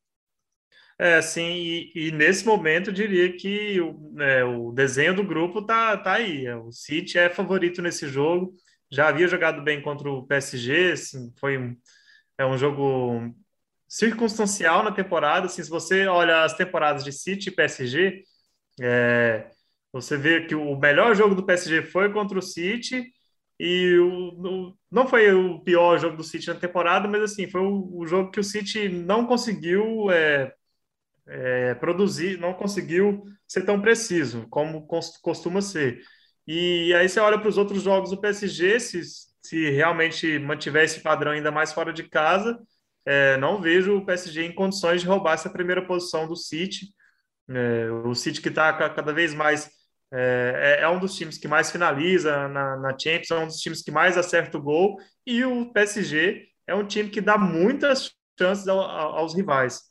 É, 1.02 1.22
sim, 1.22 1.40
e, 1.42 1.92
e, 2.08 2.12
nesse 2.12 2.44
momento 2.44 2.90
eu 2.90 2.92
diria 2.94 3.32
que 3.34 3.80
o, 3.80 4.20
é, 4.20 4.44
o 4.44 4.70
desenho 4.70 5.16
do 5.16 5.24
grupo 5.24 5.62
tá, 5.64 5.96
tá 5.96 6.12
aí. 6.14 6.44
É, 6.44 6.54
o 6.54 6.70
City 6.70 7.16
é 7.18 7.30
favorito 7.30 7.80
nesse 7.80 8.06
jogo, 8.06 8.54
já 8.90 9.08
havia 9.08 9.26
jogado 9.26 9.62
bem 9.62 9.80
contra 9.80 10.10
o 10.10 10.26
PSG, 10.26 10.92
assim, 10.92 11.32
foi 11.40 11.56
um, 11.56 11.74
é 12.38 12.44
um 12.44 12.58
jogo 12.58 13.34
circunstancial 13.88 14.82
na 14.82 14.92
temporada. 14.92 15.46
Assim, 15.46 15.62
se 15.62 15.70
você 15.70 16.06
olha 16.06 16.44
as 16.44 16.54
temporadas 16.54 17.02
de 17.02 17.12
City 17.12 17.48
e 17.48 17.52
PSG, 17.52 18.22
é, 18.82 19.50
você 19.92 20.18
vê 20.18 20.46
que 20.46 20.54
o 20.54 20.76
melhor 20.78 21.14
jogo 21.16 21.34
do 21.34 21.46
PSG 21.46 21.82
foi 21.82 22.12
contra 22.12 22.38
o 22.38 22.42
City 22.42 23.06
e 23.58 23.96
o, 23.98 24.68
o, 24.68 24.78
não 24.90 25.08
foi 25.08 25.32
o 25.32 25.60
pior 25.60 25.98
jogo 25.98 26.16
do 26.18 26.24
City 26.24 26.48
na 26.48 26.56
temporada, 26.56 27.08
mas 27.08 27.22
assim, 27.22 27.48
foi 27.48 27.62
o, 27.62 27.90
o 27.98 28.06
jogo 28.06 28.30
que 28.30 28.40
o 28.40 28.44
City 28.44 28.88
não 28.88 29.26
conseguiu 29.26 30.10
é, 30.10 30.52
é, 31.30 31.74
produzir, 31.74 32.38
não 32.38 32.54
conseguiu 32.54 33.24
ser 33.46 33.64
tão 33.64 33.80
preciso 33.80 34.46
como 34.48 34.86
costuma 35.22 35.62
ser. 35.62 36.02
E 36.46 36.92
aí 36.94 37.08
você 37.08 37.20
olha 37.20 37.38
para 37.38 37.48
os 37.48 37.58
outros 37.58 37.82
jogos 37.82 38.10
do 38.10 38.20
PSG, 38.20 38.80
se, 38.80 39.00
se 39.42 39.70
realmente 39.70 40.38
mantiver 40.38 40.84
esse 40.84 41.00
padrão 41.00 41.32
ainda 41.32 41.50
mais 41.50 41.72
fora 41.72 41.92
de 41.92 42.08
casa, 42.08 42.58
é, 43.06 43.36
não 43.38 43.60
vejo 43.60 43.96
o 43.96 44.04
PSG 44.04 44.44
em 44.44 44.54
condições 44.54 45.00
de 45.00 45.06
roubar 45.06 45.34
essa 45.34 45.50
primeira 45.50 45.86
posição 45.86 46.26
do 46.28 46.36
City. 46.36 46.86
É, 47.48 47.90
o 47.90 48.14
City 48.14 48.40
que 48.40 48.48
está 48.48 48.72
cada 48.90 49.12
vez 49.12 49.34
mais 49.34 49.70
é, 50.12 50.78
é, 50.80 50.82
é, 50.82 50.88
um 50.88 50.98
dos 50.98 51.14
times 51.16 51.38
que 51.38 51.46
mais 51.46 51.70
finaliza 51.70 52.48
na, 52.48 52.76
na 52.76 52.98
Champions, 52.98 53.30
é 53.30 53.38
um 53.38 53.46
dos 53.46 53.60
times 53.60 53.82
que 53.82 53.90
mais 53.92 54.18
acerta 54.18 54.58
o 54.58 54.62
gol, 54.62 54.96
e 55.24 55.44
o 55.44 55.72
PSG 55.72 56.48
é 56.66 56.74
um 56.74 56.84
time 56.84 57.10
que 57.10 57.20
dá 57.20 57.38
muitas 57.38 58.10
chances 58.38 58.66
ao, 58.66 58.80
aos 58.80 59.34
rivais, 59.34 59.82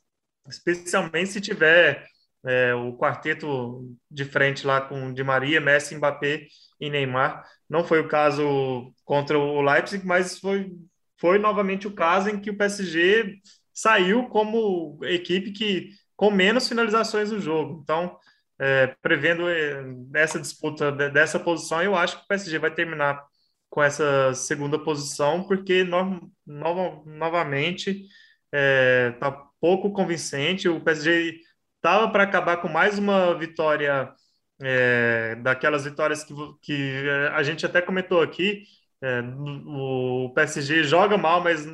especialmente 0.48 1.30
se 1.30 1.40
tiver 1.40 2.06
é, 2.44 2.74
o 2.74 2.96
quarteto 2.96 3.94
de 4.10 4.24
frente 4.24 4.66
lá 4.66 4.80
com 4.80 5.12
Di 5.12 5.22
Maria, 5.22 5.60
Messi, 5.60 5.94
Mbappé 5.96 6.46
e 6.80 6.90
Neymar. 6.90 7.44
Não 7.68 7.84
foi 7.84 8.00
o 8.00 8.08
caso 8.08 8.92
contra 9.04 9.38
o 9.38 9.60
Leipzig, 9.60 10.06
mas 10.06 10.38
foi, 10.38 10.72
foi 11.18 11.38
novamente 11.38 11.86
o 11.86 11.94
caso 11.94 12.30
em 12.30 12.40
que 12.40 12.50
o 12.50 12.56
PSG 12.56 13.38
saiu 13.72 14.28
como 14.28 14.98
equipe 15.04 15.52
que 15.52 15.90
com 16.16 16.30
menos 16.30 16.68
finalizações 16.68 17.30
no 17.30 17.40
jogo. 17.40 17.80
Então, 17.82 18.18
é, 18.58 18.94
prevendo 19.00 19.48
é, 19.48 19.82
essa 20.14 20.38
disputa 20.38 20.92
dessa 20.92 21.38
posição, 21.40 21.82
eu 21.82 21.96
acho 21.96 22.18
que 22.18 22.24
o 22.24 22.28
PSG 22.28 22.58
vai 22.58 22.70
terminar 22.70 23.24
com 23.70 23.82
essa 23.82 24.34
segunda 24.34 24.78
posição, 24.78 25.44
porque 25.44 25.84
no, 25.84 26.30
no, 26.46 27.04
novamente 27.06 28.06
está 28.52 29.28
é, 29.28 29.49
pouco 29.60 29.92
convincente. 29.92 30.68
O 30.68 30.80
PSG 30.80 31.40
estava 31.76 32.10
para 32.10 32.24
acabar 32.24 32.58
com 32.58 32.68
mais 32.68 32.98
uma 32.98 33.34
vitória 33.34 34.12
é, 34.60 35.36
daquelas 35.36 35.84
vitórias 35.84 36.24
que, 36.24 36.34
que 36.62 37.04
a 37.32 37.42
gente 37.42 37.64
até 37.64 37.80
comentou 37.80 38.20
aqui, 38.20 38.62
é, 39.02 39.22
o 39.66 40.30
PSG 40.34 40.84
joga 40.84 41.16
mal, 41.16 41.42
mas 41.42 41.66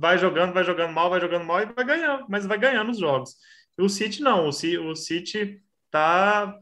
vai 0.00 0.18
jogando, 0.18 0.52
vai 0.52 0.64
jogando 0.64 0.92
mal, 0.92 1.10
vai 1.10 1.20
jogando 1.20 1.44
mal 1.44 1.60
e 1.62 1.66
vai 1.66 1.84
ganhando, 1.84 2.26
mas 2.28 2.46
vai 2.46 2.58
ganhando 2.58 2.90
os 2.90 2.98
jogos. 2.98 3.36
O 3.78 3.88
City 3.88 4.22
não, 4.22 4.48
o 4.48 4.96
City 4.96 5.62
está 5.86 6.58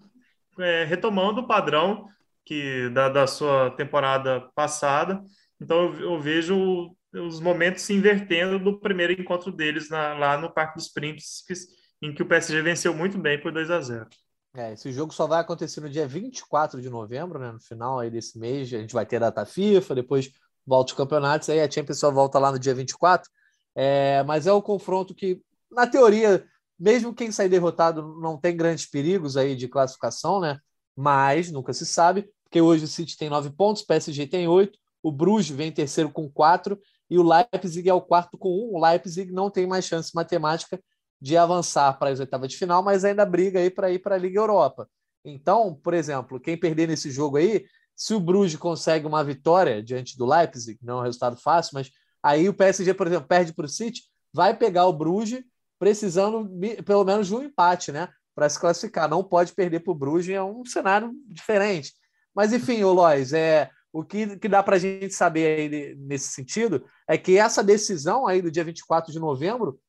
é, 0.58 0.84
retomando 0.84 1.40
o 1.40 1.46
padrão 1.46 2.08
que 2.44 2.88
da, 2.90 3.08
da 3.08 3.26
sua 3.26 3.70
temporada 3.70 4.40
passada. 4.54 5.22
Então 5.60 5.94
eu, 5.94 6.00
eu, 6.00 6.20
vejo 6.20 6.94
os 7.18 7.40
momentos 7.40 7.82
se 7.82 7.92
invertendo 7.92 8.58
do 8.58 8.78
primeiro 8.78 9.12
encontro 9.12 9.50
deles 9.50 9.88
na, 9.88 10.14
lá 10.14 10.38
no 10.38 10.52
Parque 10.52 10.76
dos 10.76 10.88
Príncipes, 10.88 11.66
em 12.02 12.14
que 12.14 12.22
o 12.22 12.26
PSG 12.26 12.62
venceu 12.62 12.94
muito 12.94 13.18
bem 13.18 13.40
por 13.40 13.52
2 13.52 13.70
a 13.70 13.80
0. 13.80 14.06
É, 14.54 14.72
esse 14.72 14.90
jogo 14.90 15.12
só 15.12 15.26
vai 15.26 15.40
acontecer 15.40 15.80
no 15.80 15.90
dia 15.90 16.06
24 16.06 16.80
de 16.80 16.88
novembro, 16.88 17.38
né? 17.38 17.52
No 17.52 17.60
final 17.60 17.98
aí 17.98 18.10
desse 18.10 18.38
mês, 18.38 18.72
a 18.72 18.78
gente 18.78 18.94
vai 18.94 19.04
ter 19.04 19.20
data 19.20 19.44
FIFA, 19.44 19.94
depois 19.94 20.30
volta 20.66 20.92
os 20.92 20.96
campeonatos, 20.96 21.48
aí 21.48 21.60
a 21.60 21.70
Champions 21.70 22.00
só 22.00 22.10
volta 22.10 22.38
lá 22.38 22.50
no 22.50 22.58
dia 22.58 22.74
24. 22.74 23.30
É, 23.74 24.22
mas 24.24 24.46
é 24.46 24.52
o 24.52 24.62
confronto 24.62 25.14
que, 25.14 25.42
na 25.70 25.86
teoria, 25.86 26.44
mesmo 26.78 27.14
quem 27.14 27.30
sair 27.30 27.48
derrotado 27.48 28.18
não 28.20 28.38
tem 28.38 28.56
grandes 28.56 28.86
perigos 28.86 29.36
aí 29.36 29.54
de 29.54 29.68
classificação, 29.68 30.40
né? 30.40 30.58
Mas 30.96 31.50
nunca 31.50 31.74
se 31.74 31.84
sabe, 31.84 32.28
porque 32.44 32.60
hoje 32.60 32.84
o 32.84 32.88
City 32.88 33.16
tem 33.16 33.28
nove 33.28 33.50
pontos, 33.50 33.82
o 33.82 33.86
PSG 33.86 34.26
tem 34.26 34.48
oito, 34.48 34.78
o 35.02 35.12
Bruges 35.12 35.54
vem 35.54 35.70
terceiro 35.70 36.10
com 36.10 36.30
quatro 36.30 36.80
e 37.08 37.18
o 37.18 37.22
Leipzig 37.22 37.88
é 37.88 37.94
o 37.94 38.00
quarto 38.00 38.36
com 38.36 38.48
um. 38.48 38.74
O 38.74 38.84
Leipzig 38.84 39.32
não 39.32 39.50
tem 39.50 39.66
mais 39.66 39.84
chance 39.84 40.14
matemática 40.14 40.80
de 41.20 41.36
avançar 41.36 41.98
para 41.98 42.10
as 42.10 42.20
oitavas 42.20 42.50
de 42.50 42.56
final, 42.56 42.82
mas 42.82 43.04
ainda 43.04 43.24
briga 43.24 43.60
aí 43.60 43.70
para 43.70 43.90
ir 43.90 44.00
para 44.00 44.16
a 44.16 44.18
Liga 44.18 44.38
Europa. 44.38 44.88
Então, 45.24 45.74
por 45.74 45.94
exemplo, 45.94 46.38
quem 46.38 46.56
perder 46.56 46.88
nesse 46.88 47.10
jogo 47.10 47.36
aí, 47.36 47.64
se 47.94 48.14
o 48.14 48.20
Bruges 48.20 48.58
consegue 48.58 49.06
uma 49.06 49.24
vitória 49.24 49.82
diante 49.82 50.16
do 50.16 50.26
Leipzig, 50.26 50.78
não 50.82 50.98
é 50.98 51.00
um 51.00 51.04
resultado 51.04 51.36
fácil, 51.36 51.72
mas 51.74 51.90
aí 52.22 52.48
o 52.48 52.54
PSG, 52.54 52.92
por 52.94 53.06
exemplo, 53.06 53.26
perde 53.26 53.52
para 53.52 53.64
o 53.64 53.68
City, 53.68 54.02
vai 54.32 54.56
pegar 54.56 54.86
o 54.86 54.92
Bruges 54.92 55.42
precisando 55.78 56.48
pelo 56.84 57.04
menos 57.04 57.28
de 57.28 57.34
um 57.34 57.42
empate, 57.42 57.90
né? 57.92 58.08
Para 58.34 58.48
se 58.48 58.60
classificar. 58.60 59.08
Não 59.08 59.24
pode 59.24 59.54
perder 59.54 59.80
para 59.80 59.92
o 59.92 59.94
Bruges, 59.94 60.34
é 60.34 60.42
um 60.42 60.64
cenário 60.64 61.12
diferente. 61.26 61.92
Mas, 62.34 62.52
enfim, 62.52 62.82
o 62.82 62.92
Lois, 62.92 63.32
é, 63.32 63.70
o 63.96 64.04
que, 64.04 64.36
que 64.36 64.46
dá 64.46 64.62
para 64.62 64.76
a 64.76 64.78
gente 64.78 65.14
saber 65.14 65.58
aí 65.58 65.94
nesse 65.96 66.28
sentido 66.28 66.84
é 67.08 67.16
que 67.16 67.38
essa 67.38 67.64
decisão 67.64 68.26
aí 68.26 68.42
do 68.42 68.50
dia 68.50 68.62
24 68.62 69.10
de 69.10 69.18
novembro 69.18 69.80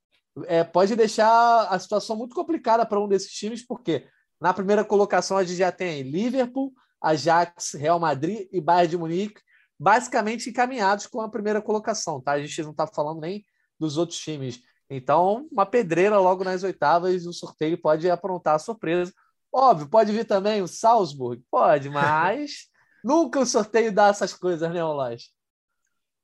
é, 0.45 0.64
pode 0.64 0.95
deixar 0.95 1.68
a 1.68 1.78
situação 1.78 2.16
muito 2.16 2.34
complicada 2.34 2.86
para 2.86 3.01
um 3.01 3.08
desses 3.08 3.34
times, 3.34 3.66
porque 3.66 4.08
na 4.39 4.53
primeira 4.53 4.86
colocação 4.86 5.36
a 5.36 5.43
gente 5.43 5.58
já 5.58 5.74
tem 5.74 6.03
Liverpool, 6.03 6.72
Ajax, 7.01 7.74
Real 7.74 7.99
Madrid 7.99 8.47
e 8.49 8.62
Bayern 8.62 8.91
de 8.91 8.97
Munique, 8.97 9.41
basicamente 9.78 10.49
encaminhados 10.49 11.05
com 11.05 11.20
a 11.20 11.30
primeira 11.30 11.62
colocação, 11.62 12.22
tá? 12.22 12.32
A 12.32 12.41
gente 12.41 12.64
não 12.64 12.72
está 12.72 12.88
falando 12.88 13.20
nem 13.20 13.43
dos 13.78 13.97
outros 13.97 14.20
times. 14.20 14.62
Então, 14.89 15.45
uma 15.51 15.66
pedreira 15.66 16.18
logo 16.18 16.45
nas 16.45 16.64
oitavas, 16.64 17.26
o 17.26 17.34
sorteio 17.34 17.78
pode 17.78 18.10
aprontar 18.10 18.55
a 18.55 18.60
surpresa. 18.60 19.12
Óbvio, 19.51 19.89
pode 19.89 20.14
vir 20.14 20.26
também 20.26 20.62
o 20.62 20.68
Salzburg? 20.68 21.43
Pode, 21.51 21.89
mas 21.91 22.70
nunca 23.04 23.39
o 23.39 23.45
sorteio 23.45 23.93
dá 23.93 24.08
essas 24.08 24.34
coisas, 24.34 24.72
né, 24.72 24.84
Olás? 24.84 25.32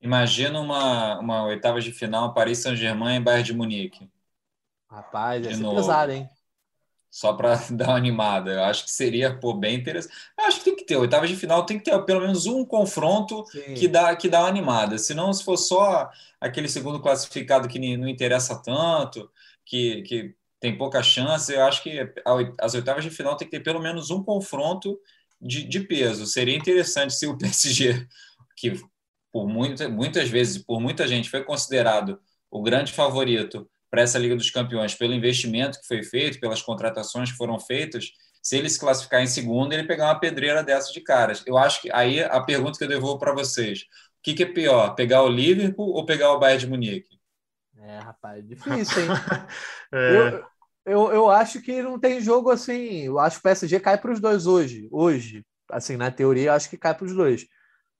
Imagina 0.01 0.59
uma, 0.59 1.19
uma 1.19 1.45
oitava 1.45 1.79
de 1.79 1.91
final, 1.91 2.33
Paris 2.33 2.59
Saint-Germain 2.59 3.17
e 3.17 3.19
Bayern 3.21 3.43
de 3.43 3.53
Munique. 3.53 4.09
Rapaz, 4.89 5.45
é 5.47 5.49
pesado, 5.49 6.11
hein? 6.11 6.29
Só 7.09 7.33
para 7.33 7.55
dar 7.71 7.89
uma 7.89 7.97
animada. 7.97 8.51
Eu 8.51 8.63
acho 8.63 8.83
que 8.83 8.91
seria 8.91 9.33
pô, 9.33 9.53
bem 9.53 9.75
interessante. 9.75 10.13
Eu 10.37 10.45
acho 10.45 10.57
que 10.59 10.65
tem 10.65 10.75
que 10.75 10.83
ter. 10.83 10.97
Oitava 10.97 11.25
de 11.25 11.35
final 11.35 11.65
tem 11.65 11.79
que 11.79 11.85
ter 11.85 11.97
pelo 12.05 12.21
menos 12.21 12.45
um 12.45 12.65
confronto 12.65 13.43
que 13.77 13.87
dá, 13.87 14.15
que 14.15 14.27
dá 14.27 14.41
uma 14.41 14.49
animada. 14.49 14.97
Senão, 14.97 15.31
se 15.31 15.43
for 15.43 15.57
só 15.57 16.11
aquele 16.39 16.67
segundo 16.67 17.01
classificado 17.01 17.67
que 17.67 17.97
não 17.97 18.07
interessa 18.07 18.61
tanto, 18.61 19.31
que, 19.65 20.01
que 20.01 20.35
tem 20.59 20.77
pouca 20.77 21.01
chance, 21.01 21.53
eu 21.53 21.63
acho 21.63 21.81
que 21.81 21.99
as 22.59 22.73
oitavas 22.73 23.03
de 23.03 23.09
final 23.09 23.37
tem 23.37 23.47
que 23.47 23.57
ter 23.57 23.63
pelo 23.63 23.79
menos 23.81 24.09
um 24.09 24.23
confronto 24.23 24.99
de, 25.43 25.63
de 25.63 25.79
peso. 25.81 26.25
Seria 26.25 26.55
interessante 26.55 27.13
se 27.13 27.27
o 27.27 27.35
PSG, 27.37 28.07
que 28.55 28.73
por 29.31 29.47
muita, 29.47 29.89
muitas 29.89 30.29
vezes, 30.29 30.57
por 30.63 30.79
muita 30.79 31.07
gente, 31.07 31.29
foi 31.29 31.43
considerado 31.43 32.19
o 32.49 32.61
grande 32.61 32.93
favorito 32.93 33.67
para 33.89 34.01
essa 34.01 34.19
Liga 34.19 34.35
dos 34.35 34.49
Campeões 34.49 34.95
pelo 34.95 35.13
investimento 35.13 35.79
que 35.79 35.87
foi 35.87 36.03
feito, 36.03 36.39
pelas 36.39 36.61
contratações 36.61 37.31
que 37.31 37.37
foram 37.37 37.59
feitas, 37.59 38.11
se 38.41 38.57
ele 38.57 38.69
se 38.69 38.79
classificar 38.79 39.21
em 39.21 39.27
segundo, 39.27 39.71
ele 39.71 39.87
pegar 39.87 40.05
uma 40.05 40.19
pedreira 40.19 40.61
dessa 40.61 40.91
de 40.91 40.99
caras. 40.99 41.43
Eu 41.47 41.57
acho 41.57 41.81
que 41.81 41.91
aí 41.91 42.21
a 42.21 42.41
pergunta 42.41 42.77
que 42.77 42.83
eu 42.83 42.89
devolvo 42.89 43.17
para 43.17 43.33
vocês: 43.33 43.81
o 43.81 43.85
que, 44.21 44.33
que, 44.33 44.43
é 44.43 44.45
pior, 44.45 44.95
pegar 44.95 45.23
o 45.23 45.29
Liverpool 45.29 45.93
ou 45.93 46.05
pegar 46.05 46.33
o 46.33 46.39
Bayern 46.39 46.65
de 46.65 46.69
Munique? 46.69 47.19
É, 47.77 47.99
rapaz, 47.99 48.45
difícil, 48.45 49.03
hein? 49.03 49.09
é. 49.93 50.17
eu, 50.17 50.45
eu, 50.85 51.11
eu 51.11 51.29
acho 51.29 51.61
que 51.61 51.81
não 51.81 51.99
tem 51.99 52.19
jogo 52.19 52.49
assim. 52.49 53.05
Eu 53.05 53.19
acho 53.19 53.37
que 53.37 53.41
o 53.41 53.43
PSG 53.43 53.79
cai 53.79 53.97
para 53.97 54.11
os 54.11 54.19
dois 54.19 54.45
hoje. 54.45 54.87
Hoje, 54.91 55.45
assim, 55.71 55.95
na 55.95 56.11
teoria, 56.11 56.49
eu 56.49 56.53
acho 56.53 56.69
que 56.69 56.77
cai 56.77 56.93
para 56.93 57.05
os 57.05 57.15
dois. 57.15 57.45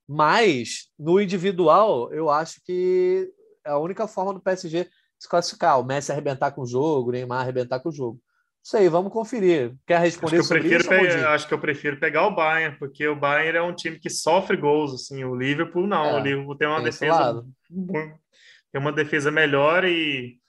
Mas, 0.07 0.89
no 0.99 1.21
individual, 1.21 2.11
eu 2.13 2.29
acho 2.29 2.61
que 2.65 3.31
é 3.65 3.71
a 3.71 3.77
única 3.77 4.07
forma 4.07 4.34
do 4.34 4.41
PSG 4.41 4.89
se 5.17 5.29
classificar. 5.29 5.79
O 5.79 5.84
Messi 5.84 6.11
arrebentar 6.11 6.51
com 6.51 6.61
o 6.61 6.67
jogo, 6.67 7.09
o 7.09 7.11
Neymar 7.13 7.41
arrebentar 7.41 7.79
com 7.79 7.89
o 7.89 7.93
jogo. 7.93 8.19
Isso 8.61 8.77
aí, 8.77 8.88
vamos 8.88 9.11
conferir. 9.11 9.75
Quer 9.86 9.99
responder 9.99 10.39
acho 10.39 10.47
que 10.47 10.53
eu 10.53 10.59
prefiro 10.59 10.89
pegar, 10.89 11.34
Acho 11.34 11.47
que 11.47 11.53
eu 11.53 11.59
prefiro 11.59 11.99
pegar 11.99 12.27
o 12.27 12.36
Bayern, 12.36 12.77
porque 12.77 13.07
o 13.07 13.15
Bayern 13.15 13.57
é 13.57 13.61
um 13.61 13.75
time 13.75 13.99
que 13.99 14.09
sofre 14.09 14.55
gols. 14.57 14.93
Assim, 14.93 15.23
o 15.23 15.36
Liverpool 15.36 15.88
não. 15.88 16.05
É, 16.05 16.13
o 16.15 16.19
Liverpool 16.19 16.57
tem 16.57 16.67
uma 16.67 16.77
tem 16.77 16.86
defesa. 16.86 17.45
Tem 17.69 18.81
uma 18.81 18.91
defesa 18.91 19.31
melhor 19.31 19.86
e 19.86 20.39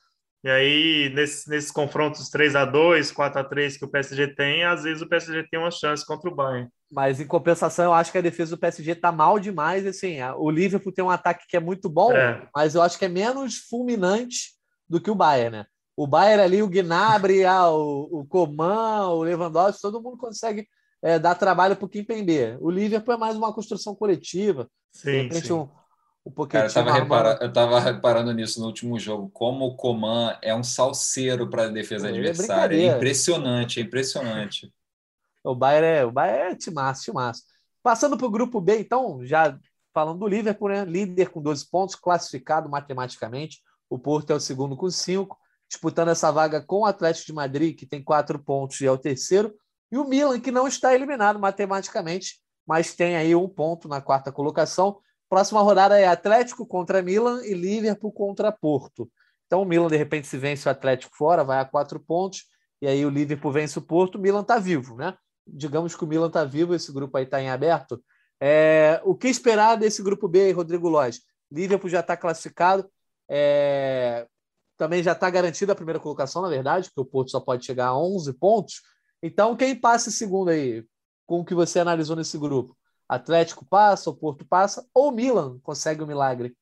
e 0.44 0.50
aí, 0.50 1.12
nesses, 1.14 1.46
nesses 1.46 1.70
confrontos 1.70 2.28
3 2.28 2.54
a 2.54 2.66
2 2.66 3.10
4 3.12 3.40
a 3.40 3.44
3 3.44 3.78
que 3.78 3.84
o 3.86 3.88
PSG 3.88 4.34
tem, 4.34 4.62
às 4.62 4.82
vezes 4.82 5.00
o 5.00 5.08
PSG 5.08 5.48
tem 5.50 5.58
uma 5.58 5.70
chance 5.70 6.04
contra 6.04 6.28
o 6.30 6.34
Bayern. 6.34 6.68
Mas 6.92 7.18
em 7.18 7.26
compensação, 7.26 7.86
eu 7.86 7.94
acho 7.94 8.12
que 8.12 8.18
a 8.18 8.20
defesa 8.20 8.54
do 8.54 8.60
PSG 8.60 8.92
está 8.92 9.10
mal 9.10 9.40
demais. 9.40 9.86
Assim, 9.86 10.18
o 10.36 10.50
Liverpool 10.50 10.92
tem 10.92 11.02
um 11.02 11.08
ataque 11.08 11.46
que 11.48 11.56
é 11.56 11.60
muito 11.60 11.88
bom, 11.88 12.12
é. 12.12 12.46
mas 12.54 12.74
eu 12.74 12.82
acho 12.82 12.98
que 12.98 13.06
é 13.06 13.08
menos 13.08 13.56
fulminante 13.56 14.52
do 14.86 15.00
que 15.00 15.10
o 15.10 15.14
Bayern, 15.14 15.56
né? 15.56 15.66
O 15.96 16.06
Bayern 16.06 16.42
ali, 16.42 16.62
o 16.62 16.68
Gnabry, 16.68 17.44
ah, 17.46 17.70
o, 17.70 18.20
o 18.20 18.26
Coman, 18.26 19.08
o 19.08 19.22
Lewandowski, 19.22 19.80
todo 19.80 20.02
mundo 20.02 20.18
consegue 20.18 20.68
é, 21.02 21.18
dar 21.18 21.36
trabalho 21.36 21.74
para 21.74 21.86
o 21.86 21.88
Kimpembe. 21.88 22.58
O 22.60 22.70
Liverpool 22.70 23.14
é 23.14 23.18
mais 23.18 23.34
uma 23.34 23.54
construção 23.54 23.94
coletiva. 23.94 24.68
Sim, 24.92 25.10
de 25.10 25.22
repente, 25.22 25.46
sim. 25.46 25.52
Um, 25.54 25.70
o 26.24 26.46
Cara, 26.46 26.64
eu 26.64 26.68
estava 26.68 26.92
repara... 26.92 27.38
eu 27.42 27.78
reparando 27.80 28.32
nisso 28.32 28.58
no 28.58 28.66
último 28.66 28.98
jogo, 28.98 29.28
como 29.30 29.66
o 29.66 29.76
Coman 29.76 30.38
é 30.40 30.54
um 30.54 30.64
salseiro 30.64 31.50
para 31.50 31.64
a 31.64 31.68
defesa 31.68 32.08
é, 32.08 32.10
adversária. 32.10 32.76
É, 32.76 32.96
impressionante, 32.96 33.80
é 33.80 33.82
impressionante. 33.82 34.72
O 35.46 35.54
Bayern 35.54 35.86
é, 35.86 36.04
o 36.06 36.10
Bayern 36.10 36.54
é 36.54 36.56
timaço, 36.56 37.02
timaço. 37.02 37.42
Passando 37.82 38.16
para 38.16 38.26
o 38.26 38.30
grupo 38.30 38.62
B, 38.62 38.78
então, 38.78 39.22
já 39.26 39.58
falando 39.92 40.20
do 40.20 40.26
Liverpool, 40.26 40.70
né? 40.70 40.86
líder 40.86 41.28
com 41.28 41.42
12 41.42 41.68
pontos, 41.70 41.94
classificado 41.94 42.66
matematicamente. 42.66 43.60
O 43.90 43.98
Porto 43.98 44.30
é 44.30 44.34
o 44.34 44.40
segundo 44.40 44.74
com 44.74 44.88
5, 44.88 45.38
disputando 45.68 46.08
essa 46.08 46.32
vaga 46.32 46.62
com 46.62 46.80
o 46.80 46.86
Atlético 46.86 47.26
de 47.26 47.34
Madrid, 47.34 47.78
que 47.78 47.84
tem 47.84 48.02
4 48.02 48.38
pontos 48.38 48.80
e 48.80 48.86
é 48.86 48.90
o 48.90 48.96
terceiro. 48.96 49.54
E 49.92 49.98
o 49.98 50.04
Milan, 50.08 50.40
que 50.40 50.50
não 50.50 50.66
está 50.66 50.94
eliminado 50.94 51.38
matematicamente, 51.38 52.40
mas 52.66 52.94
tem 52.94 53.14
aí 53.14 53.34
um 53.34 53.48
ponto 53.48 53.86
na 53.86 54.00
quarta 54.00 54.32
colocação. 54.32 54.98
Próxima 55.28 55.60
rodada 55.62 55.98
é 55.98 56.06
Atlético 56.06 56.66
contra 56.66 57.02
Milan 57.02 57.44
e 57.44 57.54
Liverpool 57.54 58.12
contra 58.12 58.52
Porto. 58.52 59.10
Então 59.46 59.62
o 59.62 59.64
Milan, 59.64 59.88
de 59.88 59.96
repente, 59.96 60.26
se 60.26 60.36
vence 60.36 60.68
o 60.68 60.70
Atlético 60.70 61.16
fora, 61.16 61.44
vai 61.44 61.60
a 61.60 61.64
quatro 61.64 62.00
pontos, 62.00 62.44
e 62.80 62.86
aí 62.86 63.04
o 63.04 63.10
Liverpool 63.10 63.52
vence 63.52 63.78
o 63.78 63.82
Porto, 63.82 64.16
o 64.16 64.20
Milan 64.20 64.42
está 64.42 64.58
vivo, 64.58 64.96
né? 64.96 65.16
Digamos 65.46 65.94
que 65.94 66.04
o 66.04 66.06
Milan 66.06 66.28
está 66.28 66.44
vivo, 66.44 66.74
esse 66.74 66.92
grupo 66.92 67.16
aí 67.16 67.24
está 67.24 67.40
em 67.40 67.50
aberto. 67.50 68.02
É, 68.40 69.00
o 69.04 69.14
que 69.14 69.28
esperar 69.28 69.76
desse 69.76 70.02
grupo 70.02 70.28
B, 70.28 70.52
Rodrigo 70.52 70.88
Lóis? 70.88 71.20
Liverpool 71.50 71.88
já 71.88 72.00
está 72.00 72.16
classificado, 72.16 72.88
é, 73.28 74.26
também 74.76 75.02
já 75.02 75.12
está 75.12 75.30
garantida 75.30 75.72
a 75.72 75.76
primeira 75.76 76.00
colocação, 76.00 76.42
na 76.42 76.48
verdade, 76.48 76.88
porque 76.88 77.00
o 77.00 77.10
Porto 77.10 77.30
só 77.30 77.40
pode 77.40 77.64
chegar 77.64 77.88
a 77.88 77.98
11 77.98 78.32
pontos. 78.34 78.82
Então, 79.22 79.56
quem 79.56 79.74
passa 79.74 80.08
em 80.08 80.12
segundo 80.12 80.50
aí, 80.50 80.84
com 81.26 81.40
o 81.40 81.44
que 81.44 81.54
você 81.54 81.78
analisou 81.78 82.16
nesse 82.16 82.36
grupo? 82.36 82.76
Atlético 83.08 83.64
passa, 83.64 84.10
o 84.10 84.14
Porto 84.14 84.44
passa, 84.44 84.86
ou 84.94 85.12
Milan 85.12 85.58
consegue 85.62 86.00
o 86.00 86.04
um 86.04 86.08
milagre? 86.08 86.54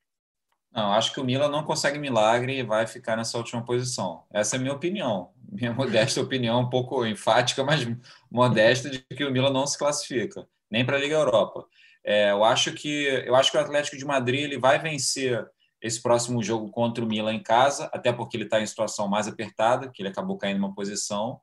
Não, 0.71 0.91
acho 0.91 1.13
que 1.13 1.19
o 1.19 1.23
Milan 1.23 1.49
não 1.49 1.63
consegue 1.63 1.99
milagre 1.99 2.57
e 2.57 2.63
vai 2.63 2.87
ficar 2.87 3.15
nessa 3.15 3.37
última 3.37 3.63
posição. 3.63 4.23
Essa 4.31 4.55
é 4.55 4.57
a 4.57 4.61
minha 4.61 4.73
opinião. 4.73 5.31
Minha 5.51 5.71
modesta 5.73 6.19
opinião, 6.19 6.61
um 6.61 6.69
pouco 6.69 7.05
enfática, 7.05 7.63
mas 7.63 7.85
modesta, 8.29 8.89
de 8.89 8.99
que 8.99 9.23
o 9.23 9.31
Milan 9.31 9.51
não 9.51 9.67
se 9.67 9.77
classifica, 9.77 10.47
nem 10.71 10.83
para 10.83 10.97
a 10.97 10.99
Liga 10.99 11.15
Europa. 11.15 11.65
É, 12.03 12.31
eu, 12.31 12.43
acho 12.43 12.73
que, 12.73 13.23
eu 13.25 13.35
acho 13.35 13.51
que 13.51 13.57
o 13.57 13.61
Atlético 13.61 13.97
de 13.97 14.03
Madrid 14.03 14.41
ele 14.41 14.57
vai 14.57 14.79
vencer 14.79 15.47
esse 15.79 16.01
próximo 16.01 16.41
jogo 16.41 16.71
contra 16.71 17.03
o 17.03 17.07
Milan 17.07 17.33
em 17.33 17.43
casa, 17.43 17.89
até 17.93 18.11
porque 18.11 18.35
ele 18.35 18.45
está 18.45 18.59
em 18.59 18.65
situação 18.65 19.07
mais 19.07 19.27
apertada, 19.27 19.89
que 19.89 20.01
ele 20.01 20.09
acabou 20.09 20.37
caindo 20.37 20.57
uma 20.57 20.73
posição. 20.73 21.39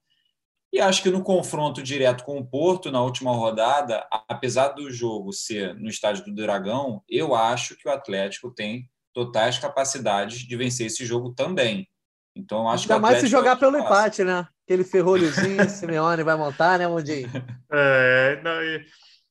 E 0.72 0.80
acho 0.80 1.02
que 1.02 1.10
no 1.10 1.22
confronto 1.22 1.82
direto 1.82 2.22
com 2.24 2.38
o 2.38 2.46
Porto, 2.46 2.92
na 2.92 3.02
última 3.02 3.32
rodada, 3.32 4.06
apesar 4.28 4.68
do 4.68 4.90
jogo 4.90 5.32
ser 5.32 5.74
no 5.74 5.88
estádio 5.88 6.24
do 6.24 6.34
Dragão, 6.34 7.02
eu 7.08 7.34
acho 7.34 7.76
que 7.76 7.88
o 7.88 7.92
Atlético 7.92 8.52
tem 8.52 8.88
totais 9.12 9.58
capacidades 9.58 10.38
de 10.38 10.56
vencer 10.56 10.86
esse 10.86 11.04
jogo 11.04 11.32
também. 11.34 11.88
Então, 12.36 12.68
acho 12.68 12.84
Ainda 12.84 12.94
que 12.94 13.00
mais 13.00 13.18
se 13.18 13.26
jogar 13.26 13.56
pelo 13.56 13.76
empate, 13.76 14.22
né? 14.22 14.46
Aquele 14.64 14.84
ferrolhozinho, 14.84 15.58
Simeone 15.68 16.22
vai 16.22 16.36
montar, 16.36 16.78
né, 16.78 16.86
Mundinho? 16.86 17.28
É, 17.72 18.40
não, 18.42 18.60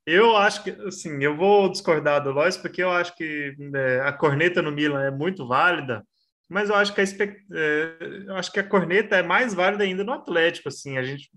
eu 0.05 0.35
acho 0.37 0.63
que, 0.63 0.71
assim, 0.87 1.21
eu 1.21 1.35
vou 1.35 1.69
discordar 1.69 2.23
do 2.23 2.31
Lois, 2.31 2.55
porque 2.55 2.81
eu 2.81 2.89
acho 2.89 3.13
que 3.15 3.53
é, 3.75 3.99
a 3.99 4.13
corneta 4.13 4.61
no 4.61 4.71
Milan 4.71 5.03
é 5.03 5.11
muito 5.11 5.45
válida, 5.45 6.05
mas 6.49 6.69
eu 6.69 6.75
acho 6.75 6.93
que 6.93 7.01
a, 7.01 7.03
é, 7.03 7.97
eu 8.27 8.35
acho 8.35 8.51
que 8.51 8.59
a 8.59 8.67
corneta 8.67 9.15
é 9.15 9.23
mais 9.23 9.53
válida 9.53 9.83
ainda 9.83 10.03
no 10.03 10.11
Atlético, 10.11 10.69
assim, 10.69 10.97
a 10.97 11.03
gente, 11.03 11.29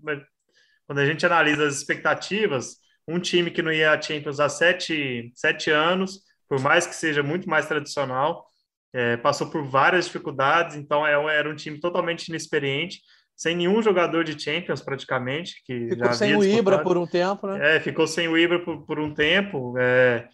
quando 0.87 0.99
a 0.99 1.05
gente 1.05 1.25
analisa 1.25 1.67
as 1.67 1.77
expectativas, 1.77 2.77
um 3.07 3.19
time 3.19 3.51
que 3.51 3.61
não 3.61 3.71
ia 3.71 3.91
a 3.91 4.01
Champions 4.01 4.39
há 4.39 4.49
sete, 4.49 5.31
sete 5.35 5.69
anos, 5.69 6.21
por 6.49 6.59
mais 6.59 6.87
que 6.87 6.95
seja 6.95 7.21
muito 7.21 7.49
mais 7.49 7.67
tradicional, 7.67 8.47
é, 8.93 9.17
passou 9.17 9.49
por 9.49 9.63
várias 9.63 10.05
dificuldades, 10.05 10.75
então 10.75 11.05
é, 11.05 11.13
era 11.35 11.49
um 11.49 11.55
time 11.55 11.79
totalmente 11.79 12.27
inexperiente, 12.27 13.01
sem 13.35 13.55
nenhum 13.55 13.81
jogador 13.81 14.23
de 14.23 14.39
Champions 14.39 14.81
praticamente. 14.81 15.61
Que 15.65 15.89
ficou 15.89 16.13
sem 16.13 16.35
o 16.35 16.43
Ibra 16.43 16.83
por 16.83 16.97
um 16.97 17.07
tempo, 17.07 17.47
né? 17.47 17.75
É, 17.75 17.79
ficou 17.79 18.07
sem 18.07 18.27
o 18.27 18.37
Ibra 18.37 18.59
por, 18.59 18.85
por 18.85 18.99
um 18.99 19.13
tempo. 19.13 19.75
É, 19.79 20.27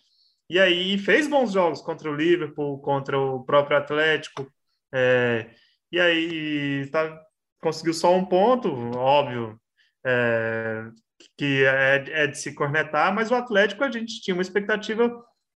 e 0.49 0.59
aí 0.59 0.97
fez 0.97 1.27
bons 1.27 1.53
jogos 1.53 1.82
contra 1.82 2.09
o 2.09 2.15
Liverpool, 2.15 2.80
contra 2.82 3.17
o 3.17 3.43
próprio 3.43 3.77
Atlético. 3.77 4.45
É, 4.93 5.49
e 5.91 5.99
aí 5.99 6.89
tá, 6.91 7.21
conseguiu 7.61 7.93
só 7.93 8.15
um 8.15 8.25
ponto, 8.25 8.69
óbvio, 8.97 9.59
é, 10.05 10.85
que 11.37 11.65
é, 11.65 12.23
é 12.23 12.27
de 12.27 12.37
se 12.37 12.53
cornetar, 12.53 13.13
mas 13.13 13.31
o 13.31 13.35
Atlético 13.35 13.83
a 13.83 13.91
gente 13.91 14.21
tinha 14.21 14.35
uma 14.35 14.41
expectativa 14.41 15.11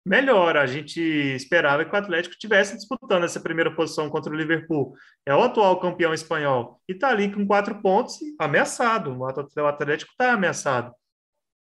melhor. 0.06 0.58
A 0.58 0.66
gente 0.66 1.00
esperava 1.00 1.86
que 1.86 1.94
o 1.94 1.98
Atlético 1.98 2.34
estivesse 2.34 2.76
disputando 2.76 3.24
essa 3.24 3.40
primeira 3.40 3.74
posição 3.76 4.10
contra 4.10 4.32
o 4.32 4.36
Liverpool. 4.36 4.94
É 5.26 5.36
o 5.36 5.44
atual 5.44 5.80
campeão 5.80 6.14
espanhol 6.14 6.82
e 6.88 6.94
está 6.94 7.10
ali 7.10 7.32
com 7.32 7.46
quatro 7.46 7.82
pontos, 7.82 8.18
ameaçado. 8.40 9.18
O 9.18 9.26
Atlético 9.68 10.12
está 10.12 10.34
ameaçado. 10.34 10.94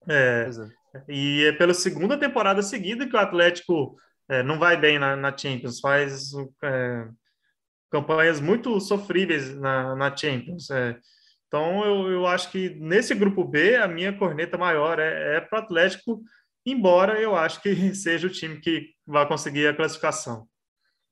É, 0.08 0.50
é. 0.96 1.04
E 1.08 1.46
é 1.46 1.52
pela 1.54 1.74
segunda 1.74 2.18
temporada 2.18 2.62
seguida 2.62 3.08
que 3.08 3.16
o 3.16 3.20
Atlético 3.20 3.96
é, 4.30 4.44
não 4.44 4.60
vai 4.60 4.78
bem 4.78 5.00
na, 5.00 5.16
na 5.16 5.36
Champions, 5.36 5.80
faz 5.80 6.32
é, 6.64 7.08
campanhas 7.94 8.42
muito 8.42 8.80
sofríveis 8.82 9.56
na, 9.56 9.96
na 9.96 10.18
Champions. 10.18 10.70
É. 10.70 10.98
Então, 11.48 11.86
eu, 11.86 12.12
eu 12.12 12.28
acho 12.28 12.52
que 12.52 12.72
nesse 12.72 13.14
grupo 13.14 13.46
B, 13.46 13.78
a 13.78 13.88
minha 13.88 14.12
corneta 14.12 14.58
maior 14.58 15.00
é, 15.00 15.38
é 15.38 15.42
para 15.42 15.60
o 15.60 15.64
Atlético 15.64 16.22
embora 16.66 17.20
eu 17.20 17.36
acho 17.36 17.62
que 17.62 17.94
seja 17.96 18.28
o 18.28 18.32
time 18.32 18.60
que 18.60 18.90
vai 19.06 19.28
conseguir 19.28 19.68
a 19.68 19.76
classificação. 19.76 20.48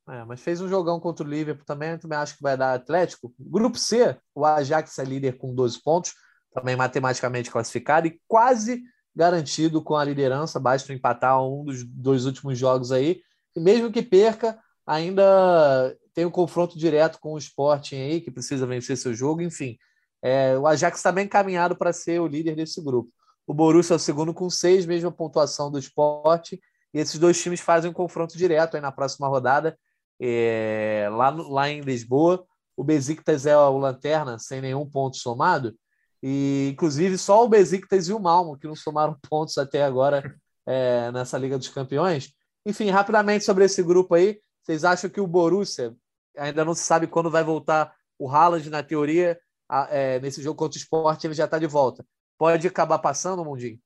É, 0.10 0.26
mas 0.26 0.42
fez 0.42 0.60
um 0.60 0.68
jogão 0.68 1.00
contra 1.00 1.26
o 1.26 1.30
Liverpool 1.30 1.66
também, 1.66 1.98
também 1.98 2.18
acho 2.18 2.36
que 2.36 2.42
vai 2.42 2.58
dar 2.58 2.74
Atlético. 2.74 3.34
Grupo 3.40 3.78
C, 3.78 4.18
o 4.34 4.46
Ajax 4.46 4.98
é 4.98 5.04
líder 5.04 5.38
com 5.38 5.54
12 5.54 5.82
pontos, 5.82 6.14
também 6.54 6.76
matematicamente 6.76 7.52
classificado 7.52 8.08
e 8.08 8.20
quase 8.28 8.82
garantido 9.16 9.82
com 9.84 9.96
a 9.96 10.04
liderança, 10.04 10.60
basta 10.60 10.92
empatar 10.92 11.42
um 11.42 11.64
dos 11.64 11.84
dois 11.84 12.26
últimos 12.26 12.58
jogos 12.58 12.92
aí. 12.92 13.22
E 13.56 13.60
mesmo 13.60 13.92
que 13.92 14.02
perca, 14.02 14.58
ainda 14.86 15.96
tem 16.14 16.26
um 16.26 16.32
confronto 16.32 16.78
direto 16.78 17.20
com 17.20 17.34
o 17.34 17.38
Sporting 17.38 17.96
aí, 17.96 18.22
que 18.22 18.32
precisa 18.32 18.66
vencer 18.66 18.98
seu 18.98 19.14
jogo, 19.14 19.42
enfim. 19.42 19.78
É, 20.22 20.58
o 20.58 20.68
Ajax 20.68 20.98
está 20.98 21.12
bem 21.12 21.26
encaminhado 21.26 21.76
para 21.76 21.94
ser 21.94 22.20
o 22.20 22.28
líder 22.28 22.56
desse 22.56 22.82
grupo. 22.82 23.12
O 23.48 23.54
Borussia 23.54 23.94
é 23.94 23.98
o 23.98 24.00
segundo 24.00 24.34
com 24.34 24.50
seis, 24.50 24.86
mesma 24.86 25.12
pontuação 25.12 25.72
do 25.72 25.80
esporte. 25.80 26.62
E 26.94 27.00
esses 27.00 27.18
dois 27.20 27.42
times 27.42 27.60
fazem 27.60 27.90
um 27.90 27.94
confronto 27.94 28.38
direto 28.38 28.76
aí 28.76 28.82
na 28.82 28.92
próxima 28.92 29.28
rodada, 29.28 29.78
é, 30.20 31.08
lá, 31.12 31.30
lá 31.30 31.70
em 31.70 31.82
Lisboa. 31.82 32.46
O 32.76 32.84
Besiktas 32.84 33.46
é 33.46 33.58
o 33.58 33.78
lanterna, 33.78 34.38
sem 34.38 34.62
nenhum 34.62 34.90
ponto 34.90 35.18
somado. 35.18 35.76
E, 36.22 36.70
inclusive, 36.72 37.18
só 37.18 37.44
o 37.44 37.50
Besiktas 37.50 38.08
e 38.08 38.14
o 38.14 38.20
Malmo, 38.20 38.58
que 38.58 38.68
não 38.68 38.76
somaram 38.76 39.18
pontos 39.30 39.58
até 39.58 39.84
agora 39.84 40.36
é, 40.68 41.12
nessa 41.12 41.38
Liga 41.38 41.58
dos 41.58 41.70
Campeões. 41.70 42.32
Enfim, 42.66 42.90
rapidamente 42.90 43.44
sobre 43.44 43.66
esse 43.66 43.82
grupo 43.82 44.14
aí, 44.14 44.40
vocês 44.64 44.84
acham 44.84 45.10
que 45.10 45.20
o 45.20 45.26
Borussia, 45.26 45.96
ainda 46.38 46.66
não 46.66 46.74
se 46.74 46.84
sabe 46.84 47.08
quando 47.08 47.30
vai 47.30 47.44
voltar 47.44 47.94
o 48.18 48.30
Haaland, 48.30 48.70
na 48.70 48.84
teoria, 48.84 49.40
a, 49.68 49.88
é, 49.92 50.20
nesse 50.20 50.42
jogo 50.42 50.58
contra 50.58 50.78
o 50.78 50.82
Sport, 50.82 51.24
ele 51.24 51.34
já 51.34 51.46
está 51.46 51.58
de 51.58 51.68
volta 51.68 52.06
pode 52.42 52.68
acabar 52.68 52.98
passando, 52.98 53.46
Mundinho? 53.46 53.78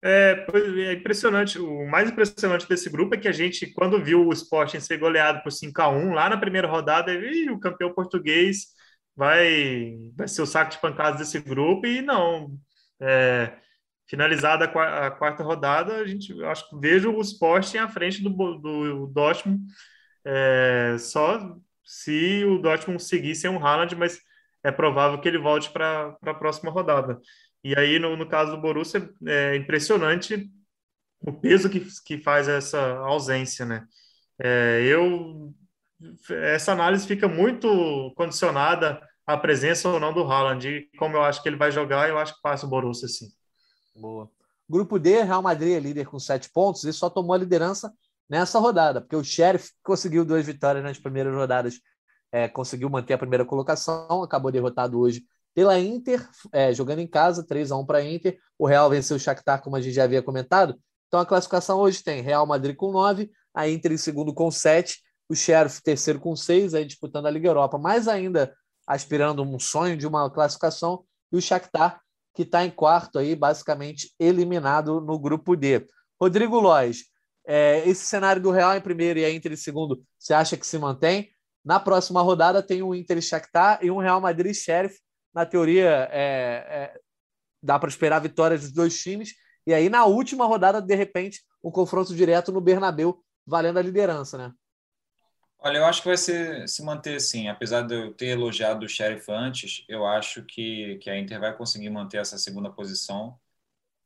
É, 0.00 0.46
é 0.86 0.92
impressionante. 0.92 1.58
O 1.58 1.84
mais 1.84 2.08
impressionante 2.08 2.68
desse 2.68 2.88
grupo 2.88 3.16
é 3.16 3.18
que 3.18 3.26
a 3.26 3.32
gente, 3.32 3.66
quando 3.72 4.00
viu 4.00 4.24
o 4.24 4.32
Sporting 4.32 4.78
ser 4.78 4.98
goleado 4.98 5.42
por 5.42 5.50
5 5.50 5.82
a 5.82 5.88
1 5.88 6.12
lá 6.12 6.28
na 6.28 6.36
primeira 6.36 6.68
rodada, 6.68 7.12
e 7.12 7.50
o 7.50 7.58
campeão 7.58 7.92
português 7.92 8.66
vai, 9.16 9.96
vai 10.16 10.28
ser 10.28 10.42
o 10.42 10.46
saco 10.46 10.70
de 10.70 10.78
pancadas 10.78 11.18
desse 11.18 11.40
grupo, 11.40 11.88
e 11.88 12.00
não. 12.00 12.56
É, 13.00 13.52
finalizada 14.06 14.66
a 14.66 15.10
quarta 15.10 15.42
rodada, 15.42 15.96
a 15.96 16.06
gente 16.06 16.40
acho 16.44 16.70
que 16.70 16.78
vejo 16.78 17.10
o 17.10 17.20
Sporting 17.20 17.78
à 17.78 17.88
frente 17.88 18.22
do, 18.22 18.30
do 18.30 19.06
Dortmund, 19.08 19.60
é, 20.24 20.96
só 20.98 21.56
se 21.84 22.44
o 22.44 22.58
Dortmund 22.58 23.02
seguir 23.02 23.34
sem 23.34 23.50
um 23.50 23.64
Haaland, 23.64 23.94
mas 23.96 24.20
é 24.62 24.72
provável 24.72 25.20
que 25.20 25.28
ele 25.28 25.38
volte 25.38 25.70
para 25.70 26.16
a 26.22 26.34
próxima 26.34 26.70
rodada. 26.70 27.20
E 27.62 27.78
aí, 27.78 27.98
no, 27.98 28.16
no 28.16 28.28
caso 28.28 28.52
do 28.52 28.60
Borussia, 28.60 29.08
é 29.26 29.56
impressionante 29.56 30.50
o 31.20 31.32
peso 31.32 31.68
que, 31.68 31.86
que 32.04 32.18
faz 32.18 32.48
essa 32.48 32.96
ausência, 32.98 33.64
né? 33.64 33.86
É, 34.38 34.82
eu 34.84 35.54
essa 36.30 36.72
análise 36.72 37.06
fica 37.06 37.28
muito 37.28 38.12
condicionada 38.16 39.00
à 39.26 39.36
presença 39.36 39.88
ou 39.88 39.98
não 39.98 40.12
do 40.12 40.22
Haaland. 40.24 40.68
E 40.68 40.98
como 40.98 41.16
eu 41.16 41.22
acho 41.22 41.42
que 41.42 41.48
ele 41.48 41.56
vai 41.56 41.70
jogar, 41.70 42.08
eu 42.08 42.18
acho 42.18 42.34
que 42.34 42.42
passa 42.42 42.66
o 42.66 42.68
Borussia, 42.68 43.08
sim. 43.08 43.28
Boa. 43.94 44.30
Grupo 44.68 44.98
D, 44.98 45.22
Real 45.22 45.42
Madrid 45.42 45.74
é 45.74 45.80
líder 45.80 46.06
com 46.06 46.18
sete 46.18 46.50
pontos 46.50 46.84
e 46.84 46.92
só 46.92 47.08
tomou 47.08 47.34
a 47.34 47.38
liderança 47.38 47.92
nessa 48.28 48.58
rodada, 48.58 49.00
porque 49.00 49.16
o 49.16 49.24
Sheriff 49.24 49.70
conseguiu 49.82 50.24
duas 50.24 50.44
vitórias 50.44 50.82
nas 50.82 50.98
primeiras 50.98 51.34
rodadas 51.34 51.78
é, 52.34 52.48
conseguiu 52.48 52.90
manter 52.90 53.14
a 53.14 53.18
primeira 53.18 53.44
colocação, 53.44 54.24
acabou 54.24 54.50
derrotado 54.50 54.98
hoje 54.98 55.24
pela 55.54 55.78
Inter, 55.78 56.28
é, 56.52 56.74
jogando 56.74 56.98
em 56.98 57.06
casa, 57.06 57.46
3 57.46 57.70
a 57.70 57.76
1 57.76 57.86
para 57.86 57.98
a 57.98 58.04
Inter. 58.04 58.36
O 58.58 58.66
Real 58.66 58.90
venceu 58.90 59.16
o 59.16 59.20
Shakhtar, 59.20 59.62
como 59.62 59.76
a 59.76 59.80
gente 59.80 59.94
já 59.94 60.02
havia 60.02 60.20
comentado. 60.20 60.76
Então 61.06 61.20
a 61.20 61.24
classificação 61.24 61.78
hoje 61.78 62.02
tem 62.02 62.22
Real 62.22 62.44
Madrid 62.44 62.74
com 62.74 62.90
9, 62.90 63.30
a 63.54 63.68
Inter 63.68 63.92
em 63.92 63.96
segundo 63.96 64.34
com 64.34 64.50
7, 64.50 65.00
o 65.28 65.34
Sheriff 65.36 65.80
terceiro 65.80 66.18
com 66.18 66.34
6, 66.34 66.74
aí 66.74 66.84
disputando 66.84 67.26
a 67.26 67.30
Liga 67.30 67.48
Europa, 67.48 67.78
mais 67.78 68.08
ainda 68.08 68.52
aspirando 68.84 69.44
um 69.44 69.56
sonho 69.60 69.96
de 69.96 70.04
uma 70.04 70.28
classificação, 70.28 71.04
e 71.30 71.36
o 71.36 71.40
Shakhtar, 71.40 72.00
que 72.34 72.42
está 72.42 72.64
em 72.64 72.70
quarto 72.70 73.20
aí, 73.20 73.36
basicamente 73.36 74.12
eliminado 74.18 75.00
no 75.00 75.20
grupo 75.20 75.54
D. 75.54 75.86
Rodrigo 76.20 76.58
Lois, 76.58 77.04
é, 77.46 77.86
esse 77.88 78.06
cenário 78.06 78.40
do 78.40 78.50
Real 78.50 78.76
em 78.76 78.80
primeiro 78.80 79.18
e 79.18 79.24
a 79.24 79.30
Inter 79.30 79.52
em 79.52 79.56
segundo, 79.56 80.02
você 80.18 80.32
acha 80.32 80.56
que 80.56 80.66
se 80.66 80.78
mantém? 80.78 81.30
Na 81.64 81.80
próxima 81.80 82.20
rodada 82.20 82.62
tem 82.62 82.82
um 82.82 82.94
Inter 82.94 83.20
Shakhtar 83.20 83.78
e 83.82 83.90
um 83.90 83.98
Real 83.98 84.20
Madrid 84.20 84.54
Sheriff. 84.54 84.98
Na 85.32 85.46
teoria, 85.46 86.08
é, 86.12 86.92
é, 86.92 87.00
dá 87.62 87.78
para 87.78 87.88
esperar 87.88 88.20
vitórias 88.20 88.62
dos 88.62 88.72
dois 88.72 89.00
times. 89.00 89.34
E 89.66 89.72
aí, 89.72 89.88
na 89.88 90.04
última 90.04 90.44
rodada, 90.44 90.80
de 90.80 90.94
repente, 90.94 91.40
um 91.62 91.70
confronto 91.70 92.14
direto 92.14 92.52
no 92.52 92.60
Bernabeu, 92.60 93.22
valendo 93.46 93.78
a 93.78 93.82
liderança, 93.82 94.36
né? 94.36 94.52
Olha, 95.58 95.78
eu 95.78 95.86
acho 95.86 96.02
que 96.02 96.08
vai 96.08 96.16
ser, 96.18 96.68
se 96.68 96.84
manter 96.84 97.16
assim. 97.16 97.48
Apesar 97.48 97.80
de 97.80 97.94
eu 97.94 98.12
ter 98.12 98.26
elogiado 98.26 98.84
o 98.84 98.88
Sheriff 98.88 99.32
antes, 99.32 99.82
eu 99.88 100.06
acho 100.06 100.44
que, 100.44 100.98
que 100.98 101.08
a 101.08 101.18
Inter 101.18 101.40
vai 101.40 101.56
conseguir 101.56 101.88
manter 101.88 102.18
essa 102.18 102.36
segunda 102.36 102.70
posição. 102.70 103.38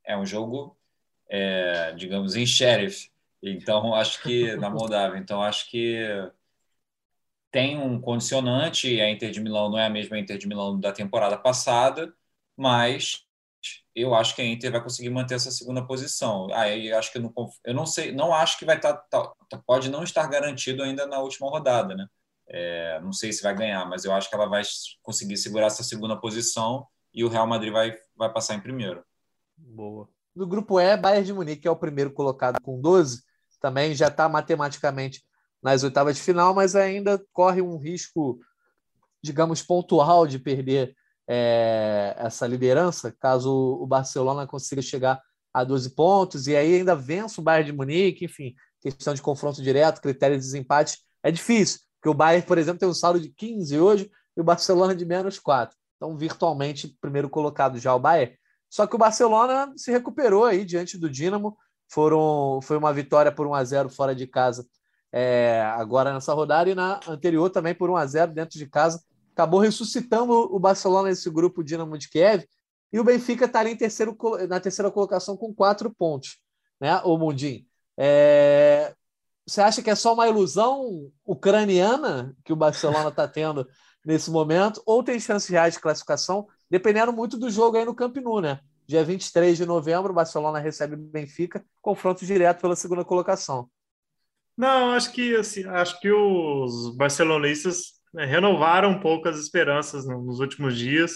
É 0.05 0.16
um 0.16 0.24
jogo, 0.24 0.78
é, 1.28 1.93
digamos, 1.95 2.36
em 2.36 2.47
Sheriff. 2.47 3.11
Então, 3.43 3.95
acho 3.95 4.22
que 4.22 4.57
na 4.57 4.68
Moldávia. 4.68 5.18
Então, 5.18 5.43
acho 5.43 5.70
que 5.70 5.97
tem 7.51 7.78
um 7.78 8.01
condicionante, 8.01 9.01
a 9.01 9.11
Inter 9.11 9.30
de 9.30 9.41
Milão 9.41 9.70
não 9.70 9.78
é 9.78 9.86
a 9.86 9.91
mesma 9.91 10.18
Inter 10.18 10.39
de 10.39 10.47
Milão 10.47 10.78
da 10.78 10.93
temporada 10.93 11.36
passada, 11.39 12.12
mas 12.57 13.24
eu 13.95 14.14
acho 14.14 14.34
que 14.34 14.43
a 14.43 14.47
Inter 14.47 14.70
vai 14.70 14.82
conseguir 14.82 15.11
manter 15.11 15.34
essa 15.34 15.51
segunda 15.51 15.84
posição. 15.84 16.49
Aí 16.53 16.93
acho 16.93 17.11
que 17.11 17.18
eu 17.18 17.22
não, 17.22 17.32
eu 17.64 17.74
não 17.74 17.86
sei, 17.86 18.12
não 18.12 18.34
acho 18.34 18.59
que 18.59 18.64
vai 18.64 18.76
estar, 18.76 18.95
tá, 18.95 19.32
tá, 19.49 19.62
pode 19.66 19.91
não 19.91 20.03
estar 20.03 20.28
garantido 20.28 20.82
ainda 20.82 21.07
na 21.07 21.18
última 21.20 21.49
rodada, 21.49 21.95
né? 21.95 22.07
É, 22.51 23.01
não 23.01 23.12
sei 23.12 23.32
se 23.32 23.43
vai 23.43 23.55
ganhar, 23.55 23.84
mas 23.86 24.05
eu 24.05 24.12
acho 24.12 24.28
que 24.28 24.34
ela 24.34 24.47
vai 24.47 24.62
conseguir 25.03 25.36
segurar 25.36 25.66
essa 25.66 25.82
segunda 25.82 26.16
posição 26.16 26.86
e 27.12 27.24
o 27.24 27.28
Real 27.28 27.47
Madrid 27.47 27.72
vai, 27.72 27.95
vai 28.16 28.32
passar 28.32 28.55
em 28.55 28.61
primeiro. 28.61 29.05
Boa. 29.57 30.09
No 30.34 30.47
grupo 30.47 30.80
E, 30.80 30.97
Bayern 30.97 31.26
de 31.26 31.32
Munique 31.32 31.66
é 31.66 31.70
o 31.70 31.76
primeiro 31.76 32.12
colocado 32.12 32.61
com 32.62 32.80
12, 32.80 33.22
também 33.61 33.95
já 33.95 34.09
está 34.09 34.29
matematicamente 34.29 35.23
nas 35.63 35.83
oitavas 35.83 36.17
de 36.17 36.23
final, 36.23 36.55
mas 36.55 36.77
ainda 36.77 37.23
corre 37.33 37.61
um 37.61 37.77
risco, 37.77 38.39
digamos, 39.23 39.63
pontual 39.63 40.27
de 40.27 40.39
perder 40.39 40.95
é, 41.29 42.15
essa 42.19 42.47
liderança, 42.47 43.15
caso 43.21 43.53
o 43.53 43.87
Barcelona 43.87 44.47
consiga 44.47 44.81
chegar 44.81 45.21
a 45.53 45.65
12 45.65 45.95
pontos 45.95 46.47
e 46.47 46.57
aí 46.57 46.77
ainda 46.77 46.95
vença 46.95 47.41
o 47.41 47.45
Bayern 47.45 47.71
de 47.71 47.77
Munique, 47.77 48.25
enfim, 48.25 48.55
questão 48.81 49.13
de 49.13 49.21
confronto 49.21 49.63
direto, 49.63 50.01
critério 50.01 50.37
de 50.37 50.43
desempate, 50.43 50.99
é 51.23 51.31
difícil, 51.31 51.81
porque 51.97 52.09
o 52.09 52.15
Bayern, 52.15 52.47
por 52.47 52.59
exemplo, 52.59 52.79
tem 52.79 52.89
um 52.89 52.95
saldo 52.95 53.21
de 53.21 53.29
15 53.31 53.79
hoje 53.79 54.11
e 54.37 54.41
o 54.41 54.45
Barcelona 54.45 54.95
de 54.95 55.05
menos 55.05 55.39
4. 55.39 55.77
Então, 55.97 56.17
virtualmente, 56.17 56.97
primeiro 57.01 57.29
colocado 57.29 57.79
já 57.79 57.95
o 57.95 57.99
Bayern. 57.99 58.37
Só 58.71 58.87
que 58.87 58.95
o 58.95 58.99
Barcelona 58.99 59.73
se 59.77 59.91
recuperou 59.91 60.45
aí 60.45 60.65
diante 60.65 60.97
do 60.97 61.11
Dinamo. 61.11 61.57
Foram, 61.89 62.61
foi 62.62 62.76
uma 62.76 62.93
vitória 62.93 63.32
por 63.32 63.47
1 63.47 63.55
a 63.55 63.64
0 63.64 63.89
fora 63.89 64.14
de 64.14 64.26
casa 64.26 64.66
é, 65.12 65.62
agora 65.76 66.12
nessa 66.12 66.34
rodada 66.34 66.68
e 66.70 66.74
na 66.74 67.01
anterior 67.09 67.51
também 67.51 67.74
por 67.74 67.91
1 67.91 67.97
a 67.97 68.07
0 68.07 68.32
dentro 68.32 68.59
de 68.59 68.66
casa. 68.66 69.03
Acabou 69.32 69.61
ressuscitando 69.61 70.32
o 70.32 70.59
Barcelona 70.59 71.09
nesse 71.09 71.30
grupo 71.30 71.62
Dinamo 71.62 71.97
de 71.97 72.09
Kiev. 72.09 72.45
E 72.93 72.99
o 72.99 73.05
Benfica 73.05 73.45
está 73.45 73.61
ali 73.61 73.72
em 73.72 73.76
terceiro, 73.76 74.16
na 74.49 74.59
terceira 74.59 74.91
colocação 74.91 75.36
com 75.36 75.55
quatro 75.55 75.95
pontos, 75.95 76.39
né, 76.80 77.01
o 77.05 77.18
Mundim? 77.18 77.66
É... 77.99 78.95
Você 79.47 79.61
acha 79.61 79.82
que 79.82 79.91
é 79.91 79.95
só 79.95 80.14
uma 80.14 80.28
ilusão 80.28 81.11
ucraniana 81.24 82.34
que 82.45 82.53
o 82.53 82.57
Barcelona 82.57 83.09
está 83.09 83.28
tendo 83.28 83.66
nesse 84.05 84.30
momento, 84.30 84.82
ou 84.86 85.03
tem 85.03 85.20
chances 85.20 85.49
reais 85.49 85.74
de 85.74 85.80
classificação, 85.80 86.47
dependendo 86.70 87.12
muito 87.12 87.36
do 87.39 87.51
jogo 87.51 87.76
aí 87.76 87.84
no 87.84 87.95
Camp 87.95 88.16
Nou, 88.16 88.41
né? 88.41 88.61
Dia 88.89 89.05
23 89.05 89.59
de 89.59 89.66
novembro, 89.66 90.14
Barcelona 90.14 90.59
recebe 90.59 90.95
o 90.95 90.99
Benfica, 90.99 91.62
confronto 91.82 92.24
direto 92.24 92.62
pela 92.62 92.74
segunda 92.74 93.05
colocação. 93.05 93.68
Não, 94.57 94.93
acho 94.93 95.12
que 95.12 95.36
assim, 95.36 95.64
acho 95.66 96.01
que 96.01 96.11
os 96.11 96.97
barcelonistas 96.97 97.99
né, 98.14 98.24
renovaram 98.24 98.91
um 98.91 99.01
pouco 99.01 99.28
as 99.28 99.39
esperanças 99.39 100.07
nos 100.07 100.41
últimos 100.41 100.76
dias. 100.76 101.12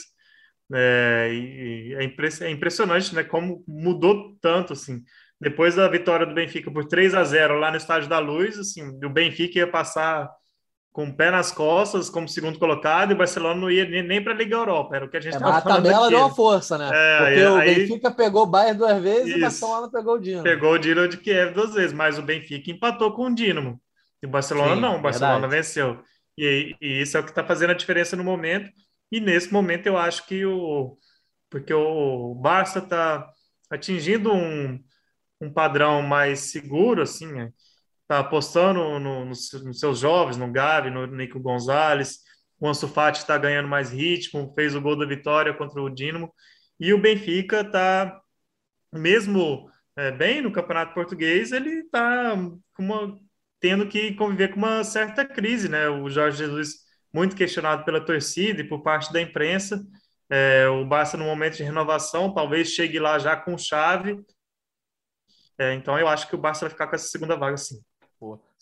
É, 0.75 1.31
e 1.33 1.95
é, 1.95 2.51
impressionante, 2.51 3.15
né? 3.15 3.25
Como 3.25 3.65
mudou 3.67 4.37
tanto, 4.41 4.75
assim. 4.75 5.03
Depois 5.41 5.75
da 5.75 5.89
vitória 5.89 6.27
do 6.27 6.35
Benfica 6.35 6.71
por 6.71 6.87
3 6.87 7.15
a 7.15 7.25
0 7.25 7.59
lá 7.59 7.71
no 7.71 7.77
Estádio 7.77 8.09
da 8.09 8.19
Luz, 8.19 8.59
assim, 8.59 8.83
o 9.05 9.11
Benfica 9.11 9.59
ia 9.59 9.71
passar 9.71 10.31
com 10.93 11.07
o 11.07 11.15
pé 11.15 11.31
nas 11.31 11.51
costas 11.51 12.11
como 12.11 12.29
segundo 12.29 12.59
colocado 12.59 13.11
e 13.11 13.15
o 13.15 13.17
Barcelona 13.17 13.59
não 13.59 13.71
ia 13.71 13.85
nem, 13.87 14.03
nem 14.03 14.23
para 14.23 14.35
a 14.35 14.37
Liga 14.37 14.57
Europa, 14.57 14.95
era 14.95 15.07
o 15.07 15.09
que 15.09 15.17
a 15.17 15.21
gente 15.21 15.33
estava 15.33 15.59
é, 15.59 15.61
falando. 15.63 15.87
A 15.87 15.91
tabela 15.91 16.09
deu 16.11 16.19
uma 16.19 16.35
força, 16.35 16.77
né? 16.77 16.91
É, 16.93 17.19
Porque 17.19 17.41
aí, 17.41 17.47
o 17.47 17.79
Benfica 17.79 18.11
pegou 18.11 18.43
o 18.43 18.47
Bayern 18.47 18.79
duas 18.79 19.03
vezes 19.03 19.29
isso, 19.29 19.37
e 19.37 19.39
o 19.39 19.41
Barcelona 19.41 19.91
pegou 19.91 20.15
o 20.15 20.19
Dinamo. 20.19 20.45
Pegou 20.45 20.73
o 20.73 20.79
Dinamo 20.79 21.09
de 21.09 21.17
Kiev 21.17 21.55
duas 21.55 21.73
vezes, 21.73 21.93
mas 21.95 22.19
o 22.19 22.23
Benfica 22.23 22.71
empatou 22.71 23.13
com 23.13 23.27
o 23.27 23.35
Dinamo. 23.35 23.81
E 24.23 24.27
o 24.27 24.29
Barcelona 24.29 24.75
Sim, 24.75 24.81
não, 24.81 24.99
o 24.99 25.03
Barcelona 25.03 25.49
verdade. 25.49 25.57
venceu. 25.57 26.03
E, 26.37 26.77
e, 26.81 27.03
isso 27.03 27.17
é 27.17 27.21
o 27.21 27.25
que 27.25 27.31
está 27.31 27.43
fazendo 27.43 27.71
a 27.71 27.75
diferença 27.75 28.15
no 28.15 28.23
momento. 28.23 28.71
E 29.11 29.19
nesse 29.19 29.53
momento 29.53 29.87
eu 29.87 29.97
acho 29.97 30.27
que 30.27 30.45
o. 30.45 30.97
Porque 31.49 31.73
o 31.73 32.35
Barça 32.35 32.79
está 32.79 33.29
atingindo 33.71 34.33
um, 34.33 34.79
um 35.41 35.53
padrão 35.53 36.03
mais 36.03 36.41
seguro, 36.41 37.03
assim, 37.03 37.31
né? 37.33 37.51
Tá 38.13 38.19
apostando 38.19 38.79
no, 38.79 39.01
no, 39.01 39.25
nos 39.25 39.49
seus 39.81 39.99
jovens, 39.99 40.37
no 40.37 40.53
Gavi, 40.53 40.91
no 40.91 41.07
Nico 41.07 41.41
Gonzalez. 41.41 42.19
O 42.61 42.69
Ansu 42.69 42.87
Fati 42.87 43.21
está 43.21 43.39
ganhando 43.39 43.69
mais 43.69 43.91
ritmo, 43.91 44.53
fez 44.55 44.75
o 44.75 44.83
gol 44.83 44.99
da 44.99 45.07
vitória 45.07 45.55
contra 45.55 45.81
o 45.81 45.89
Dinamo. 45.89 46.31
E 46.79 46.93
o 46.93 47.01
Benfica 47.01 47.63
está, 47.63 48.21
mesmo 48.93 49.67
é, 49.97 50.11
bem 50.11 50.43
no 50.43 50.53
Campeonato 50.53 50.93
Português, 50.93 51.53
ele 51.53 51.71
está 51.71 52.37
tendo 53.59 53.89
que 53.89 54.13
conviver 54.13 54.49
com 54.49 54.59
uma 54.59 54.85
certa 54.85 55.25
crise, 55.25 55.71
né? 55.71 55.89
O 55.89 56.11
Jorge 56.11 56.37
Jesus 56.37 56.81
muito 57.15 57.35
questionado 57.35 57.83
pela 57.83 58.05
torcida 58.05 58.61
e 58.61 58.69
por 58.69 58.83
parte 58.83 59.11
da 59.11 59.23
imprensa. 59.23 59.83
É, 60.29 60.69
o 60.69 60.85
Barça 60.85 61.17
no 61.17 61.25
momento 61.25 61.57
de 61.57 61.63
renovação, 61.63 62.35
talvez 62.35 62.69
chegue 62.69 62.99
lá 62.99 63.19
já 63.19 63.35
com 63.37 63.57
chave. 63.57 64.23
É, 65.57 65.73
então 65.73 65.99
eu 65.99 66.07
acho 66.09 66.29
que 66.29 66.35
o 66.35 66.39
Barça 66.39 66.67
vai 66.67 66.71
ficar 66.71 66.89
com 66.89 66.95
essa 66.95 67.09
segunda 67.09 67.37
vaga, 67.37 67.57
sim. 67.57 67.81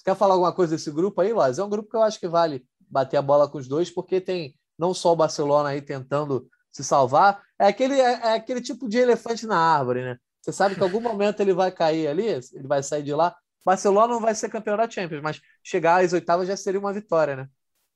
Você 0.01 0.05
quer 0.05 0.17
falar 0.17 0.33
alguma 0.33 0.51
coisa 0.51 0.75
desse 0.75 0.91
grupo 0.91 1.21
aí, 1.21 1.31
Loz? 1.31 1.59
É 1.59 1.63
um 1.63 1.69
grupo 1.69 1.91
que 1.91 1.97
eu 1.97 2.03
acho 2.03 2.19
que 2.19 2.27
vale 2.27 2.65
bater 2.89 3.19
a 3.19 3.23
bola 3.23 3.47
com 3.47 3.59
os 3.59 3.69
dois, 3.69 3.91
porque 3.91 4.19
tem 4.19 4.55
não 4.79 4.95
só 4.95 5.13
o 5.13 5.17
Barcelona 5.17 5.69
aí 5.69 5.83
tentando 5.83 6.49
se 6.73 6.83
salvar, 6.83 7.43
é 7.59 7.67
aquele, 7.67 8.01
é, 8.01 8.13
é 8.13 8.33
aquele 8.33 8.63
tipo 8.63 8.89
de 8.89 8.97
elefante 8.97 9.47
na 9.47 9.59
árvore, 9.59 10.03
né? 10.03 10.17
Você 10.41 10.55
sabe 10.55 10.75
que 10.75 10.81
em 10.81 10.85
algum 10.85 11.03
momento 11.03 11.41
ele 11.41 11.53
vai 11.53 11.71
cair 11.71 12.09
ali, 12.09 12.25
ele 12.25 12.67
vai 12.67 12.83
sair 12.83 13.03
de 13.03 13.13
lá. 13.13 13.37
Barcelona 13.63 14.15
não 14.15 14.21
vai 14.23 14.35
ser 14.35 14.49
campeão 14.49 14.75
da 14.75 14.89
Champions, 14.89 15.21
mas 15.21 15.39
chegar 15.63 16.03
às 16.03 16.15
oitavas 16.15 16.49
já 16.49 16.57
seria 16.57 16.81
uma 16.81 16.95
vitória, 16.95 17.37
né? 17.37 17.49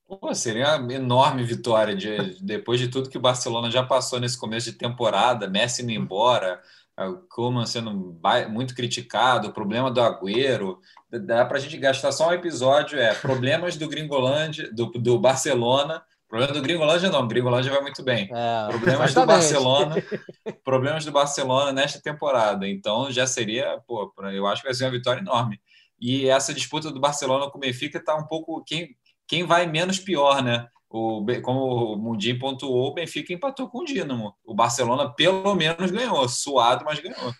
Pô, 0.07 0.31
seria 0.35 0.77
uma 0.77 0.93
enorme 0.93 1.43
vitória 1.43 1.95
de, 1.95 2.39
depois 2.39 2.79
de 2.79 2.87
tudo 2.87 3.09
que 3.09 3.17
o 3.17 3.21
Barcelona 3.21 3.71
já 3.71 3.83
passou 3.83 4.19
nesse 4.19 4.37
começo 4.37 4.71
de 4.71 4.77
temporada, 4.77 5.49
Messi 5.49 5.81
indo 5.81 5.91
embora, 5.91 6.61
o 6.97 7.17
Koeman 7.29 7.65
sendo 7.65 8.17
muito 8.49 8.73
criticado, 8.73 9.49
o 9.49 9.53
problema 9.53 9.91
do 9.91 10.01
Agüero. 10.01 10.79
Dá 11.11 11.45
para 11.45 11.57
a 11.57 11.59
gente 11.59 11.77
gastar 11.77 12.11
só 12.11 12.29
um 12.29 12.33
episódio, 12.33 12.99
é 12.99 13.13
problemas 13.13 13.75
do 13.75 13.87
Gringolândia, 13.89 14.71
do, 14.71 14.85
do 14.91 15.19
Barcelona. 15.19 16.03
Problema 16.27 16.53
do 16.53 16.61
Gringolândia 16.61 17.09
não, 17.09 17.27
Gringolândia 17.27 17.71
vai 17.71 17.81
muito 17.81 18.03
bem. 18.03 18.29
É, 18.33 18.67
problemas 18.69 19.11
exatamente. 19.11 19.13
do 19.13 19.25
Barcelona, 19.25 19.95
problemas 20.63 21.05
do 21.05 21.11
Barcelona 21.11 21.71
nesta 21.71 22.01
temporada. 22.01 22.67
Então 22.67 23.11
já 23.11 23.27
seria, 23.27 23.79
pô, 23.85 24.11
eu 24.33 24.47
acho 24.47 24.61
que 24.61 24.67
vai 24.67 24.73
ser 24.73 24.85
uma 24.85 24.91
vitória 24.91 25.19
enorme. 25.19 25.59
E 25.99 26.27
essa 26.27 26.53
disputa 26.53 26.91
do 26.91 26.99
Barcelona 26.99 27.49
com 27.49 27.57
o 27.57 27.61
Benfica 27.61 27.99
está 27.99 28.15
um 28.15 28.25
pouco 28.25 28.63
quem 28.63 28.95
quem 29.27 29.43
vai 29.43 29.65
menos 29.65 29.99
pior, 29.99 30.43
né? 30.43 30.67
O, 30.97 31.25
como 31.41 31.93
o 31.93 31.97
Mundinho 31.97 32.39
pontuou, 32.39 32.91
o 32.91 32.93
Benfica 32.93 33.33
empatou 33.33 33.67
com 33.67 33.79
o 33.79 33.83
Dinamo. 33.85 34.33
O 34.45 34.55
Barcelona 34.55 35.13
pelo 35.13 35.53
menos 35.53 35.91
ganhou, 35.91 36.29
suado, 36.29 36.85
mas 36.85 37.01
ganhou. 37.01 37.33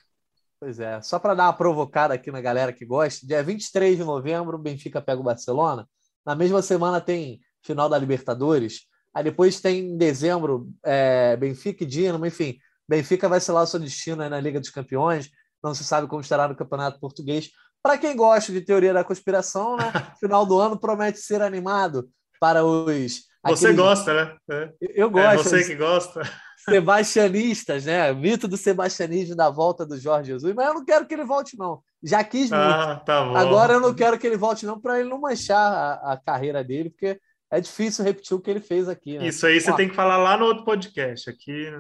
Pois 0.60 0.78
é, 0.78 1.02
só 1.02 1.18
para 1.18 1.34
dar 1.34 1.46
uma 1.46 1.54
provocada 1.54 2.14
aqui 2.14 2.30
na 2.32 2.42
galera 2.42 2.74
que 2.74 2.86
gosta, 2.86 3.26
dia 3.26 3.42
23 3.42 3.96
de 3.96 4.04
novembro 4.04 4.58
o 4.58 4.62
Benfica 4.62 5.02
pega 5.02 5.22
o 5.22 5.24
Barcelona. 5.24 5.88
Na 6.26 6.36
mesma 6.36 6.62
semana 6.62 7.00
tem 7.00 7.40
final 7.64 7.88
da 7.88 7.98
Libertadores. 7.98 8.82
Aí 9.14 9.24
depois 9.24 9.62
tem 9.62 9.86
em 9.86 9.98
dezembro 9.98 10.70
é, 10.84 11.38
Benfica 11.38 11.86
e 11.86 11.88
Dinamo, 11.88 12.26
enfim. 12.26 12.58
Benfica 12.86 13.30
vai 13.30 13.40
selar 13.40 13.64
o 13.64 13.68
seu 13.68 13.80
destino 13.80 14.28
na 14.28 14.42
Liga 14.42 14.60
dos 14.60 14.70
Campeões. 14.70 15.30
Não 15.64 15.74
se 15.74 15.86
sabe 15.86 16.08
como 16.08 16.20
estará 16.20 16.46
no 16.46 16.58
Campeonato 16.58 17.00
Português. 17.00 17.52
Para 17.82 17.98
quem 17.98 18.18
gosta 18.18 18.52
de 18.52 18.60
teoria 18.60 18.94
da 18.94 19.04
conspiração, 19.04 19.78
né? 19.78 19.86
Final 20.20 20.46
do 20.46 20.60
ano 20.60 20.78
promete 20.78 21.20
ser 21.20 21.42
aquado 21.42 22.10
para 22.38 22.66
os. 22.66 23.24
Você 23.46 23.68
aqueles... 23.68 23.86
gosta, 23.86 24.14
né? 24.14 24.36
É. 24.50 24.74
Eu 24.82 25.10
gosto. 25.10 25.28
É 25.28 25.38
você 25.38 25.64
que 25.64 25.76
gosta. 25.76 26.22
Sebastianistas, 26.68 27.86
né? 27.86 28.12
Mito 28.12 28.48
do 28.48 28.58
sebastianismo 28.58 29.36
da 29.36 29.52
volta 29.52 29.86
do 29.86 30.00
Jorge 30.00 30.32
Jesus, 30.32 30.56
mas 30.56 30.66
eu 30.66 30.74
não 30.74 30.84
quero 30.84 31.06
que 31.06 31.14
ele 31.14 31.24
volte, 31.24 31.56
não. 31.58 31.82
Já 32.02 32.24
quis 32.24 32.50
muito. 32.50 32.56
Ah, 32.56 32.96
tá 33.06 33.20
Agora 33.38 33.74
eu 33.74 33.80
não 33.80 33.94
quero 33.94 34.18
que 34.18 34.26
ele 34.26 34.36
volte, 34.36 34.66
não, 34.66 34.82
para 34.82 35.00
ele 35.00 35.08
não 35.10 35.22
manchar 35.22 35.60
a, 35.60 36.14
a, 36.14 36.18
carreira 36.18 36.64
dele, 36.64 36.90
porque 36.90 37.20
é 37.52 37.62
difícil 37.62 38.04
repetir 38.04 38.36
o 38.36 38.42
que 38.42 38.50
ele 38.50 38.60
fez 38.60 38.90
aqui. 38.90 39.20
Né? 39.20 39.28
Isso 39.28 39.46
aí 39.46 39.62
você 39.62 39.70
Ó, 39.70 39.76
tem 39.76 39.88
que 39.88 39.96
falar 39.96 40.18
lá 40.18 40.38
no 40.38 40.46
outro 40.46 40.66
podcast. 40.66 41.30
Aqui. 41.30 41.72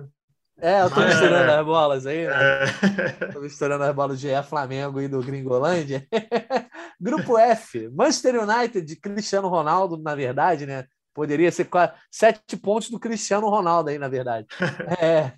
É, 0.57 0.83
eu 0.83 0.89
tô 0.89 1.01
misturando 1.01 1.51
é, 1.51 1.59
as 1.59 1.65
bolas 1.65 2.05
aí, 2.05 2.27
né? 2.27 2.35
É. 2.35 3.25
Tô 3.33 3.41
misturando 3.41 3.83
as 3.83 3.93
bolas 3.93 4.19
de 4.19 4.29
Flamengo 4.43 5.01
e 5.01 5.07
do 5.07 5.21
Gringolândia. 5.21 6.07
Grupo 6.99 7.37
F, 7.37 7.89
Manchester 7.89 8.41
United 8.41 8.81
de 8.81 8.95
Cristiano 8.95 9.49
Ronaldo, 9.49 9.97
na 9.97 10.15
verdade, 10.15 10.65
né? 10.65 10.85
Poderia 11.15 11.49
ser 11.49 11.69
sete 12.11 12.57
pontos 12.57 12.89
do 12.89 12.99
Cristiano 12.99 13.49
Ronaldo 13.49 13.89
aí, 13.89 13.97
na 13.97 14.09
verdade. 14.09 14.45
É, 15.01 15.31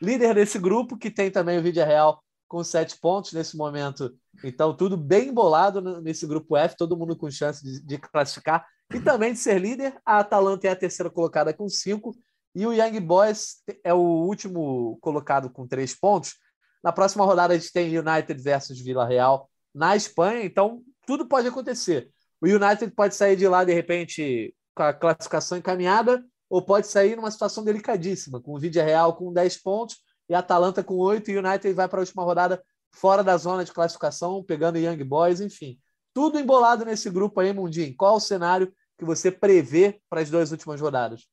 líder 0.00 0.34
desse 0.34 0.58
grupo, 0.58 0.96
que 0.96 1.10
tem 1.10 1.30
também 1.30 1.58
o 1.58 1.62
Vídeo 1.62 1.84
Real 1.84 2.22
com 2.46 2.62
sete 2.62 2.96
pontos 3.00 3.32
nesse 3.32 3.56
momento. 3.56 4.14
Então, 4.44 4.74
tudo 4.76 4.96
bem 4.96 5.30
embolado 5.30 6.00
nesse 6.00 6.24
grupo 6.24 6.56
F, 6.56 6.76
todo 6.76 6.96
mundo 6.96 7.16
com 7.16 7.28
chance 7.28 7.64
de, 7.64 7.84
de 7.84 7.98
classificar 7.98 8.64
e 8.94 9.00
também 9.00 9.32
de 9.32 9.40
ser 9.40 9.60
líder. 9.60 10.00
A 10.06 10.20
Atalanta 10.20 10.68
é 10.68 10.70
a 10.70 10.76
terceira 10.76 11.10
colocada 11.10 11.52
com 11.52 11.68
cinco 11.68 12.14
e 12.54 12.64
o 12.64 12.72
Young 12.72 13.00
Boys 13.00 13.56
é 13.82 13.92
o 13.92 13.98
último 13.98 14.96
colocado 15.00 15.50
com 15.50 15.66
três 15.66 15.94
pontos. 15.98 16.34
Na 16.82 16.92
próxima 16.92 17.24
rodada, 17.24 17.54
a 17.54 17.58
gente 17.58 17.72
tem 17.72 17.98
United 17.98 18.40
versus 18.40 18.80
Vila 18.80 19.04
Real 19.04 19.50
na 19.74 19.96
Espanha, 19.96 20.44
então 20.44 20.80
tudo 21.04 21.26
pode 21.26 21.48
acontecer. 21.48 22.08
O 22.40 22.46
United 22.46 22.92
pode 22.94 23.16
sair 23.16 23.34
de 23.34 23.48
lá, 23.48 23.64
de 23.64 23.74
repente, 23.74 24.54
com 24.74 24.82
a 24.82 24.92
classificação 24.92 25.58
encaminhada, 25.58 26.24
ou 26.48 26.62
pode 26.62 26.86
sair 26.86 27.16
numa 27.16 27.30
situação 27.30 27.64
delicadíssima, 27.64 28.40
com 28.40 28.54
o 28.54 28.58
Vídeo 28.58 28.82
Real 28.82 29.14
com 29.14 29.32
10 29.32 29.62
pontos 29.62 29.96
e 30.28 30.34
Atalanta 30.34 30.82
com 30.82 30.96
8, 30.96 31.30
e 31.30 31.36
o 31.36 31.46
United 31.46 31.72
vai 31.72 31.88
para 31.88 31.98
a 31.98 32.02
última 32.02 32.22
rodada 32.22 32.62
fora 32.92 33.24
da 33.24 33.36
zona 33.36 33.64
de 33.64 33.72
classificação, 33.72 34.42
pegando 34.42 34.78
Young 34.78 35.02
Boys, 35.04 35.40
enfim. 35.40 35.78
Tudo 36.12 36.38
embolado 36.38 36.84
nesse 36.84 37.10
grupo 37.10 37.40
aí, 37.40 37.52
Mundinho. 37.52 37.94
Qual 37.96 38.16
o 38.16 38.20
cenário 38.20 38.72
que 38.96 39.04
você 39.04 39.30
prevê 39.30 40.00
para 40.08 40.20
as 40.20 40.30
duas 40.30 40.52
últimas 40.52 40.80
rodadas? 40.80 41.26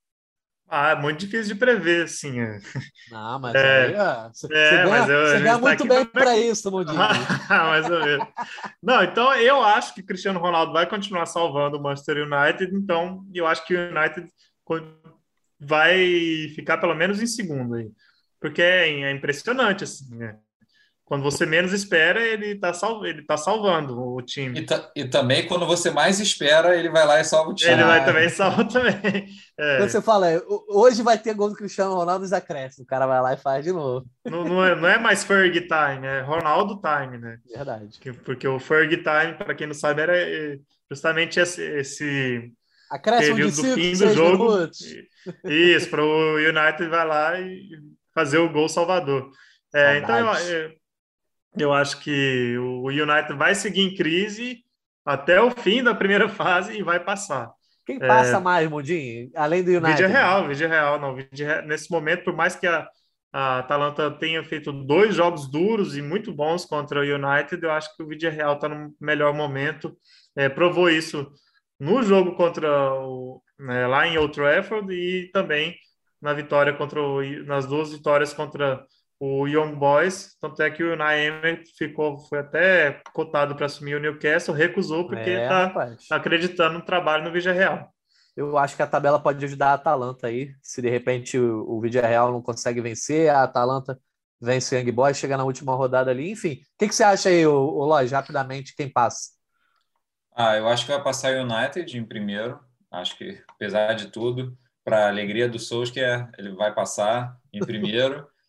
Ah, 0.74 0.91
é 0.91 0.95
muito 0.95 1.19
difícil 1.19 1.53
de 1.53 1.59
prever, 1.59 2.05
assim. 2.05 2.39
Não, 3.11 3.39
mas 3.41 3.55
é, 3.55 3.88
aí, 3.88 4.32
você, 4.34 4.47
é, 4.53 4.86
ganha, 4.86 5.05
eu, 5.05 5.28
você 5.28 5.39
ganha 5.41 5.55
tá 5.55 5.59
muito 5.59 5.86
tá 5.86 5.93
bem 5.93 6.05
para 6.05 6.38
isso, 6.38 6.72
Mundinho. 6.72 6.95
Mais 7.49 7.89
ou 7.89 7.99
menos. 7.99 8.28
Não, 8.82 9.03
então 9.03 9.36
eu 9.36 9.61
acho 9.61 9.93
que 9.93 10.01
Cristiano 10.01 10.39
Ronaldo 10.39 10.72
vai 10.72 10.88
continuar 10.88 11.26
salvando 11.26 11.78
o 11.78 11.84
Manchester 11.84 12.26
United, 12.26 12.74
então 12.74 13.26
eu 13.34 13.45
acho 13.45 13.65
que 13.65 13.76
o 13.76 13.89
United 13.89 14.30
vai 15.59 16.47
ficar 16.55 16.78
pelo 16.78 16.95
menos 16.95 17.22
em 17.22 17.28
segundo 17.28 17.76
aí. 17.76 17.91
Porque 18.39 18.61
é, 18.61 19.01
é 19.01 19.11
impressionante, 19.11 19.84
assim, 19.84 20.15
né? 20.15 20.38
Quando 21.12 21.24
você 21.24 21.45
menos 21.45 21.74
espera, 21.74 22.26
ele 22.26 22.53
está 22.53 22.72
sal... 22.72 23.05
ele 23.05 23.22
tá 23.24 23.36
salvando 23.36 23.99
o 24.01 24.22
time. 24.22 24.62
E, 24.62 25.01
e, 25.01 25.09
também, 25.09 25.45
quando 25.45 25.66
você 25.66 25.91
mais 25.91 26.22
espera, 26.22 26.74
ele 26.74 26.89
vai 26.89 27.05
lá 27.05 27.20
e 27.20 27.26
salva 27.26 27.51
o 27.51 27.53
time. 27.53 27.74
Ele 27.74 27.84
vai 27.84 28.05
também 28.05 28.30
salva 28.30 28.64
também. 28.64 29.28
É. 29.59 29.78
Quando 29.78 29.89
você 29.89 30.01
fala, 30.01 30.28
hoje 30.70 31.03
vai 31.03 31.20
ter 31.20 31.36
gol 31.36 31.49
do 31.49 31.55
Cristiano 31.55 31.93
Ronaldo 31.93 32.22
nos 32.22 32.34
acréscimos, 32.34 32.86
o 32.86 32.88
cara 32.88 33.05
vai 33.05 33.22
lá 33.22 33.34
e 33.34 33.38
faz 33.38 33.64
de 33.64 33.72
novo. 33.72 34.07
Não, 34.26 34.43
não, 34.43 34.66
é, 34.66 34.76
não 34.76 34.88
é 34.88 34.97
mais 34.97 35.24
Ferg 35.24 35.53
time, 35.62 36.07
é 36.07 36.22
Ronaldo 36.22 36.82
time, 36.82 37.20
né? 37.20 37.38
Verdade. 37.53 37.99
Porque 38.26 38.47
o 38.47 38.57
Ferg 38.57 38.97
time, 38.97 39.34
para 39.38 39.53
quem 39.53 39.68
não 39.68 39.76
sabe, 39.76 40.01
era 40.01 40.18
é, 40.18 40.57
justamente 40.89 41.39
esse, 41.39 41.62
esse 41.62 42.51
Acréscimo 42.89 43.36
de 43.36 43.51
cinco, 43.51 43.68
do 43.68 43.74
fim 43.76 43.91
do 43.93 44.14
jogo. 44.14 44.51
Minutos. 44.51 44.80
Isso, 45.43 45.89
para 45.89 46.03
o 46.03 46.38
United 46.38 46.89
vai 46.89 47.05
lá 47.05 47.39
e 47.39 47.70
fazer 48.16 48.39
o 48.39 48.49
gol 48.49 48.68
salvador. 48.68 49.30
É, 49.76 49.99
então, 49.99 50.18
eu, 50.18 50.72
eu 51.58 51.74
acho 51.74 51.99
que 51.99 52.58
o 52.58 52.88
United 52.88 53.34
vai 53.36 53.54
seguir 53.56 53.82
em 53.82 53.95
crise 53.95 54.64
até 55.06 55.41
o 55.41 55.52
fim 55.52 55.84
da 55.84 55.93
primeira 55.93 56.28
fase 56.30 56.78
e 56.78 56.84
vai 56.84 56.99
passar. 56.99 57.52
Quem 57.86 57.99
passa 57.99 58.38
é... 58.38 58.39
mais, 58.39 58.70
Mundinho? 58.70 59.30
Além 59.36 59.64
do 59.64 59.72
United? 59.72 59.91
Vídeo 59.91 60.08
real, 60.08 60.47
vídeo 60.47 60.68
real. 60.68 60.99
Não, 60.99 61.16
vídeo 61.16 61.45
real. 61.45 61.64
Nesse 61.64 61.91
momento, 61.91 62.24
por 62.24 62.36
mais 62.36 62.56
que 62.56 62.68
a, 62.68 62.88
a 63.34 63.60
Atalanta 63.60 64.12
tenha 64.12 64.43
feito 64.43 64.72
dois 64.72 65.16
jogos 65.16 65.49
duros 65.49 65.97
e 65.97 66.02
muito 66.02 66.34
bons 66.34 66.66
contra 66.66 66.99
o 66.99 67.04
United, 67.04 67.62
eu 67.62 67.72
acho 67.72 67.95
que 67.95 68.04
o 68.04 68.08
vídeo 68.08 68.32
real 68.32 68.56
está 68.56 68.70
no 68.70 68.93
melhor 68.99 69.34
momento. 69.34 69.97
É, 70.36 70.47
provou 70.47 70.89
isso 70.89 71.30
no 71.80 72.04
jogo 72.04 72.36
contra 72.36 72.93
o, 72.93 73.41
né, 73.60 73.88
lá 73.88 74.08
em 74.08 74.18
Old 74.18 74.34
Trafford 74.34 74.93
e 74.93 75.32
também 75.32 75.76
na 76.22 76.34
vitória 76.34 76.74
contra 76.74 77.02
o, 77.02 77.22
nas 77.45 77.66
duas 77.66 77.91
vitórias 77.91 78.34
contra 78.34 78.86
o 79.24 79.45
Young 79.47 79.76
Boys, 79.76 80.36
tanto 80.41 80.63
é 80.63 80.72
que 80.72 80.84
o 80.84 80.93
Emery 80.93 81.63
ficou, 81.78 82.17
foi 82.17 82.39
até 82.39 83.03
cotado 83.13 83.55
para 83.55 83.67
assumir 83.67 83.93
o 83.93 83.99
Newcastle, 83.99 84.55
recusou 84.55 85.07
porque 85.07 85.30
está 85.30 85.72
é, 85.76 85.95
tá 86.09 86.15
acreditando 86.15 86.80
no 86.80 86.84
trabalho 86.84 87.24
no 87.24 87.32
Vídeo 87.32 87.53
Real. 87.53 87.93
Eu 88.36 88.57
acho 88.57 88.76
que 88.76 88.82
a 88.82 88.88
tabela 88.88 89.22
pode 89.22 89.45
ajudar 89.45 89.67
a 89.67 89.74
Atalanta 89.74 90.26
aí. 90.26 90.51
Se 90.59 90.82
de 90.82 90.89
repente 90.89 91.38
o, 91.38 91.69
o 91.69 91.80
Vídeo 91.80 92.01
Real 92.01 92.32
não 92.32 92.41
consegue 92.41 92.82
vencer, 92.82 93.30
a 93.30 93.43
Atalanta 93.43 93.99
vence 94.41 94.76
o 94.76 94.80
Young 94.80 94.91
Boys, 94.91 95.17
chega 95.17 95.38
na 95.38 95.43
última 95.43 95.76
rodada 95.76 96.09
ali. 96.09 96.32
Enfim, 96.32 96.53
o 96.53 96.80
que, 96.80 96.88
que 96.88 96.95
você 96.95 97.03
acha 97.03 97.30
aí, 97.30 97.45
o, 97.45 97.53
o 97.53 97.86
Lodge, 97.86 98.15
rapidamente, 98.15 98.76
quem 98.76 98.89
passa? 98.89 99.34
Ah, 100.36 100.57
eu 100.57 100.67
acho 100.67 100.84
que 100.84 100.91
vai 100.91 101.03
passar 101.03 101.32
o 101.36 101.43
United 101.43 101.95
em 101.95 102.03
primeiro. 102.03 102.59
Acho 102.89 103.15
que, 103.15 103.39
apesar 103.49 103.93
de 103.93 104.07
tudo, 104.07 104.57
para 104.84 105.05
a 105.05 105.09
alegria 105.09 105.47
do 105.47 105.59
Solskjaer, 105.59 106.28
ele 106.39 106.55
vai 106.55 106.74
passar 106.74 107.38
em 107.53 107.59
primeiro. 107.59 108.28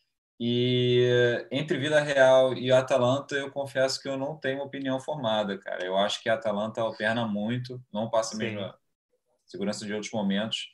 E 0.45 1.47
entre 1.53 1.79
Vida 1.79 2.01
Real 2.01 2.53
e 2.55 2.73
Atalanta, 2.73 3.37
eu 3.37 3.49
confesso 3.49 4.03
que 4.03 4.09
eu 4.09 4.17
não 4.17 4.37
tenho 4.37 4.61
opinião 4.61 4.99
formada, 4.99 5.57
cara. 5.57 5.87
Eu 5.87 5.97
acho 5.97 6.21
que 6.21 6.29
a 6.29 6.35
Atalanta 6.35 6.81
alterna 6.81 7.25
muito, 7.25 7.81
não 7.93 8.11
passa 8.11 8.37
mesmo 8.37 8.59
a 8.59 8.77
segurança 9.47 9.87
de 9.87 9.95
outros 9.95 10.11
momentos. 10.11 10.67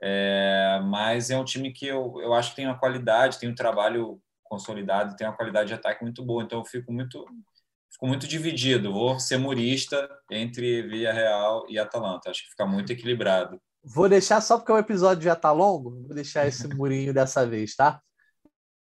É, 0.00 0.80
mas 0.84 1.28
é 1.28 1.36
um 1.36 1.44
time 1.44 1.72
que 1.72 1.88
eu, 1.88 2.20
eu 2.22 2.32
acho 2.32 2.50
que 2.50 2.56
tem 2.56 2.66
uma 2.66 2.78
qualidade, 2.78 3.40
tem 3.40 3.48
um 3.50 3.54
trabalho 3.54 4.22
consolidado, 4.44 5.16
tem 5.16 5.26
uma 5.26 5.36
qualidade 5.36 5.66
de 5.66 5.74
ataque 5.74 6.04
muito 6.04 6.24
boa. 6.24 6.44
Então 6.44 6.60
eu 6.60 6.64
fico 6.64 6.92
muito, 6.92 7.26
fico 7.90 8.06
muito 8.06 8.28
dividido. 8.28 8.92
Vou 8.92 9.18
ser 9.18 9.38
murista 9.38 10.08
entre 10.30 10.82
Via 10.82 11.12
Real 11.12 11.66
e 11.68 11.80
Atalanta. 11.80 12.30
Acho 12.30 12.44
que 12.44 12.50
fica 12.50 12.64
muito 12.64 12.92
equilibrado. 12.92 13.60
Vou 13.82 14.08
deixar 14.08 14.40
só 14.40 14.56
porque 14.56 14.70
o 14.70 14.78
episódio 14.78 15.24
já 15.24 15.32
está 15.32 15.50
longo, 15.50 15.90
vou 16.06 16.14
deixar 16.14 16.46
esse 16.46 16.68
murinho 16.72 17.12
dessa 17.12 17.44
vez, 17.44 17.74
tá? 17.74 18.00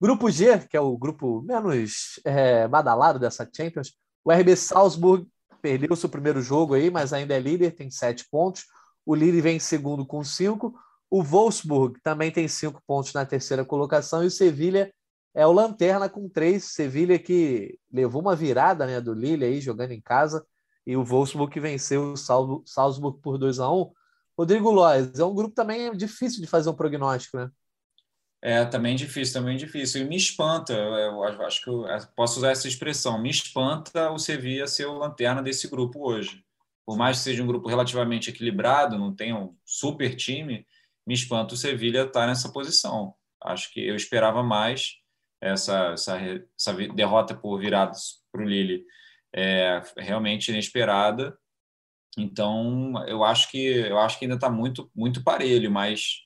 Grupo 0.04 0.30
G, 0.30 0.60
que 0.68 0.76
é 0.76 0.82
o 0.82 0.97
grupo 0.97 1.41
menos 1.43 2.20
é, 2.26 2.68
badalado 2.68 3.18
dessa 3.18 3.49
Champions, 3.49 3.93
o 4.22 4.34
RB 4.34 4.54
Salzburg 4.54 5.26
perdeu 5.62 5.95
seu 5.95 6.10
primeiro 6.10 6.41
jogo 6.41 6.74
aí, 6.74 6.91
mas 6.91 7.14
ainda 7.14 7.34
é 7.34 7.39
líder, 7.39 7.72
tem 7.72 7.89
sete 7.89 8.28
pontos. 8.30 8.66
O 9.06 9.16
Lille 9.16 9.39
vem 9.39 9.56
em 9.56 9.62
segundo 9.62 10.06
com 10.06 10.22
cinco. 10.22 10.78
O 11.10 11.24
Wolfsburg 11.24 12.01
também 12.04 12.32
tem 12.32 12.49
cinco 12.49 12.84
pontos 12.86 13.14
na 13.14 13.26
terceira 13.26 13.64
colocação. 13.64 14.22
E 14.22 14.28
o 14.28 14.30
Sevilha 14.30 14.93
é 15.34 15.47
o 15.47 15.54
lanterna 15.54 16.10
com 16.10 16.28
três. 16.28 16.66
Sevilha 16.66 17.18
que 17.18 17.80
levou 17.89 18.22
uma 18.22 18.36
virada 18.36 18.86
né, 18.86 18.99
do 18.99 19.14
Lille 19.14 19.45
aí, 19.45 19.62
jogando 19.62 19.91
em 19.91 20.01
casa. 20.01 20.45
E 20.86 20.97
o 20.97 21.06
Wolfsburg 21.06 21.49
que 21.49 21.62
venceu 21.62 22.12
o 22.12 22.66
Salzburg 22.66 23.22
por 23.22 23.38
2 23.38 23.58
a 23.58 23.72
1 23.72 23.82
um. 23.82 23.91
Rodrigo 24.38 24.70
Lois, 24.70 25.18
é 25.18 25.24
um 25.24 25.34
grupo 25.34 25.56
também 25.56 25.95
difícil 25.95 26.41
de 26.41 26.47
fazer 26.47 26.70
um 26.70 26.76
prognóstico, 26.76 27.38
né? 27.38 27.49
É 28.46 28.66
também 28.66 28.94
difícil, 28.94 29.34
também 29.34 29.56
difícil. 29.56 30.02
E 30.02 30.06
me 30.06 30.18
espanta, 30.18 30.74
eu 30.74 31.24
acho 31.24 31.64
que 31.64 31.70
eu 31.70 31.86
posso 32.14 32.39
usar 32.39 32.52
essa 32.52 32.68
expressão, 32.68 33.18
me 33.18 33.30
espanta 33.30 34.12
o 34.12 34.20
Sevilla 34.20 34.68
ser 34.68 34.86
o 34.86 34.98
lanterna 34.98 35.41
desse 35.41 35.70
grupo 35.70 36.06
hoje. 36.06 36.44
Por 36.86 36.98
mais 36.98 37.18
que 37.18 37.24
seja 37.24 37.41
um 37.41 37.48
grupo 37.48 37.70
relativamente 37.70 38.30
equilibrado, 38.30 38.98
não 39.00 39.16
tenha 39.16 39.38
um 39.38 39.56
super 39.64 40.14
time, 40.14 40.68
me 41.08 41.14
espanta 41.14 41.54
o 41.54 41.58
Sevilla 41.58 42.02
estar 42.04 42.28
nessa 42.28 42.52
posição. 42.52 43.16
Acho 43.41 43.72
que 43.72 43.80
eu 43.80 43.96
esperava 43.96 44.44
mais 44.44 44.98
essa, 45.39 45.94
essa, 45.94 46.20
essa 46.58 46.74
derrota 46.94 47.34
por 47.34 47.58
virados 47.58 48.22
para 48.30 48.41
o 48.44 48.46
Lille, 48.46 48.84
é 49.34 49.82
realmente 49.98 50.50
inesperada. 50.50 51.38
Então, 52.18 52.94
eu 53.08 53.24
acho 53.24 53.50
que 53.50 53.58
eu 53.58 53.98
acho 54.00 54.20
que 54.20 54.26
ainda 54.26 54.36
está 54.36 54.50
muito 54.50 54.91
muito 54.94 55.24
parelho, 55.24 55.72
mas 55.72 56.24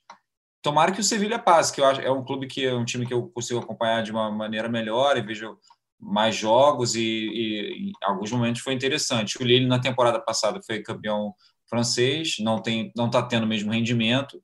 tomara 0.61 0.91
que 0.91 0.99
o 0.99 1.03
Sevilha 1.03 1.39
passe, 1.39 1.73
que 1.73 1.81
eu 1.81 1.85
acho 1.85 2.01
é 2.01 2.11
um 2.11 2.23
clube 2.23 2.47
que 2.47 2.65
é 2.65 2.73
um 2.73 2.85
time 2.85 3.05
que 3.05 3.13
eu 3.13 3.29
consigo 3.29 3.59
acompanhar 3.59 4.03
de 4.03 4.11
uma 4.11 4.31
maneira 4.31 4.67
melhor 4.69 5.17
e 5.17 5.21
vejo 5.21 5.57
mais 5.99 6.35
jogos 6.35 6.95
e, 6.95 7.01
e 7.01 7.89
em 7.89 7.93
alguns 8.03 8.31
momentos 8.31 8.61
foi 8.61 8.73
interessante. 8.73 9.37
O 9.41 9.43
Lille 9.43 9.67
na 9.67 9.79
temporada 9.79 10.19
passada 10.19 10.61
foi 10.61 10.81
campeão 10.81 11.33
francês, 11.69 12.35
não 12.39 12.61
tem 12.61 12.91
não 12.95 13.07
está 13.07 13.21
tendo 13.21 13.43
o 13.43 13.47
mesmo 13.47 13.71
rendimento, 13.71 14.41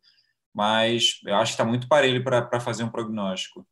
mas 0.54 1.20
eu 1.26 1.36
acho 1.36 1.52
que 1.52 1.54
está 1.54 1.66
muito 1.66 1.88
parelho 1.88 2.24
para 2.24 2.60
fazer 2.60 2.84
um 2.84 2.90
prognóstico. 2.90 3.66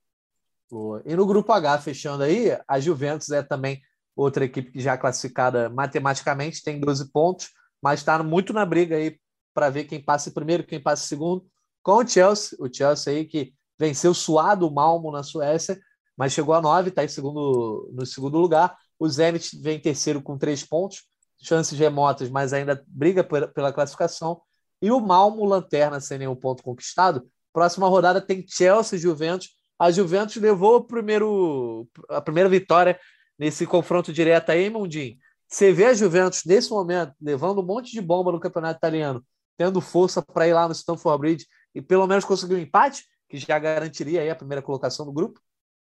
Boa. 0.69 1.01
E 1.05 1.15
no 1.15 1.25
grupo 1.25 1.51
H, 1.51 1.79
fechando 1.79 2.23
aí, 2.23 2.57
a 2.67 2.79
Juventus 2.79 3.29
é 3.29 3.43
também 3.43 3.81
outra 4.15 4.45
equipe 4.45 4.71
que 4.71 4.79
já 4.79 4.97
classificada 4.97 5.69
matematicamente, 5.69 6.63
tem 6.63 6.79
12 6.79 7.11
pontos, 7.11 7.49
mas 7.81 7.99
está 7.99 8.21
muito 8.23 8.53
na 8.53 8.65
briga 8.65 8.95
aí 8.95 9.17
para 9.53 9.69
ver 9.69 9.83
quem 9.83 10.01
passa 10.01 10.31
primeiro, 10.31 10.63
quem 10.63 10.81
passa 10.81 11.05
segundo 11.05 11.45
com 11.83 11.97
o 11.97 12.07
Chelsea, 12.07 12.57
o 12.59 12.71
Chelsea 12.71 13.13
aí 13.13 13.25
que 13.25 13.53
venceu 13.79 14.13
suado 14.13 14.67
o 14.67 14.71
Malmo 14.71 15.11
na 15.11 15.23
Suécia, 15.23 15.79
mas 16.15 16.33
chegou 16.33 16.53
a 16.53 16.61
nove, 16.61 16.89
está 16.89 17.03
em 17.03 17.07
segundo, 17.07 17.89
no 17.93 18.05
segundo 18.05 18.37
lugar. 18.37 18.77
O 18.99 19.09
Zenit 19.09 19.59
vem 19.59 19.77
em 19.77 19.81
terceiro 19.81 20.21
com 20.21 20.37
três 20.37 20.63
pontos, 20.63 21.03
chances 21.41 21.77
remotas, 21.77 22.29
mas 22.29 22.53
ainda 22.53 22.83
briga 22.87 23.23
pela 23.23 23.73
classificação. 23.73 24.41
E 24.81 24.91
o 24.91 24.99
Malmo, 24.99 25.45
lanterna, 25.45 25.99
sem 25.99 26.19
nenhum 26.19 26.35
ponto 26.35 26.61
conquistado. 26.61 27.27
Próxima 27.51 27.87
rodada 27.87 28.21
tem 28.21 28.45
Chelsea 28.47 28.97
e 28.97 29.01
Juventus. 29.01 29.49
A 29.79 29.89
Juventus 29.89 30.35
levou 30.35 30.77
o 30.77 30.83
primeiro, 30.83 31.87
a 32.09 32.21
primeira 32.21 32.47
vitória 32.47 32.99
nesse 33.37 33.65
confronto 33.65 34.13
direto 34.13 34.51
aí, 34.51 34.69
Mundinho. 34.69 35.17
Você 35.47 35.73
vê 35.73 35.85
a 35.85 35.93
Juventus 35.93 36.43
nesse 36.45 36.69
momento 36.69 37.13
levando 37.19 37.61
um 37.61 37.65
monte 37.65 37.91
de 37.91 37.99
bomba 37.99 38.31
no 38.31 38.39
campeonato 38.39 38.77
italiano, 38.77 39.25
tendo 39.57 39.81
força 39.81 40.21
para 40.21 40.47
ir 40.47 40.53
lá 40.53 40.67
no 40.67 40.73
Stamford 40.73 41.19
Bridge 41.19 41.47
e 41.73 41.81
pelo 41.81 42.07
menos 42.07 42.25
conseguir 42.25 42.55
um 42.55 42.59
empate, 42.59 43.05
que 43.29 43.37
já 43.37 43.57
garantiria 43.57 44.29
a 44.31 44.35
primeira 44.35 44.61
colocação 44.61 45.05
do 45.05 45.13
grupo? 45.13 45.39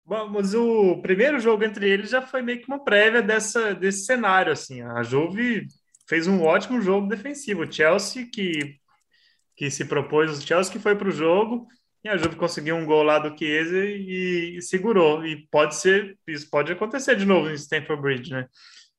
Mas 0.04 0.54
o 0.54 1.00
primeiro 1.02 1.40
jogo 1.40 1.64
entre 1.64 1.88
eles 1.88 2.10
já 2.10 2.22
foi 2.22 2.40
meio 2.40 2.60
que 2.60 2.68
uma 2.68 2.82
prévia 2.82 3.20
dessa, 3.20 3.74
desse 3.74 4.04
cenário. 4.04 4.52
Assim. 4.52 4.80
A 4.80 5.02
Juve 5.02 5.66
fez 6.08 6.28
um 6.28 6.42
ótimo 6.42 6.80
jogo 6.80 7.08
defensivo. 7.08 7.62
O 7.62 7.72
Chelsea, 7.72 8.28
que, 8.32 8.78
que 9.56 9.68
se 9.68 9.84
propôs, 9.84 10.38
o 10.38 10.46
Chelsea 10.46 10.72
que 10.72 10.78
foi 10.78 10.94
para 10.94 11.08
o 11.08 11.12
jogo, 11.12 11.66
e 12.04 12.08
a 12.08 12.16
Juve 12.16 12.36
conseguiu 12.36 12.76
um 12.76 12.86
gol 12.86 13.02
lá 13.02 13.18
do 13.18 13.36
Chiesa 13.36 13.84
e, 13.84 14.58
e, 14.58 14.62
segurou. 14.62 15.26
E 15.26 15.44
pode 15.50 15.74
ser, 15.74 16.16
isso 16.24 16.48
pode 16.48 16.70
acontecer 16.70 17.16
de 17.16 17.24
novo 17.24 17.50
em 17.50 17.54
Stamford 17.54 18.00
Bridge, 18.00 18.30
né? 18.30 18.46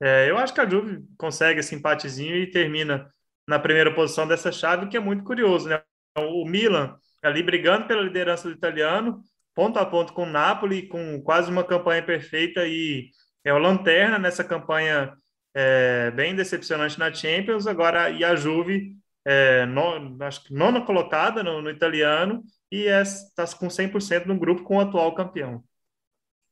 É, 0.01 0.29
eu 0.29 0.37
acho 0.37 0.53
que 0.53 0.59
a 0.59 0.69
Juve 0.69 1.05
consegue 1.17 1.61
esse 1.61 1.73
empatezinho 1.73 2.35
e 2.35 2.51
termina 2.51 3.09
na 3.47 3.57
primeira 3.57 3.93
posição 3.95 4.27
dessa 4.27 4.51
chave, 4.51 4.87
que 4.87 4.97
é 4.97 4.99
muito 4.99 5.23
curioso, 5.23 5.69
né? 5.69 5.81
O 6.17 6.45
Milan 6.45 6.97
ali 7.23 7.43
brigando 7.43 7.87
pela 7.87 8.01
liderança 8.01 8.47
do 8.47 8.53
italiano, 8.53 9.21
ponto 9.53 9.79
a 9.79 9.85
ponto 9.85 10.13
com 10.13 10.23
o 10.23 10.29
Napoli, 10.29 10.87
com 10.87 11.21
quase 11.21 11.49
uma 11.49 11.63
campanha 11.63 12.03
perfeita 12.03 12.65
e 12.65 13.09
é 13.43 13.53
o 13.53 13.57
lanterna 13.57 14.19
nessa 14.19 14.43
campanha 14.43 15.15
é, 15.53 16.11
bem 16.11 16.35
decepcionante 16.35 16.99
na 16.99 17.13
Champions. 17.13 17.65
Agora, 17.65 18.09
e 18.09 18.23
a 18.23 18.35
Juve, 18.35 18.95
é, 19.25 19.65
no, 19.65 20.23
acho 20.23 20.43
que 20.43 20.53
nona 20.53 20.85
colocada 20.85 21.41
no, 21.43 21.61
no 21.61 21.69
italiano 21.69 22.43
e 22.71 22.85
está 22.85 23.43
é, 23.43 23.55
com 23.57 23.67
100% 23.67 24.25
no 24.25 24.37
grupo 24.37 24.63
com 24.63 24.77
o 24.77 24.81
atual 24.81 25.15
campeão. 25.15 25.63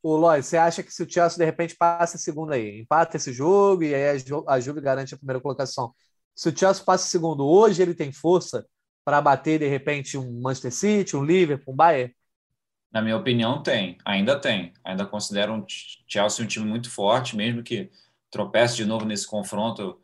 O 0.02 0.16
Lois, 0.16 0.46
você 0.46 0.56
acha 0.56 0.82
que 0.82 0.92
se 0.92 1.02
o 1.02 1.10
Chelsea 1.10 1.38
de 1.38 1.44
repente 1.44 1.76
passa 1.76 2.16
a 2.16 2.20
segunda 2.20 2.54
aí, 2.54 2.80
empata 2.80 3.16
esse 3.16 3.32
jogo 3.32 3.82
e 3.82 3.94
aí 3.94 4.22
a 4.46 4.60
Juve 4.60 4.80
garante 4.80 5.14
a 5.14 5.16
primeira 5.18 5.40
colocação? 5.40 5.92
Se 6.34 6.48
o 6.48 6.56
Chelsea 6.56 6.84
passa 6.84 7.08
segundo 7.08 7.46
hoje, 7.46 7.82
ele 7.82 7.94
tem 7.94 8.12
força 8.12 8.64
para 9.06 9.20
bater, 9.20 9.60
de 9.60 9.68
repente, 9.68 10.18
um 10.18 10.40
Manchester 10.40 10.72
City, 10.74 11.16
um 11.16 11.24
Liverpool, 11.24 11.72
um 11.72 11.76
Bayern? 11.76 12.12
Na 12.90 13.00
minha 13.00 13.16
opinião, 13.16 13.62
tem. 13.62 13.96
Ainda 14.04 14.36
tem. 14.36 14.72
Ainda 14.82 15.06
considero 15.06 15.56
o 15.56 15.64
Chelsea 16.08 16.44
um 16.44 16.48
time 16.48 16.66
muito 16.66 16.90
forte, 16.90 17.36
mesmo 17.36 17.62
que 17.62 17.88
tropece 18.32 18.74
de 18.74 18.84
novo 18.84 19.04
nesse 19.04 19.24
confronto 19.24 20.00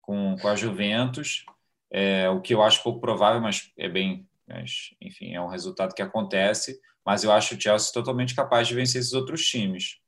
com, 0.00 0.36
com 0.40 0.48
a 0.48 0.56
Juventus. 0.56 1.44
É, 1.90 2.30
o 2.30 2.40
que 2.40 2.54
eu 2.54 2.62
acho 2.62 2.82
pouco 2.82 2.98
provável, 2.98 3.42
mas 3.42 3.70
é 3.76 3.90
bem. 3.90 4.26
Mas, 4.48 4.94
enfim, 5.02 5.34
é 5.34 5.40
um 5.40 5.48
resultado 5.48 5.94
que 5.94 6.00
acontece. 6.00 6.80
Mas 7.04 7.24
eu 7.24 7.32
acho 7.32 7.54
o 7.54 7.60
Chelsea 7.60 7.92
totalmente 7.92 8.34
capaz 8.34 8.66
de 8.66 8.74
vencer 8.74 9.02
esses 9.02 9.12
outros 9.12 9.44
times. 9.44 10.00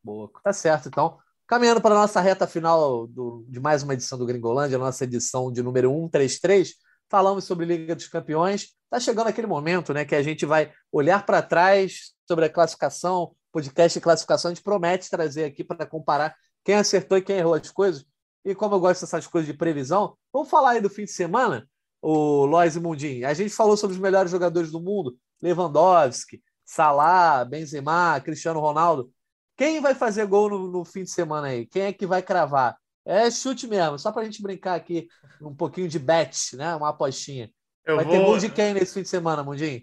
Boa, 0.00 0.30
tá 0.44 0.52
certo. 0.52 0.86
Então, 0.86 1.18
caminhando 1.44 1.80
para 1.80 1.96
a 1.96 1.98
nossa 1.98 2.20
reta 2.20 2.46
final 2.46 3.08
do, 3.08 3.44
de 3.48 3.58
mais 3.58 3.82
uma 3.82 3.94
edição 3.94 4.16
do 4.16 4.26
Gringolândia, 4.26 4.78
nossa 4.78 5.02
edição 5.02 5.50
de 5.50 5.60
número 5.60 5.90
133, 5.90 6.86
falamos 7.08 7.44
sobre 7.44 7.66
Liga 7.66 7.94
dos 7.94 8.08
Campeões. 8.08 8.74
Está 8.84 9.00
chegando 9.00 9.28
aquele 9.28 9.46
momento 9.46 9.92
né, 9.92 10.04
que 10.04 10.14
a 10.14 10.22
gente 10.22 10.46
vai 10.46 10.72
olhar 10.92 11.24
para 11.24 11.42
trás 11.42 12.12
sobre 12.26 12.44
a 12.44 12.48
classificação, 12.48 13.34
podcast 13.52 13.98
de 13.98 14.02
classificação. 14.02 14.50
A 14.50 14.54
gente 14.54 14.62
promete 14.62 15.10
trazer 15.10 15.44
aqui 15.44 15.64
para 15.64 15.86
comparar 15.86 16.34
quem 16.64 16.74
acertou 16.74 17.18
e 17.18 17.22
quem 17.22 17.36
errou 17.36 17.54
as 17.54 17.70
coisas. 17.70 18.04
E 18.44 18.54
como 18.54 18.74
eu 18.74 18.80
gosto 18.80 19.02
dessas 19.02 19.26
coisas 19.26 19.50
de 19.50 19.56
previsão, 19.56 20.16
vamos 20.32 20.48
falar 20.48 20.70
aí 20.70 20.80
do 20.80 20.88
fim 20.88 21.04
de 21.04 21.12
semana, 21.12 21.68
o 22.00 22.44
Lois 22.46 22.76
e 22.76 22.80
Mundim. 22.80 23.24
A 23.24 23.34
gente 23.34 23.50
falou 23.50 23.76
sobre 23.76 23.94
os 23.94 24.00
melhores 24.00 24.30
jogadores 24.30 24.70
do 24.70 24.80
mundo, 24.80 25.16
Lewandowski, 25.42 26.42
Salah, 26.64 27.44
Benzema, 27.44 28.20
Cristiano 28.20 28.60
Ronaldo. 28.60 29.10
Quem 29.56 29.80
vai 29.80 29.94
fazer 29.94 30.26
gol 30.26 30.48
no, 30.48 30.68
no 30.70 30.84
fim 30.84 31.02
de 31.02 31.10
semana 31.10 31.48
aí? 31.48 31.66
Quem 31.66 31.82
é 31.82 31.92
que 31.92 32.06
vai 32.06 32.22
cravar? 32.22 32.76
É 33.08 33.30
chute 33.30 33.66
mesmo, 33.66 33.98
só 33.98 34.12
para 34.12 34.20
a 34.20 34.24
gente 34.26 34.42
brincar 34.42 34.74
aqui 34.74 35.08
um 35.40 35.54
pouquinho 35.54 35.88
de 35.88 35.98
bet, 35.98 36.54
né? 36.56 36.76
Uma 36.76 36.90
apostinha. 36.90 37.50
Eu 37.82 37.96
vai 37.96 38.04
vou... 38.04 38.14
ter 38.14 38.22
gol 38.22 38.38
de 38.38 38.50
quem 38.50 38.74
nesse 38.74 38.92
fim 38.92 39.00
de 39.00 39.08
semana, 39.08 39.42
Mundinho? 39.42 39.80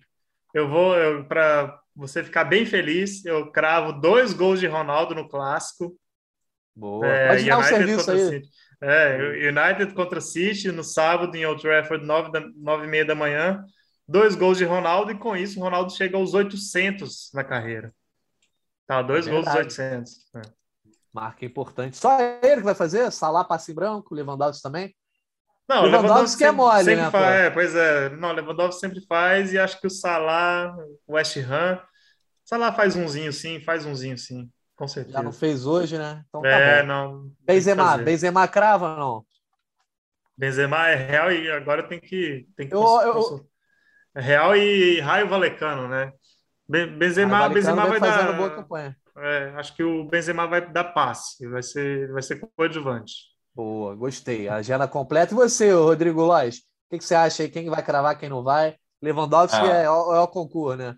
Eu 0.54 0.70
vou, 0.70 0.94
para 1.26 1.82
você 1.96 2.24
ficar 2.24 2.44
bem 2.44 2.68
feliz, 2.68 3.26
eu 3.26 3.52
cravo 3.52 3.94
dois 3.94 4.32
gols 4.32 4.60
de 4.60 4.68
Ronaldo 4.68 5.16
no 5.16 5.28
clássico. 5.28 5.98
Boa. 6.76 7.08
É, 7.08 7.30
Pode 7.30 7.46
dar 7.46 7.58
um 7.58 7.64
serviço 7.64 8.12
aí. 8.12 8.44
É, 8.80 9.50
United 9.50 9.96
contra 9.96 10.22
City 10.22 10.72
no 10.72 10.84
sábado 10.84 11.36
em 11.36 11.48
Old 11.48 11.62
Trafford, 11.62 12.06
nove, 12.06 12.32
da, 12.32 12.42
nove 12.56 12.86
e 12.86 12.88
meia 12.88 13.06
da 13.06 13.16
manhã. 13.16 13.66
Dois 14.08 14.36
gols 14.36 14.60
de 14.60 14.66
Ronaldo 14.66 15.12
e 15.12 15.18
com 15.18 15.36
isso 15.36 15.60
o 15.60 15.64
Ronaldo 15.64 15.92
chega 15.92 16.16
aos 16.16 16.36
800 16.36 17.32
na 17.34 17.44
carreira. 17.44 17.92
Tá, 18.86 19.02
dois 19.02 19.28
é 19.28 19.32
gols 19.32 19.46
dos 19.46 19.56
800. 19.56 20.14
É. 20.36 20.42
Marca 21.16 21.46
importante. 21.46 21.96
Só 21.96 22.20
ele 22.20 22.58
que 22.58 22.64
vai 22.64 22.76
fazer? 22.76 23.10
Salah 23.10 23.46
passe 23.46 23.72
em 23.72 23.76
branco, 23.76 24.14
Lewandowski 24.14 24.62
também? 24.62 24.94
Não, 25.66 25.84
Lewandowski, 25.84 26.04
Lewandowski 26.04 26.44
é 26.44 26.52
mole, 26.52 26.84
sempre 26.84 27.02
né? 27.04 27.10
Faz, 27.10 27.36
é, 27.36 27.50
pois 27.50 27.74
é. 27.74 28.10
Não, 28.10 28.34
Lewandowski 28.34 28.82
sempre 28.82 29.00
faz 29.08 29.54
e 29.54 29.58
acho 29.58 29.80
que 29.80 29.88
o 29.88 29.90
Salah, 29.90 30.76
o 31.08 31.14
West 31.14 31.38
Ham, 31.38 31.82
Salah 32.44 32.74
faz 32.74 32.98
umzinho 32.98 33.32
sim, 33.32 33.62
faz 33.62 33.86
umzinho 33.86 34.18
sim, 34.18 34.50
com 34.76 34.90
certeza. 34.90 35.18
Já 35.18 35.24
não 35.24 35.32
fez 35.32 35.66
hoje, 35.66 35.98
né? 35.98 36.22
Então 36.28 36.42
tá 36.42 36.50
é, 36.50 36.82
bom. 36.82 36.88
não. 36.88 37.32
Benzema, 37.40 37.98
Benzema 37.98 38.46
crava 38.50 38.92
ou 38.92 38.98
não? 38.98 39.26
Benzema 40.38 40.90
é 40.90 40.96
real 40.96 41.32
e 41.32 41.50
agora 41.50 41.88
tem 41.88 41.98
que 41.98 42.46
tem 42.58 42.68
que 42.68 42.76
eu, 42.76 42.82
eu... 42.82 43.50
É 44.16 44.20
real 44.20 44.54
e 44.54 45.00
Raio 45.00 45.30
Valecano, 45.30 45.88
né? 45.88 46.12
Benzema, 46.68 47.48
Benzema 47.48 47.86
vai 47.86 48.02
dar 48.02 48.34
boa 48.34 48.50
campanha. 48.50 48.98
É, 49.18 49.54
acho 49.56 49.76
que 49.76 49.84
o 49.84 50.04
Benzema 50.04 50.46
vai 50.48 50.70
dar 50.70 50.84
passe, 50.86 51.48
vai 51.48 51.64
ser 51.64 52.12
vai 52.12 52.22
ser 52.22 52.40
coadjuvante. 52.56 53.14
Boa, 53.54 53.96
gostei. 53.96 54.50
A 54.50 54.56
agenda 54.56 54.88
completa. 54.88 55.34
E 55.34 55.36
você, 55.36 55.72
Rodrigo 55.72 56.22
Lois? 56.22 56.58
O 56.58 56.62
que, 56.92 56.98
que, 56.98 57.06
você 57.06 57.16
acha 57.16 57.44
aí? 57.44 57.50
Quem 57.50 57.70
vai 57.70 57.82
cravar, 57.82 58.18
quem 58.18 58.28
não 58.28 58.44
vai? 58.44 58.76
Lewandowski 59.02 59.58
ah. 59.58 59.82
é, 59.82 59.84
é, 59.86 59.90
o 59.90 60.28
concurso, 60.28 60.78
né? 60.78 60.96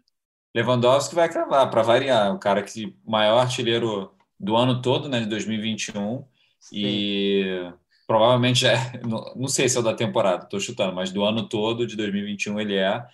Lewandowski 0.55 1.13
vai 1.13 1.29
cravar, 1.29 1.69
para 1.69 1.83
variar. 1.83 2.33
O 2.33 2.39
cara 2.39 2.63
que 2.63 2.97
maior 3.05 3.39
artilheiro 3.39 4.11
do 4.39 4.55
ano 4.55 4.81
todo, 4.81 5.07
né, 5.07 5.19
de 5.19 5.27
2021. 5.27 6.25
Sim. 6.59 6.75
E 6.75 7.71
provavelmente 8.07 8.65
é, 8.65 8.75
não, 9.05 9.23
não 9.35 9.47
sei 9.47 9.69
se 9.69 9.77
é 9.77 9.79
o 9.79 9.83
da 9.83 9.93
temporada, 9.93 10.45
estou 10.45 10.59
chutando, 10.59 10.95
mas 10.95 11.11
do 11.11 11.23
ano 11.23 11.47
todo 11.47 11.85
de 11.85 11.95
2021 11.95 12.59
ele 12.59 12.75
é. 12.75 13.05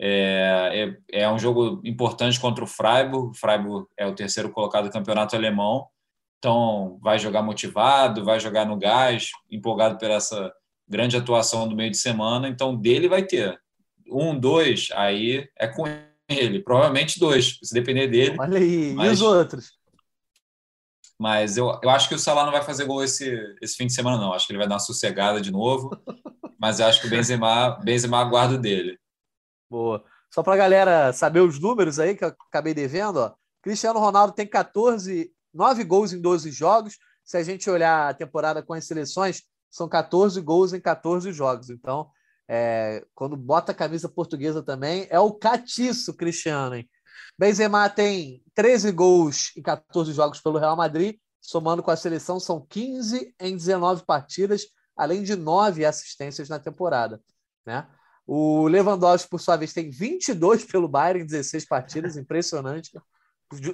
É, 0.00 0.96
é, 1.12 1.22
é 1.22 1.30
um 1.30 1.38
jogo 1.38 1.80
importante 1.84 2.38
contra 2.38 2.62
o 2.62 2.66
Freiburg. 2.66 3.30
O 3.30 3.34
Freiburg 3.34 3.86
é 3.96 4.06
o 4.06 4.14
terceiro 4.14 4.50
colocado 4.50 4.84
do 4.84 4.92
campeonato 4.92 5.34
alemão. 5.34 5.86
Então, 6.38 6.98
vai 7.02 7.18
jogar 7.18 7.42
motivado, 7.42 8.24
vai 8.24 8.38
jogar 8.38 8.64
no 8.64 8.78
gás, 8.78 9.30
empolgado 9.50 9.98
por 9.98 10.08
essa 10.08 10.52
grande 10.88 11.16
atuação 11.16 11.68
do 11.68 11.74
meio 11.74 11.90
de 11.90 11.96
semana. 11.96 12.48
Então, 12.48 12.76
dele 12.76 13.08
vai 13.08 13.24
ter 13.24 13.58
um, 14.10 14.38
dois, 14.38 14.88
aí 14.94 15.48
é 15.56 15.66
com 15.66 15.84
ele. 16.28 16.60
Provavelmente 16.60 17.18
dois, 17.18 17.58
se 17.62 17.74
depender 17.74 18.06
dele. 18.06 18.36
Olha 18.38 18.58
aí, 18.58 18.94
mas, 18.94 19.08
e 19.08 19.12
os 19.14 19.22
outros? 19.22 19.72
Mas 21.18 21.56
eu, 21.56 21.78
eu 21.82 21.90
acho 21.90 22.08
que 22.08 22.14
o 22.14 22.18
Salah 22.18 22.44
não 22.44 22.52
vai 22.52 22.62
fazer 22.62 22.84
gol 22.84 23.02
esse, 23.02 23.36
esse 23.60 23.76
fim 23.76 23.86
de 23.86 23.92
semana, 23.92 24.16
não. 24.16 24.32
Acho 24.32 24.46
que 24.46 24.52
ele 24.52 24.58
vai 24.58 24.68
dar 24.68 24.74
uma 24.74 24.80
sossegada 24.80 25.40
de 25.40 25.50
novo. 25.50 25.90
mas 26.58 26.80
eu 26.80 26.86
acho 26.86 27.00
que 27.00 27.06
o 27.06 27.10
Benzema, 27.10 27.78
Benzema 27.82 28.18
aguardo 28.18 28.58
dele. 28.58 28.98
Boa. 29.70 30.04
Só 30.30 30.42
para 30.42 30.54
a 30.54 30.56
galera 30.56 31.12
saber 31.12 31.40
os 31.40 31.58
números 31.58 31.98
aí 31.98 32.14
que 32.14 32.24
eu 32.24 32.28
acabei 32.28 32.74
devendo, 32.74 33.18
ó. 33.18 33.34
Cristiano 33.62 33.98
Ronaldo 33.98 34.32
tem 34.32 34.46
14 34.46 35.32
nove 35.52 35.84
gols 35.84 36.12
em 36.12 36.20
12 36.20 36.50
jogos. 36.50 36.98
Se 37.24 37.36
a 37.36 37.42
gente 37.42 37.68
olhar 37.68 38.08
a 38.08 38.14
temporada 38.14 38.62
com 38.62 38.72
as 38.72 38.86
seleções, 38.86 39.42
são 39.70 39.88
14 39.88 40.40
gols 40.40 40.72
em 40.72 40.80
14 40.80 41.32
jogos. 41.32 41.70
Então, 41.70 42.10
é, 42.48 43.04
quando 43.14 43.36
bota 43.36 43.72
a 43.72 43.74
camisa 43.74 44.08
portuguesa 44.08 44.62
também, 44.62 45.06
é 45.10 45.20
o 45.20 45.32
catiço, 45.32 46.14
Cristiano. 46.14 46.76
Hein? 46.76 46.88
Benzema 47.38 47.88
tem 47.90 48.42
13 48.54 48.92
gols 48.92 49.52
em 49.56 49.62
14 49.62 50.12
jogos 50.12 50.40
pelo 50.40 50.58
Real 50.58 50.76
Madrid, 50.76 51.16
somando 51.40 51.82
com 51.82 51.90
a 51.90 51.96
seleção, 51.96 52.40
são 52.40 52.64
15 52.66 53.34
em 53.38 53.56
19 53.56 54.04
partidas, 54.04 54.66
além 54.96 55.22
de 55.22 55.36
9 55.36 55.84
assistências 55.84 56.48
na 56.48 56.58
temporada. 56.58 57.20
Né? 57.66 57.86
O 58.30 58.68
Lewandowski, 58.68 59.30
por 59.30 59.40
sua 59.40 59.56
vez, 59.56 59.72
tem 59.72 59.90
22 59.90 60.64
pelo 60.64 60.86
Bayern 60.86 61.22
em 61.22 61.26
16 61.26 61.64
partidas, 61.64 62.14
impressionante 62.18 62.90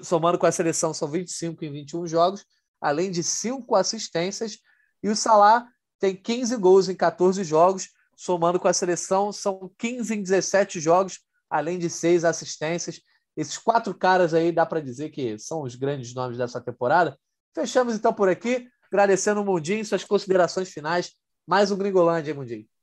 somando 0.03 0.39
com 0.39 0.47
a 0.47 0.53
seleção, 0.53 0.95
são 0.95 1.09
25 1.09 1.65
em 1.65 1.73
21 1.73 2.07
jogos, 2.07 2.45
além 2.81 3.11
de 3.11 3.23
5 3.23 3.75
assistências. 3.75 4.59
E 5.03 5.09
o 5.09 5.17
Salah 5.17 5.67
tem 5.99 6.15
15 6.15 6.57
gols 6.57 6.89
em 6.89 6.95
14 6.95 7.43
jogos, 7.45 7.89
somando 8.17 8.61
com 8.61 8.69
a 8.69 8.73
seleção, 8.73 9.33
são 9.33 9.71
15 9.79 10.15
em 10.15 10.23
17 10.23 10.81
jogos, 10.81 11.21
além 11.51 11.79
de 11.79 11.91
6 11.91 12.25
assistências. 12.25 13.01
Esses 13.37 13.59
quatro 13.59 13.93
caras 13.95 14.33
aí 14.33 14.53
dá 14.53 14.65
para 14.65 14.81
dizer 14.81 15.11
que 15.11 15.39
são 15.39 15.63
os 15.63 15.75
grandes 15.75 16.15
nomes 16.15 16.39
dessa 16.39 16.61
temporada. 16.61 17.19
Fechamos 17.55 17.95
então 17.95 18.13
por 18.13 18.29
aqui, 18.29 18.69
agradecendo 18.87 19.41
o 19.41 19.45
Mundinho, 19.45 19.85
suas 19.85 20.05
considerações 20.05 20.69
finais. 20.71 21.13
Mais 21.47 21.71
um 21.71 21.77
Gringolândia, 21.77 22.31
hein, 22.31 22.37
Mundinho? 22.37 22.74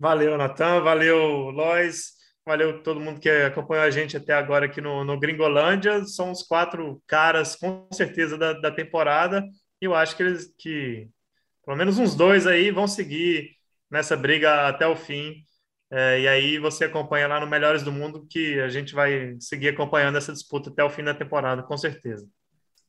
Valeu, 0.00 0.38
Natan, 0.38 0.80
valeu, 0.80 1.50
Lois. 1.50 2.14
Valeu 2.46 2.82
todo 2.82 2.98
mundo 2.98 3.20
que 3.20 3.28
acompanhou 3.28 3.84
a 3.84 3.90
gente 3.90 4.16
até 4.16 4.32
agora 4.32 4.64
aqui 4.64 4.80
no, 4.80 5.04
no 5.04 5.20
Gringolândia. 5.20 6.06
São 6.06 6.30
os 6.30 6.42
quatro 6.42 7.02
caras, 7.06 7.54
com 7.54 7.86
certeza, 7.92 8.38
da, 8.38 8.54
da 8.54 8.70
temporada. 8.70 9.44
E 9.78 9.84
eu 9.84 9.94
acho 9.94 10.16
que 10.16 10.22
eles, 10.22 10.54
que 10.58 11.06
pelo 11.66 11.76
menos 11.76 11.98
uns 11.98 12.14
dois 12.14 12.46
aí, 12.46 12.70
vão 12.70 12.88
seguir 12.88 13.50
nessa 13.90 14.16
briga 14.16 14.68
até 14.68 14.86
o 14.86 14.96
fim. 14.96 15.34
É, 15.90 16.20
e 16.20 16.28
aí 16.28 16.58
você 16.58 16.86
acompanha 16.86 17.28
lá 17.28 17.38
no 17.38 17.46
Melhores 17.46 17.82
do 17.82 17.92
Mundo, 17.92 18.26
que 18.26 18.58
a 18.58 18.70
gente 18.70 18.94
vai 18.94 19.36
seguir 19.38 19.68
acompanhando 19.68 20.16
essa 20.16 20.32
disputa 20.32 20.70
até 20.70 20.82
o 20.82 20.88
fim 20.88 21.04
da 21.04 21.12
temporada, 21.12 21.62
com 21.62 21.76
certeza. 21.76 22.26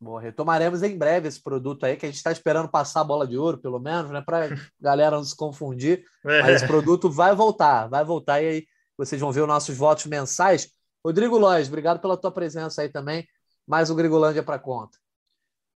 Bom, 0.02 0.18
retomaremos 0.18 0.82
em 0.82 0.98
breve 0.98 1.28
esse 1.28 1.40
produto 1.40 1.86
aí, 1.86 1.96
que 1.96 2.08
a 2.08 2.10
gente 2.10 2.18
está 2.18 2.32
esperando 2.32 2.68
passar 2.68 3.02
a 3.02 3.04
bola 3.04 3.28
de 3.28 3.38
ouro, 3.38 3.60
pelo 3.60 3.80
menos, 3.80 4.10
né? 4.10 4.20
Para 4.20 4.50
galera 4.82 5.16
não 5.16 5.24
se 5.24 5.36
confundir. 5.36 6.04
É. 6.26 6.42
Mas 6.42 6.56
esse 6.56 6.68
produto 6.68 7.08
vai 7.08 7.36
voltar, 7.36 7.88
vai 7.88 8.04
voltar 8.04 8.42
e 8.42 8.48
aí 8.48 8.68
vocês 8.98 9.22
vão 9.22 9.32
ver 9.32 9.42
os 9.42 9.48
nossos 9.48 9.78
votos 9.78 10.08
mensais. 10.08 10.72
Rodrigo 11.06 11.38
Lois, 11.38 11.68
obrigado 11.68 12.00
pela 12.00 12.18
tua 12.18 12.32
presença 12.32 12.82
aí 12.82 12.90
também. 12.90 13.28
Mais 13.68 13.92
um 13.92 13.96
Gringolândia 13.96 14.42
para 14.42 14.58
conta. 14.58 14.98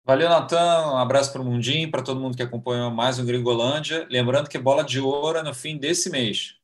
Valeu, 0.04 0.28
Natan. 0.28 0.94
Um 0.94 0.98
abraço 0.98 1.32
para 1.32 1.44
o 1.44 1.46
Mundinho, 1.46 1.92
para 1.92 2.02
todo 2.02 2.20
mundo 2.20 2.36
que 2.36 2.44
acompanhou 2.44 2.90
mais 2.90 3.20
um 3.20 3.26
Gringolândia. 3.26 4.08
Lembrando 4.10 4.50
que 4.50 4.58
bola 4.58 4.84
de 4.84 5.00
ouro 5.00 5.38
é 5.38 5.44
no 5.44 5.54
fim 5.54 5.78
desse 5.78 6.10
mês. 6.10 6.56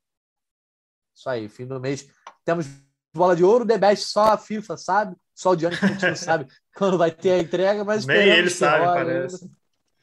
Isso 1.15 1.29
aí, 1.29 1.47
fim 1.47 1.67
do 1.67 1.79
mês. 1.79 2.07
Temos 2.43 2.65
bola 3.13 3.35
de 3.35 3.43
ouro, 3.43 3.67
The 3.67 3.77
Best, 3.77 4.05
só 4.05 4.33
a 4.33 4.37
FIFA 4.37 4.77
sabe, 4.77 5.15
só 5.35 5.51
o 5.51 5.55
Diante 5.55 5.77
que 5.77 5.85
a 5.85 5.89
gente 5.89 6.07
não 6.07 6.15
sabe 6.15 6.47
quando 6.77 6.97
vai 6.97 7.11
ter 7.11 7.31
a 7.31 7.39
entrega, 7.39 7.83
mas 7.83 8.05
Nem 8.05 8.29
ele 8.29 8.49
sabe, 8.49 8.85
parece. 8.85 9.49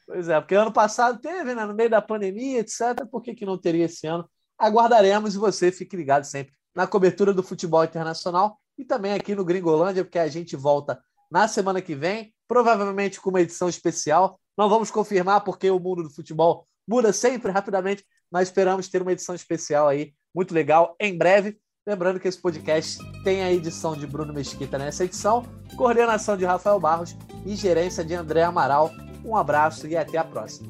Pois 0.05 0.27
é, 0.27 0.39
porque 0.39 0.55
ano 0.55 0.71
passado 0.71 1.19
teve, 1.19 1.53
né, 1.53 1.65
no 1.65 1.73
meio 1.73 1.89
da 1.89 2.01
pandemia, 2.01 2.59
etc. 2.59 3.05
Por 3.11 3.21
que, 3.21 3.35
que 3.35 3.45
não 3.45 3.57
teria 3.57 3.85
esse 3.85 4.07
ano? 4.07 4.27
aguardaremos 4.59 5.33
e 5.33 5.37
você 5.37 5.71
fique 5.71 5.95
ligado 5.95 6.25
sempre 6.25 6.53
na 6.75 6.85
cobertura 6.85 7.33
do 7.33 7.41
futebol 7.41 7.83
internacional 7.83 8.59
e 8.77 8.83
também 8.83 9.13
aqui 9.13 9.33
no 9.33 9.45
Gringolândia, 9.45 10.03
porque 10.03 10.19
a 10.19 10.27
gente 10.27 10.55
volta 10.55 11.01
na 11.31 11.47
semana 11.47 11.81
que 11.81 11.95
vem, 11.95 12.33
provavelmente 12.47 13.21
com 13.21 13.29
uma 13.29 13.41
edição 13.41 13.69
especial. 13.69 14.39
Não 14.57 14.69
vamos 14.69 14.91
confirmar 14.91 15.43
porque 15.43 15.69
o 15.71 15.79
mundo 15.79 16.03
do 16.03 16.09
futebol 16.09 16.67
muda 16.87 17.13
sempre 17.13 17.51
rapidamente, 17.51 18.05
nós 18.31 18.49
esperamos 18.49 18.89
ter 18.89 19.01
uma 19.01 19.11
edição 19.11 19.33
especial 19.33 19.87
aí, 19.87 20.13
muito 20.35 20.53
legal, 20.53 20.95
em 20.99 21.17
breve. 21.17 21.57
Lembrando 21.89 22.19
que 22.19 22.27
esse 22.27 22.37
podcast 22.37 22.99
tem 23.23 23.41
a 23.41 23.51
edição 23.51 23.95
de 23.95 24.05
Bruno 24.05 24.31
Mesquita 24.31 24.77
nessa 24.77 25.05
edição, 25.05 25.43
coordenação 25.75 26.37
de 26.37 26.45
Rafael 26.45 26.79
Barros 26.79 27.17
e 27.43 27.55
gerência 27.55 28.05
de 28.05 28.13
André 28.13 28.43
Amaral. 28.43 28.91
Um 29.25 29.35
abraço 29.35 29.87
e 29.87 29.97
até 29.97 30.19
a 30.19 30.23
próxima. 30.23 30.69